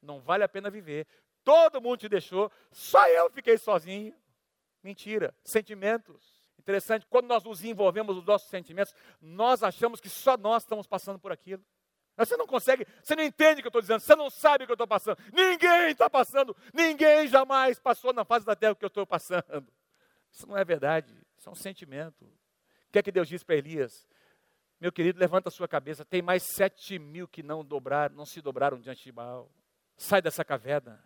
Não 0.00 0.18
vale 0.18 0.42
a 0.42 0.48
pena 0.48 0.70
viver. 0.70 1.06
Todo 1.44 1.82
mundo 1.82 1.98
te 1.98 2.08
deixou, 2.08 2.50
só 2.72 3.06
eu 3.08 3.28
fiquei 3.28 3.58
sozinho. 3.58 4.14
Mentira. 4.82 5.34
Sentimentos. 5.44 6.48
Interessante, 6.58 7.06
quando 7.10 7.26
nós 7.26 7.44
nos 7.44 7.62
envolvemos 7.62 8.16
nos 8.16 8.24
nossos 8.24 8.48
sentimentos, 8.48 8.94
nós 9.20 9.62
achamos 9.62 10.00
que 10.00 10.08
só 10.08 10.34
nós 10.38 10.62
estamos 10.62 10.86
passando 10.86 11.18
por 11.18 11.30
aquilo. 11.30 11.62
Você 12.16 12.38
não 12.38 12.46
consegue, 12.46 12.86
você 13.02 13.14
não 13.14 13.22
entende 13.22 13.60
o 13.60 13.62
que 13.62 13.66
eu 13.66 13.68
estou 13.68 13.82
dizendo, 13.82 14.00
você 14.00 14.16
não 14.16 14.30
sabe 14.30 14.64
o 14.64 14.66
que 14.66 14.72
eu 14.72 14.76
estou 14.76 14.86
passando. 14.86 15.18
Ninguém 15.30 15.90
está 15.90 16.08
passando, 16.08 16.56
ninguém 16.72 17.28
jamais 17.28 17.78
passou 17.78 18.14
na 18.14 18.24
face 18.24 18.46
da 18.46 18.56
terra 18.56 18.72
o 18.72 18.76
que 18.76 18.84
eu 18.84 18.88
estou 18.88 19.06
passando. 19.06 19.66
Isso 20.32 20.46
não 20.46 20.56
é 20.56 20.64
verdade, 20.64 21.12
isso 21.36 21.50
é 21.50 21.52
um 21.52 21.54
sentimento. 21.54 22.24
O 22.24 22.92
que 22.92 22.98
é 22.98 23.02
que 23.02 23.12
Deus 23.12 23.28
diz 23.28 23.42
para 23.42 23.56
Elias? 23.56 24.08
Meu 24.84 24.92
querido, 24.92 25.18
levanta 25.18 25.48
a 25.48 25.50
sua 25.50 25.66
cabeça. 25.66 26.04
Tem 26.04 26.20
mais 26.20 26.42
sete 26.42 26.98
mil 26.98 27.26
que 27.26 27.42
não 27.42 27.64
dobraram, 27.64 28.14
não 28.14 28.26
se 28.26 28.42
dobraram 28.42 28.78
diante 28.78 29.02
de 29.02 29.10
Baal. 29.10 29.50
Sai 29.96 30.20
dessa 30.20 30.44
caverna. 30.44 31.02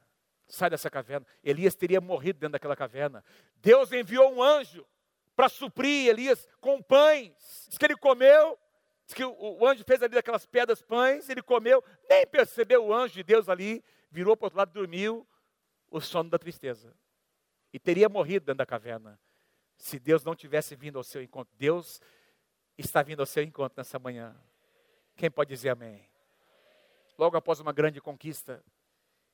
Sai 0.49 0.69
dessa 0.69 0.91
caverna. 0.91 1.25
Elias 1.45 1.77
teria 1.77 2.01
morrido 2.01 2.41
dentro 2.41 2.55
daquela 2.55 2.75
caverna. 2.75 3.25
Deus 3.59 3.93
enviou 3.93 4.35
um 4.35 4.43
anjo 4.43 4.85
para 5.37 5.49
suprir 5.49 6.09
Elias 6.09 6.49
com 6.61 6.83
pães. 6.83 7.67
Diz 7.69 7.79
que 7.79 7.85
ele 7.85 7.97
comeu. 7.97 8.59
Diz 9.07 9.14
que 9.14 9.25
o, 9.25 9.61
o 9.61 9.64
anjo 9.64 9.85
fez 9.85 10.03
ali 10.03 10.19
aquelas 10.19 10.45
pedras 10.45 10.83
pães. 10.83 11.31
Ele 11.31 11.41
comeu. 11.41 11.81
Nem 12.11 12.27
percebeu 12.27 12.85
o 12.85 12.93
anjo 12.93 13.14
de 13.14 13.23
Deus 13.23 13.49
ali. 13.49 13.85
Virou 14.11 14.37
para 14.37 14.43
o 14.43 14.47
outro 14.47 14.59
lado, 14.59 14.73
dormiu. 14.73 15.25
O 15.88 16.01
sono 16.01 16.29
da 16.29 16.37
tristeza. 16.37 16.93
E 17.73 17.79
teria 17.79 18.09
morrido 18.09 18.47
dentro 18.47 18.59
da 18.59 18.67
caverna. 18.67 19.21
Se 19.77 20.01
Deus 20.01 20.25
não 20.25 20.35
tivesse 20.35 20.75
vindo 20.75 20.99
ao 20.99 21.05
seu 21.05 21.23
encontro. 21.23 21.55
Deus 21.57 22.01
está 22.83 23.03
vindo 23.03 23.21
ao 23.21 23.27
seu 23.27 23.43
encontro 23.43 23.75
nessa 23.77 23.99
manhã. 23.99 24.37
Quem 25.17 25.31
pode 25.31 25.49
dizer 25.49 25.71
amém? 25.71 26.09
Logo 27.19 27.37
após 27.37 27.59
uma 27.59 27.73
grande 27.73 28.01
conquista, 28.01 28.62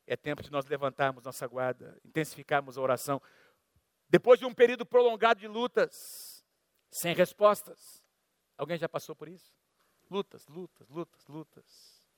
é 0.06 0.16
tempo 0.16 0.42
de 0.42 0.50
nós 0.50 0.66
levantarmos 0.66 1.22
nossa 1.22 1.46
guarda, 1.46 1.98
intensificarmos 2.04 2.78
a 2.78 2.80
oração. 2.80 3.20
Depois 4.08 4.38
de 4.38 4.46
um 4.46 4.54
período 4.54 4.86
prolongado 4.86 5.40
de 5.40 5.48
lutas, 5.48 6.44
sem 6.90 7.14
respostas. 7.14 8.02
Alguém 8.56 8.78
já 8.78 8.88
passou 8.88 9.16
por 9.16 9.28
isso? 9.28 9.52
Lutas, 10.10 10.46
lutas, 10.46 10.88
lutas, 10.88 11.26
lutas. 11.26 12.08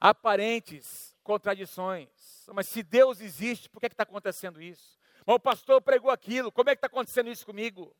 Aparentes 0.00 1.16
contradições. 1.22 2.08
Mas 2.54 2.68
se 2.68 2.82
Deus 2.82 3.20
existe, 3.20 3.68
por 3.68 3.80
que 3.80 3.86
é 3.86 3.88
está 3.88 4.04
acontecendo 4.04 4.62
isso? 4.62 4.98
Mas 5.26 5.36
o 5.36 5.40
pastor 5.40 5.80
pregou 5.82 6.10
aquilo, 6.10 6.52
como 6.52 6.70
é 6.70 6.74
que 6.74 6.78
está 6.78 6.86
acontecendo 6.86 7.30
isso 7.30 7.44
comigo? 7.44 7.94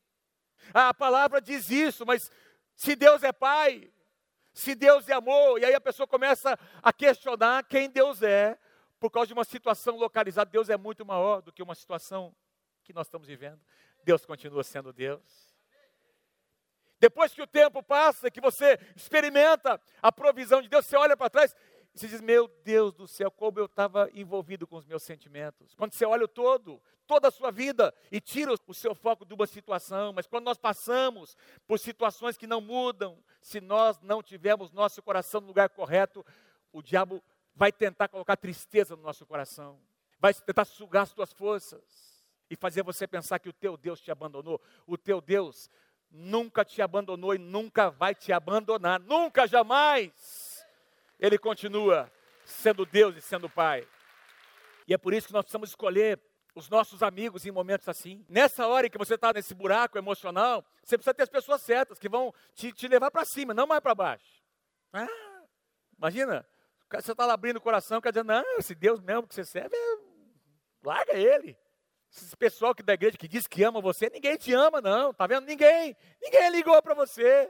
A 0.73 0.93
palavra 0.93 1.41
diz 1.41 1.69
isso, 1.69 2.05
mas 2.05 2.31
se 2.75 2.95
Deus 2.95 3.23
é 3.23 3.31
Pai, 3.31 3.91
se 4.53 4.75
Deus 4.75 5.09
é 5.09 5.13
amor, 5.13 5.59
e 5.59 5.65
aí 5.65 5.73
a 5.73 5.81
pessoa 5.81 6.07
começa 6.07 6.57
a 6.81 6.93
questionar 6.93 7.63
quem 7.63 7.89
Deus 7.89 8.21
é, 8.21 8.57
por 8.99 9.09
causa 9.09 9.27
de 9.27 9.33
uma 9.33 9.43
situação 9.43 9.97
localizada. 9.97 10.49
Deus 10.49 10.69
é 10.69 10.77
muito 10.77 11.05
maior 11.05 11.41
do 11.41 11.51
que 11.51 11.63
uma 11.63 11.75
situação 11.75 12.35
que 12.83 12.93
nós 12.93 13.07
estamos 13.07 13.27
vivendo. 13.27 13.59
Deus 14.03 14.25
continua 14.25 14.63
sendo 14.63 14.93
Deus. 14.93 15.53
Depois 16.99 17.33
que 17.33 17.41
o 17.41 17.47
tempo 17.47 17.83
passa, 17.83 18.31
que 18.31 18.39
você 18.39 18.79
experimenta 18.95 19.81
a 20.01 20.09
provisão 20.09 20.61
de 20.61 20.69
Deus, 20.69 20.85
você 20.85 20.95
olha 20.95 21.17
para 21.17 21.29
trás 21.29 21.53
você 21.93 22.07
diz: 22.07 22.21
Meu 22.21 22.47
Deus 22.63 22.93
do 22.93 23.07
céu, 23.07 23.29
como 23.29 23.59
eu 23.59 23.65
estava 23.65 24.09
envolvido 24.13 24.65
com 24.65 24.77
os 24.77 24.85
meus 24.85 25.03
sentimentos. 25.03 25.75
Quando 25.75 25.93
você 25.93 26.05
olha 26.05 26.25
o 26.25 26.27
todo, 26.27 26.81
toda 27.05 27.27
a 27.27 27.31
sua 27.31 27.51
vida 27.51 27.93
e 28.11 28.19
tira 28.19 28.53
o 28.67 28.73
seu 28.73 28.95
foco 28.95 29.25
de 29.25 29.33
uma 29.33 29.45
situação, 29.45 30.11
mas 30.11 30.25
quando 30.25 30.45
nós 30.45 30.57
passamos 30.57 31.37
por 31.67 31.77
situações 31.77 32.37
que 32.37 32.47
não 32.47 32.59
mudam, 32.59 33.17
se 33.41 33.61
nós 33.61 33.99
não 34.01 34.23
tivermos 34.23 34.71
nosso 34.71 35.01
coração 35.03 35.41
no 35.41 35.47
lugar 35.47 35.69
correto, 35.69 36.25
o 36.71 36.81
diabo 36.81 37.23
vai 37.53 37.71
tentar 37.71 38.07
colocar 38.07 38.35
tristeza 38.35 38.95
no 38.95 39.03
nosso 39.03 39.25
coração, 39.25 39.79
vai 40.19 40.33
tentar 40.33 40.65
sugar 40.65 41.03
as 41.03 41.13
tuas 41.13 41.31
forças 41.31 42.23
e 42.49 42.55
fazer 42.55 42.81
você 42.81 43.07
pensar 43.07 43.37
que 43.37 43.49
o 43.49 43.53
teu 43.53 43.77
Deus 43.77 44.01
te 44.01 44.09
abandonou. 44.09 44.59
O 44.87 44.97
teu 44.97 45.21
Deus 45.21 45.69
nunca 46.09 46.65
te 46.65 46.81
abandonou 46.81 47.35
e 47.35 47.37
nunca 47.37 47.89
vai 47.89 48.15
te 48.15 48.31
abandonar, 48.31 48.99
nunca, 48.99 49.47
jamais. 49.47 50.42
Ele 51.23 51.37
continua 51.37 52.11
sendo 52.43 52.85
Deus 52.85 53.15
e 53.15 53.21
sendo 53.21 53.49
Pai. 53.49 53.87
E 54.85 54.93
é 54.93 54.97
por 54.97 55.13
isso 55.13 55.27
que 55.27 55.33
nós 55.33 55.45
precisamos 55.45 55.69
escolher 55.69 56.19
os 56.53 56.69
nossos 56.69 57.01
amigos 57.01 57.45
em 57.45 57.51
momentos 57.51 57.87
assim. 57.87 58.25
Nessa 58.27 58.67
hora 58.67 58.87
em 58.87 58.89
que 58.89 58.97
você 58.97 59.15
está 59.15 59.31
nesse 59.31 59.55
buraco 59.55 59.97
emocional, 59.97 60.65
você 60.83 60.97
precisa 60.97 61.13
ter 61.13 61.23
as 61.23 61.29
pessoas 61.29 61.61
certas 61.61 61.97
que 61.97 62.09
vão 62.09 62.33
te, 62.53 62.73
te 62.73 62.89
levar 62.89 63.09
para 63.09 63.23
cima, 63.23 63.53
não 63.53 63.65
mais 63.65 63.79
para 63.79 63.95
baixo. 63.95 64.43
Ah, 64.91 65.07
imagina, 65.97 66.45
você 66.91 67.13
está 67.13 67.25
lá 67.25 67.35
abrindo 67.35 67.55
o 67.55 67.61
coração, 67.61 68.01
quer 68.01 68.11
dizer, 68.11 68.25
não, 68.25 68.43
esse 68.57 68.75
Deus 68.75 68.99
mesmo 68.99 69.25
que 69.25 69.33
você 69.33 69.45
serve, 69.45 69.77
larga 70.83 71.13
ele. 71.13 71.57
Esse 72.11 72.35
pessoal 72.35 72.75
que 72.75 72.83
da 72.83 72.95
igreja 72.95 73.17
que 73.17 73.29
diz 73.29 73.47
que 73.47 73.63
ama 73.63 73.79
você, 73.79 74.09
ninguém 74.09 74.35
te 74.35 74.53
ama, 74.53 74.81
não, 74.81 75.13
tá 75.13 75.25
vendo? 75.25 75.45
Ninguém, 75.45 75.95
ninguém 76.21 76.49
ligou 76.49 76.79
para 76.81 76.93
você. 76.93 77.49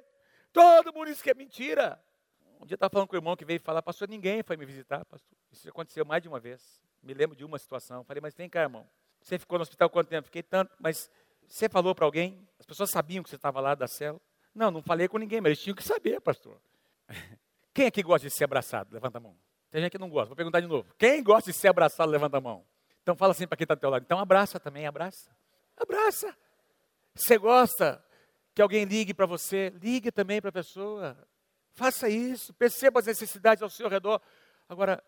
Todo 0.54 0.94
mundo 0.94 1.08
diz 1.08 1.24
que 1.24 1.32
é 1.32 1.34
mentira. 1.34 2.00
Um 2.62 2.66
dia 2.66 2.74
eu 2.74 2.76
estava 2.76 2.92
falando 2.92 3.08
com 3.08 3.16
o 3.16 3.20
irmão 3.20 3.36
que 3.36 3.46
veio 3.46 3.60
falar, 3.60 3.82
pastor, 3.82 4.08
ninguém 4.08 4.42
foi 4.44 4.56
me 4.58 4.66
visitar, 4.66 5.04
pastor. 5.06 5.38
Isso 5.52 5.68
aconteceu 5.68 6.06
mais 6.06 6.22
de 6.22 6.30
uma 6.30 6.40
vez. 6.40 6.82
Me 7.02 7.14
lembro 7.14 7.36
de 7.36 7.44
uma 7.44 7.60
situação. 7.60 8.04
Falei, 8.04 8.22
mas 8.22 8.34
vem 8.34 8.50
cá, 8.50 8.62
irmão. 8.62 8.88
Você 9.22 9.38
ficou 9.38 9.58
no 9.58 9.64
hospital 9.64 9.90
quanto 9.90 10.08
tempo? 10.08 10.26
Fiquei 10.26 10.44
tanto, 10.44 10.74
mas 10.80 11.10
você 11.48 11.70
falou 11.70 11.94
para 11.94 12.06
alguém? 12.06 12.48
As 12.60 12.66
pessoas 12.66 12.90
sabiam 12.90 13.24
que 13.24 13.30
você 13.30 13.36
estava 13.36 13.60
lá 13.60 13.76
da 13.76 13.88
cela? 13.88 14.20
Não, 14.54 14.72
não 14.72 14.82
falei 14.82 15.08
com 15.08 15.18
ninguém, 15.18 15.42
mas 15.42 15.52
eles 15.52 15.62
tinham 15.62 15.76
que 15.76 15.84
saber, 15.84 16.20
pastor. 16.22 16.58
Quem 17.74 17.88
aqui 17.88 18.04
gosta 18.04 18.28
de 18.28 18.34
ser 18.34 18.44
abraçado? 18.44 18.94
Levanta 18.94 19.18
a 19.18 19.22
mão. 19.22 19.36
Tem 19.72 19.82
gente 19.82 19.92
que 19.92 19.98
não 19.98 20.10
gosta. 20.10 20.28
Vou 20.28 20.36
perguntar 20.36 20.60
de 20.60 20.68
novo. 20.68 20.94
Quem 20.98 21.24
gosta 21.24 21.52
de 21.52 21.58
ser 21.58 21.70
abraçado? 21.70 22.12
Levanta 22.12 22.38
a 22.38 22.42
mão. 22.42 22.64
Então 23.02 23.16
fala 23.16 23.32
assim 23.32 23.48
para 23.48 23.58
quem 23.58 23.66
está 23.66 23.76
do 23.76 23.80
teu 23.80 23.90
lado. 23.90 24.04
Então 24.04 24.20
abraça 24.20 24.60
também, 24.60 24.86
abraça. 24.86 25.36
Abraça. 25.76 26.38
Você 27.16 27.38
gosta 27.38 28.04
que 28.54 28.62
alguém 28.62 28.86
ligue 28.86 29.14
para 29.14 29.26
você? 29.26 29.74
Ligue 29.82 30.12
também 30.12 30.40
para 30.40 30.50
a 30.50 30.54
pessoa. 30.54 31.18
Faça 31.74 32.08
isso, 32.08 32.54
perceba 32.54 33.00
as 33.00 33.08
necessidades 33.08 33.62
ao 33.62 33.70
seu 33.70 33.90
redor. 33.90 34.22
Agora, 34.70 35.04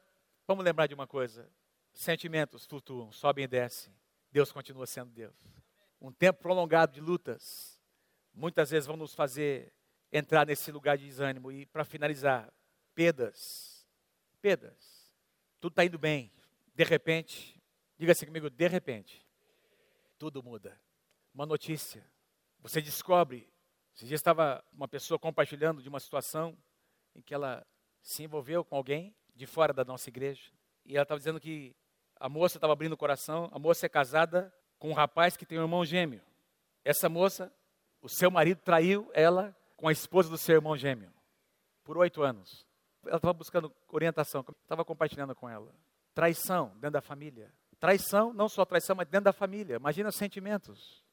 vamos 0.47 0.65
lembrar 0.65 0.87
de 0.87 0.93
uma 0.93 1.07
coisa: 1.07 1.49
sentimentos 1.93 2.65
flutuam, 2.65 3.11
sobem 3.11 3.45
e 3.45 3.47
descem. 3.47 3.95
Deus 4.31 4.51
continua 4.51 4.85
sendo 4.85 5.11
Deus. 5.11 5.35
Um 6.01 6.11
tempo 6.11 6.41
prolongado 6.41 6.91
de 6.91 7.01
lutas, 7.01 7.81
muitas 8.33 8.71
vezes 8.71 8.85
vão 8.85 8.97
nos 8.97 9.13
fazer 9.13 9.71
entrar 10.11 10.45
nesse 10.45 10.71
lugar 10.71 10.97
de 10.97 11.05
desânimo. 11.05 11.51
E 11.51 11.65
para 11.65 11.85
finalizar, 11.85 12.51
perdas. 12.93 13.87
Perdas. 14.41 15.11
Tudo 15.59 15.71
está 15.71 15.85
indo 15.85 15.97
bem. 15.97 16.31
De 16.73 16.83
repente, 16.83 17.61
diga 17.97 18.11
assim 18.11 18.25
comigo, 18.25 18.49
de 18.49 18.67
repente, 18.67 19.25
tudo 20.17 20.43
muda. 20.43 20.79
uma 21.33 21.45
notícia. 21.45 22.05
Você 22.59 22.81
descobre. 22.81 23.49
Esse 23.95 24.05
dia 24.05 24.15
estava 24.15 24.63
uma 24.73 24.87
pessoa 24.87 25.17
compartilhando 25.17 25.81
de 25.81 25.87
uma 25.87 25.99
situação 25.99 26.57
em 27.15 27.21
que 27.21 27.33
ela 27.33 27.65
se 28.01 28.23
envolveu 28.23 28.63
com 28.63 28.75
alguém 28.75 29.15
de 29.33 29.45
fora 29.45 29.73
da 29.73 29.83
nossa 29.83 30.09
igreja. 30.09 30.51
E 30.85 30.95
ela 30.95 31.03
estava 31.03 31.17
dizendo 31.17 31.39
que 31.39 31.75
a 32.17 32.29
moça 32.29 32.57
estava 32.57 32.73
abrindo 32.73 32.93
o 32.93 32.97
coração. 32.97 33.49
A 33.51 33.59
moça 33.59 33.85
é 33.85 33.89
casada 33.89 34.53
com 34.77 34.89
um 34.89 34.93
rapaz 34.93 35.35
que 35.35 35.45
tem 35.45 35.57
um 35.57 35.63
irmão 35.63 35.83
gêmeo. 35.83 36.21
Essa 36.83 37.09
moça, 37.09 37.51
o 38.01 38.07
seu 38.09 38.29
marido 38.29 38.61
traiu 38.61 39.09
ela 39.13 39.55
com 39.75 39.87
a 39.87 39.91
esposa 39.91 40.29
do 40.29 40.37
seu 40.37 40.55
irmão 40.55 40.77
gêmeo 40.77 41.11
por 41.83 41.97
oito 41.97 42.21
anos. 42.21 42.65
Ela 43.05 43.17
estava 43.17 43.33
buscando 43.33 43.73
orientação, 43.87 44.43
estava 44.61 44.83
compartilhando 44.83 45.35
com 45.35 45.49
ela. 45.49 45.73
Traição 46.13 46.69
dentro 46.75 46.91
da 46.91 47.01
família. 47.01 47.53
Traição, 47.79 48.33
não 48.33 48.49
só 48.49 48.65
traição, 48.65 48.95
mas 48.95 49.07
dentro 49.07 49.25
da 49.25 49.33
família. 49.33 49.75
Imagina 49.75 50.09
os 50.09 50.15
sentimentos. 50.15 51.03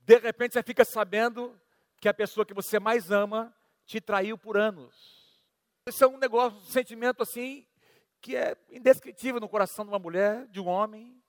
De 0.00 0.18
repente 0.18 0.52
você 0.52 0.62
fica 0.62 0.84
sabendo 0.84 1.58
que 2.00 2.08
a 2.08 2.14
pessoa 2.14 2.46
que 2.46 2.54
você 2.54 2.78
mais 2.78 3.10
ama 3.10 3.54
te 3.84 4.00
traiu 4.00 4.38
por 4.38 4.56
anos. 4.56 5.25
Isso 5.88 6.02
é 6.02 6.08
um 6.08 6.18
negócio, 6.18 6.58
um 6.58 6.64
sentimento 6.64 7.22
assim, 7.22 7.64
que 8.20 8.34
é 8.34 8.56
indescritível 8.70 9.40
no 9.40 9.48
coração 9.48 9.84
de 9.84 9.92
uma 9.92 10.00
mulher, 10.00 10.44
de 10.48 10.60
um 10.60 10.66
homem. 10.66 11.22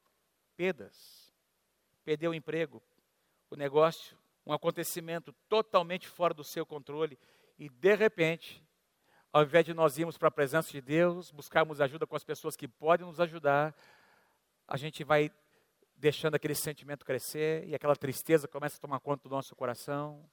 Perdas. 0.56 1.32
Perdeu 2.04 2.32
o 2.32 2.34
emprego, 2.34 2.82
o 3.52 3.56
negócio, 3.56 4.18
um 4.44 4.52
acontecimento 4.52 5.32
totalmente 5.48 6.08
fora 6.08 6.34
do 6.34 6.44
seu 6.44 6.66
controle. 6.66 7.20
E 7.60 7.70
de 7.70 7.96
repente, 7.96 8.66
ao 9.32 9.44
invés 9.44 9.64
de 9.64 9.76
nós 9.76 10.00
irmos 10.00 10.18
para 10.18 10.30
a 10.30 10.32
presença 10.32 10.72
de 10.72 10.82
Deus, 10.82 11.30
buscarmos 11.30 11.80
ajuda 11.80 12.08
com 12.08 12.16
as 12.16 12.24
pessoas 12.24 12.56
que 12.56 12.68
podem 12.68 13.06
nos 13.06 13.20
ajudar, 13.20 13.76
a 14.68 14.76
gente 14.76 15.04
vai 15.04 15.32
deixando 15.96 16.34
aquele 16.34 16.56
sentimento 16.56 17.06
crescer 17.06 17.64
e 17.68 17.76
aquela 17.76 17.96
tristeza 17.96 18.48
começa 18.48 18.78
a 18.78 18.80
tomar 18.80 19.00
conta 19.02 19.30
do 19.30 19.30
nosso 19.30 19.56
coração, 19.56 20.28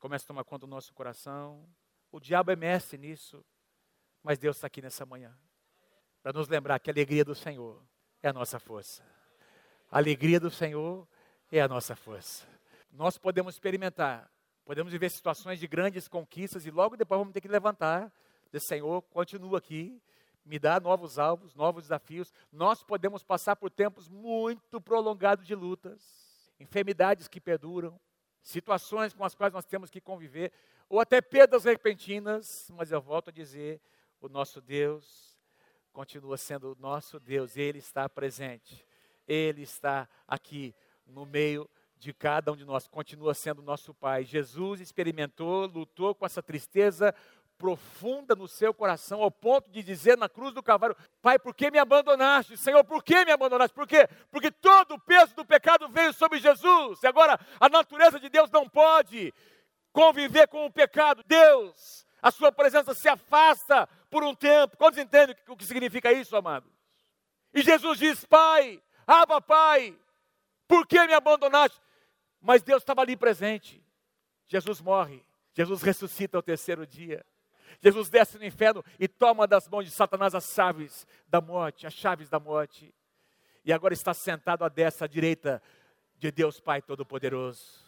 começa 0.00 0.24
a 0.24 0.28
tomar 0.28 0.42
conta 0.42 0.66
do 0.66 0.70
nosso 0.70 0.92
coração. 0.92 1.64
O 2.10 2.18
diabo 2.18 2.50
é 2.50 2.56
mestre 2.56 2.98
nisso, 2.98 3.44
mas 4.28 4.38
Deus 4.38 4.58
está 4.58 4.66
aqui 4.66 4.82
nessa 4.82 5.06
manhã 5.06 5.34
para 6.22 6.34
nos 6.34 6.48
lembrar 6.48 6.78
que 6.80 6.90
a 6.90 6.92
alegria 6.92 7.24
do 7.24 7.34
Senhor 7.34 7.82
é 8.22 8.28
a 8.28 8.32
nossa 8.34 8.58
força. 8.58 9.02
A 9.90 9.96
alegria 9.96 10.38
do 10.38 10.50
Senhor 10.50 11.08
é 11.50 11.62
a 11.62 11.66
nossa 11.66 11.96
força. 11.96 12.46
Nós 12.92 13.16
podemos 13.16 13.54
experimentar, 13.54 14.30
podemos 14.66 14.92
viver 14.92 15.08
situações 15.08 15.58
de 15.58 15.66
grandes 15.66 16.08
conquistas 16.08 16.66
e 16.66 16.70
logo 16.70 16.94
depois 16.94 17.18
vamos 17.18 17.32
ter 17.32 17.40
que 17.40 17.48
levantar, 17.48 18.12
dizer, 18.52 18.60
Senhor, 18.60 19.00
continua 19.00 19.56
aqui, 19.56 19.98
me 20.44 20.58
dá 20.58 20.78
novos 20.78 21.18
alvos, 21.18 21.54
novos 21.54 21.84
desafios. 21.84 22.30
Nós 22.52 22.82
podemos 22.82 23.24
passar 23.24 23.56
por 23.56 23.70
tempos 23.70 24.10
muito 24.10 24.78
prolongados 24.78 25.46
de 25.46 25.54
lutas, 25.54 26.52
enfermidades 26.60 27.28
que 27.28 27.40
perduram, 27.40 27.98
situações 28.42 29.14
com 29.14 29.24
as 29.24 29.34
quais 29.34 29.54
nós 29.54 29.64
temos 29.64 29.88
que 29.88 30.02
conviver, 30.02 30.52
ou 30.86 31.00
até 31.00 31.22
perdas 31.22 31.64
repentinas, 31.64 32.70
mas 32.76 32.92
eu 32.92 33.00
volto 33.00 33.30
a 33.30 33.32
dizer: 33.32 33.80
o 34.20 34.28
nosso 34.28 34.60
Deus 34.60 35.28
continua 35.92 36.36
sendo 36.36 36.72
o 36.72 36.76
nosso 36.78 37.18
Deus, 37.18 37.56
Ele 37.56 37.78
está 37.78 38.08
presente, 38.08 38.86
Ele 39.26 39.62
está 39.62 40.08
aqui 40.26 40.74
no 41.06 41.26
meio 41.26 41.68
de 41.96 42.12
cada 42.12 42.52
um 42.52 42.56
de 42.56 42.64
nós, 42.64 42.86
continua 42.86 43.34
sendo 43.34 43.62
nosso 43.62 43.92
Pai. 43.92 44.24
Jesus 44.24 44.80
experimentou, 44.80 45.66
lutou 45.66 46.14
com 46.14 46.24
essa 46.24 46.42
tristeza, 46.42 47.12
profunda 47.56 48.36
no 48.36 48.46
seu 48.46 48.72
coração, 48.72 49.20
ao 49.22 49.30
ponto 49.30 49.68
de 49.70 49.82
dizer 49.82 50.16
na 50.16 50.28
cruz 50.28 50.54
do 50.54 50.62
Calvário: 50.62 50.96
Pai, 51.20 51.38
por 51.38 51.54
que 51.54 51.70
me 51.70 51.78
abandonaste? 51.78 52.56
Senhor, 52.56 52.84
por 52.84 53.02
que 53.02 53.24
me 53.24 53.32
abandonaste? 53.32 53.74
Por 53.74 53.86
quê? 53.86 54.08
Porque 54.30 54.50
todo 54.50 54.94
o 54.94 55.00
peso 55.00 55.34
do 55.34 55.44
pecado 55.44 55.88
veio 55.88 56.12
sobre 56.12 56.38
Jesus. 56.38 57.02
E 57.02 57.06
agora 57.06 57.38
a 57.58 57.68
natureza 57.68 58.20
de 58.20 58.28
Deus 58.28 58.48
não 58.50 58.68
pode 58.68 59.34
conviver 59.92 60.46
com 60.46 60.64
o 60.64 60.72
pecado. 60.72 61.24
Deus, 61.26 62.06
a 62.22 62.30
sua 62.30 62.52
presença 62.52 62.94
se 62.94 63.08
afasta 63.08 63.88
por 64.10 64.24
um 64.24 64.34
tempo. 64.34 64.76
Quantos 64.76 64.98
entendem 64.98 65.36
o 65.48 65.56
que 65.56 65.64
significa 65.64 66.12
isso, 66.12 66.36
amados? 66.36 66.70
E 67.52 67.62
Jesus 67.62 67.98
diz: 67.98 68.24
Pai, 68.24 68.82
Aba, 69.06 69.40
Pai, 69.40 69.98
por 70.66 70.86
que 70.86 71.06
me 71.06 71.14
abandonaste? 71.14 71.80
Mas 72.40 72.62
Deus 72.62 72.82
estava 72.82 73.00
ali 73.00 73.16
presente. 73.16 73.82
Jesus 74.46 74.80
morre. 74.80 75.24
Jesus 75.52 75.82
ressuscita 75.82 76.38
ao 76.38 76.42
terceiro 76.42 76.86
dia. 76.86 77.24
Jesus 77.80 78.08
desce 78.08 78.38
no 78.38 78.44
inferno 78.44 78.84
e 78.98 79.06
toma 79.06 79.46
das 79.46 79.68
mãos 79.68 79.84
de 79.84 79.90
Satanás 79.90 80.34
as 80.34 80.44
chaves 80.52 81.06
da 81.26 81.40
morte, 81.40 81.86
as 81.86 81.94
chaves 81.94 82.28
da 82.28 82.38
morte. 82.38 82.94
E 83.64 83.72
agora 83.72 83.94
está 83.94 84.14
sentado 84.14 84.64
à 84.64 84.68
destra, 84.68 85.04
à 85.04 85.08
direita 85.08 85.62
de 86.16 86.30
Deus 86.30 86.60
Pai 86.60 86.80
Todo-Poderoso. 86.82 87.86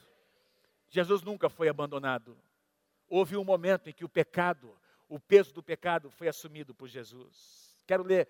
Jesus 0.89 1.23
nunca 1.23 1.49
foi 1.49 1.69
abandonado. 1.69 2.37
Houve 3.09 3.37
um 3.37 3.45
momento 3.45 3.89
em 3.89 3.93
que 3.93 4.05
o 4.05 4.09
pecado, 4.09 4.77
o 5.11 5.19
peso 5.19 5.53
do 5.53 5.63
pecado 5.63 6.09
foi 6.09 6.29
assumido 6.29 6.73
por 6.73 6.87
Jesus. 6.87 7.77
Quero 7.85 8.05
ler 8.05 8.29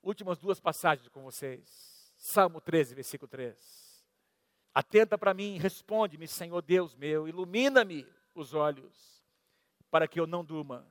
últimas 0.00 0.38
duas 0.38 0.60
passagens 0.60 1.08
com 1.08 1.22
vocês. 1.22 2.14
Salmo 2.16 2.60
13, 2.60 2.94
versículo 2.94 3.28
3. 3.28 4.00
Atenta 4.72 5.18
para 5.18 5.34
mim, 5.34 5.58
responde-me, 5.58 6.28
Senhor 6.28 6.62
Deus 6.62 6.94
meu, 6.94 7.26
ilumina-me 7.26 8.06
os 8.32 8.54
olhos, 8.54 9.24
para 9.90 10.06
que 10.06 10.20
eu 10.20 10.26
não 10.26 10.44
durma 10.44 10.86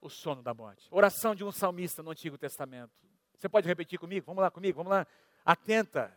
o 0.00 0.08
sono 0.08 0.42
da 0.42 0.54
morte. 0.54 0.88
Oração 0.90 1.34
de 1.34 1.44
um 1.44 1.52
salmista 1.52 2.02
no 2.02 2.10
Antigo 2.10 2.38
Testamento. 2.38 2.94
Você 3.34 3.50
pode 3.50 3.68
repetir 3.68 3.98
comigo? 3.98 4.24
Vamos 4.24 4.40
lá 4.40 4.50
comigo, 4.50 4.78
vamos 4.78 4.90
lá. 4.90 5.06
Atenta 5.44 6.16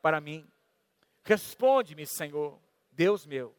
para 0.00 0.20
mim. 0.20 0.48
Responde-me, 1.24 2.06
Senhor, 2.06 2.60
Deus 2.92 3.26
meu. 3.26 3.52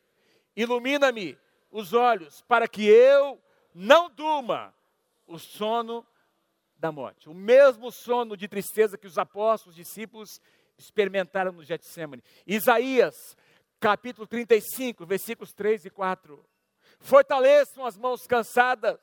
Ilumina-me 0.56 1.38
os 1.70 1.92
olhos 1.92 2.42
para 2.44 2.70
que 2.70 2.86
eu 2.88 3.43
não 3.74 4.10
durma 4.10 4.74
o 5.26 5.38
sono 5.40 6.06
da 6.78 6.92
morte. 6.92 7.30
O 7.30 7.34
mesmo 7.34 7.92
sono 7.92 8.36
de 8.36 8.48
tristeza 8.48 8.98
que 8.98 9.08
os 9.08 9.18
apóstolos, 9.18 9.78
os 9.78 9.86
discípulos 9.86 10.42
experimentaram 10.78 11.52
no 11.52 11.64
Getsemane. 11.64 12.24
Isaías, 12.46 13.38
capítulo 13.80 14.28
35, 14.28 15.06
versículos 15.06 15.54
3 15.54 15.86
e 15.86 15.90
4. 15.90 16.44
Fortaleçam 17.00 17.86
as 17.86 17.98
mãos 17.98 18.26
cansadas 18.28 19.00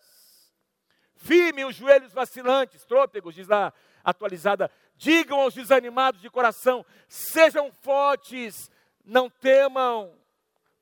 firme 1.20 1.64
os 1.64 1.76
joelhos 1.76 2.12
vacilantes, 2.12 2.84
trôpegos, 2.84 3.34
diz 3.34 3.46
lá 3.46 3.72
atualizada. 4.02 4.70
Digam 4.96 5.40
aos 5.40 5.54
desanimados 5.54 6.20
de 6.20 6.30
coração: 6.30 6.84
sejam 7.08 7.70
fortes, 7.72 8.70
não 9.04 9.28
temam, 9.28 10.14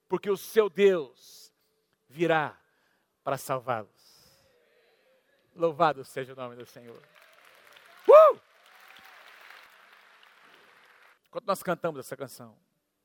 porque 0.09 0.31
o 0.31 0.37
seu 0.37 0.69
Deus 0.69 1.53
virá 2.09 2.59
para 3.29 3.37
salvá-los. 3.37 4.41
Louvado 5.55 6.03
seja 6.03 6.33
o 6.33 6.37
nome 6.37 6.57
do 6.57 6.65
Senhor. 6.65 6.97
Uh! 8.09 8.41
Quando 11.31 11.45
nós 11.45 11.63
cantamos 11.63 12.01
essa 12.01 12.17
canção, 12.17 12.57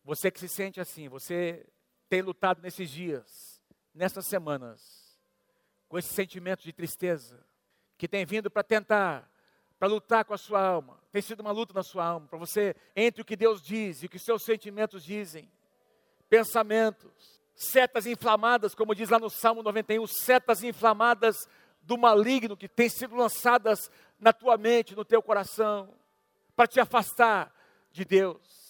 você 0.02 0.32
que 0.32 0.40
se 0.40 0.48
sente 0.48 0.80
assim, 0.80 1.10
você 1.10 1.68
tem 2.08 2.22
lutado 2.22 2.62
nesses 2.62 2.90
dias, 2.90 3.62
nessas 3.94 4.26
semanas, 4.26 5.20
com 5.90 6.00
esse 6.00 6.14
sentimento 6.14 6.64
de 6.64 6.72
tristeza 6.72 7.46
que 7.98 8.08
tem 8.08 8.26
vindo 8.26 8.50
para 8.50 8.64
tentar, 8.64 9.30
para 9.78 9.90
lutar 9.90 10.24
com 10.24 10.34
a 10.34 10.38
sua 10.38 10.66
alma. 10.66 11.04
Tem 11.12 11.22
sido 11.22 11.42
uma 11.42 11.52
luta 11.52 11.74
na 11.74 11.84
sua 11.84 12.06
alma, 12.06 12.28
para 12.30 12.40
você, 12.40 12.74
entre 12.96 13.22
o 13.22 13.26
que 13.26 13.36
Deus 13.36 13.62
diz 13.62 14.02
e 14.02 14.06
o 14.06 14.10
que 14.10 14.18
seus 14.18 14.42
sentimentos 14.44 15.04
dizem, 15.04 15.52
pensamentos, 16.30 17.43
setas 17.56 18.06
inflamadas, 18.06 18.76
como 18.76 18.96
diz 18.96 19.10
lá 19.10 19.20
no 19.20 19.30
Salmo 19.30 19.64
91, 19.64 20.06
setas 20.08 20.64
inflamadas 20.64 21.48
do 21.82 21.98
maligno 21.98 22.58
que 22.58 22.68
têm 22.68 22.90
sido 22.90 23.16
lançadas 23.16 23.92
na 24.20 24.32
tua 24.32 24.58
mente, 24.58 24.96
no 24.96 25.04
teu 25.04 25.22
coração, 25.22 25.94
para 26.56 26.68
te 26.68 26.80
afastar 26.80 27.54
de 27.92 28.06
Deus 28.06 28.64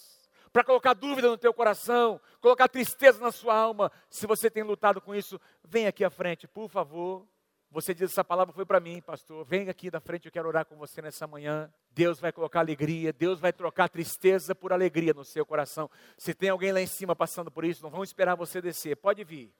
para 0.53 0.63
colocar 0.63 0.93
dúvida 0.93 1.27
no 1.27 1.37
teu 1.37 1.51
coração, 1.51 2.21
colocar 2.39 2.69
tristeza 2.69 3.19
na 3.19 3.31
sua 3.31 3.55
alma. 3.55 3.91
Se 4.07 4.27
você 4.27 4.51
tem 4.51 4.61
lutado 4.61 5.01
com 5.01 5.15
isso, 5.15 5.41
vem 5.63 5.87
aqui 5.87 6.05
à 6.05 6.11
frente, 6.11 6.47
por 6.47 6.69
favor. 6.69 7.27
Você 7.73 7.91
diz 7.91 8.11
essa 8.11 8.23
palavra 8.23 8.53
foi 8.53 8.67
para 8.67 8.79
mim, 8.79 9.01
pastor. 9.01 9.43
Vem 9.43 9.67
aqui 9.67 9.89
da 9.89 9.99
frente, 9.99 10.27
eu 10.27 10.31
quero 10.31 10.47
orar 10.47 10.63
com 10.63 10.75
você 10.77 11.01
nessa 11.01 11.25
manhã. 11.25 11.73
Deus 11.89 12.19
vai 12.19 12.31
colocar 12.31 12.59
alegria, 12.59 13.11
Deus 13.11 13.39
vai 13.39 13.51
trocar 13.51 13.89
tristeza 13.89 14.53
por 14.53 14.71
alegria 14.71 15.11
no 15.11 15.25
seu 15.25 15.43
coração. 15.43 15.89
Se 16.15 16.35
tem 16.35 16.49
alguém 16.49 16.71
lá 16.71 16.79
em 16.79 16.85
cima 16.85 17.15
passando 17.15 17.49
por 17.49 17.65
isso, 17.65 17.81
não 17.81 17.89
vamos 17.89 18.09
esperar 18.09 18.35
você 18.35 18.61
descer. 18.61 18.95
Pode 18.95 19.23
vir, 19.23 19.51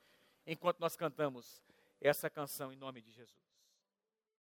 enquanto 0.46 0.80
nós 0.80 0.96
cantamos 0.96 1.64
essa 2.00 2.30
canção 2.30 2.72
em 2.72 2.76
nome 2.76 3.02
de 3.02 3.10
Jesus. 3.10 3.53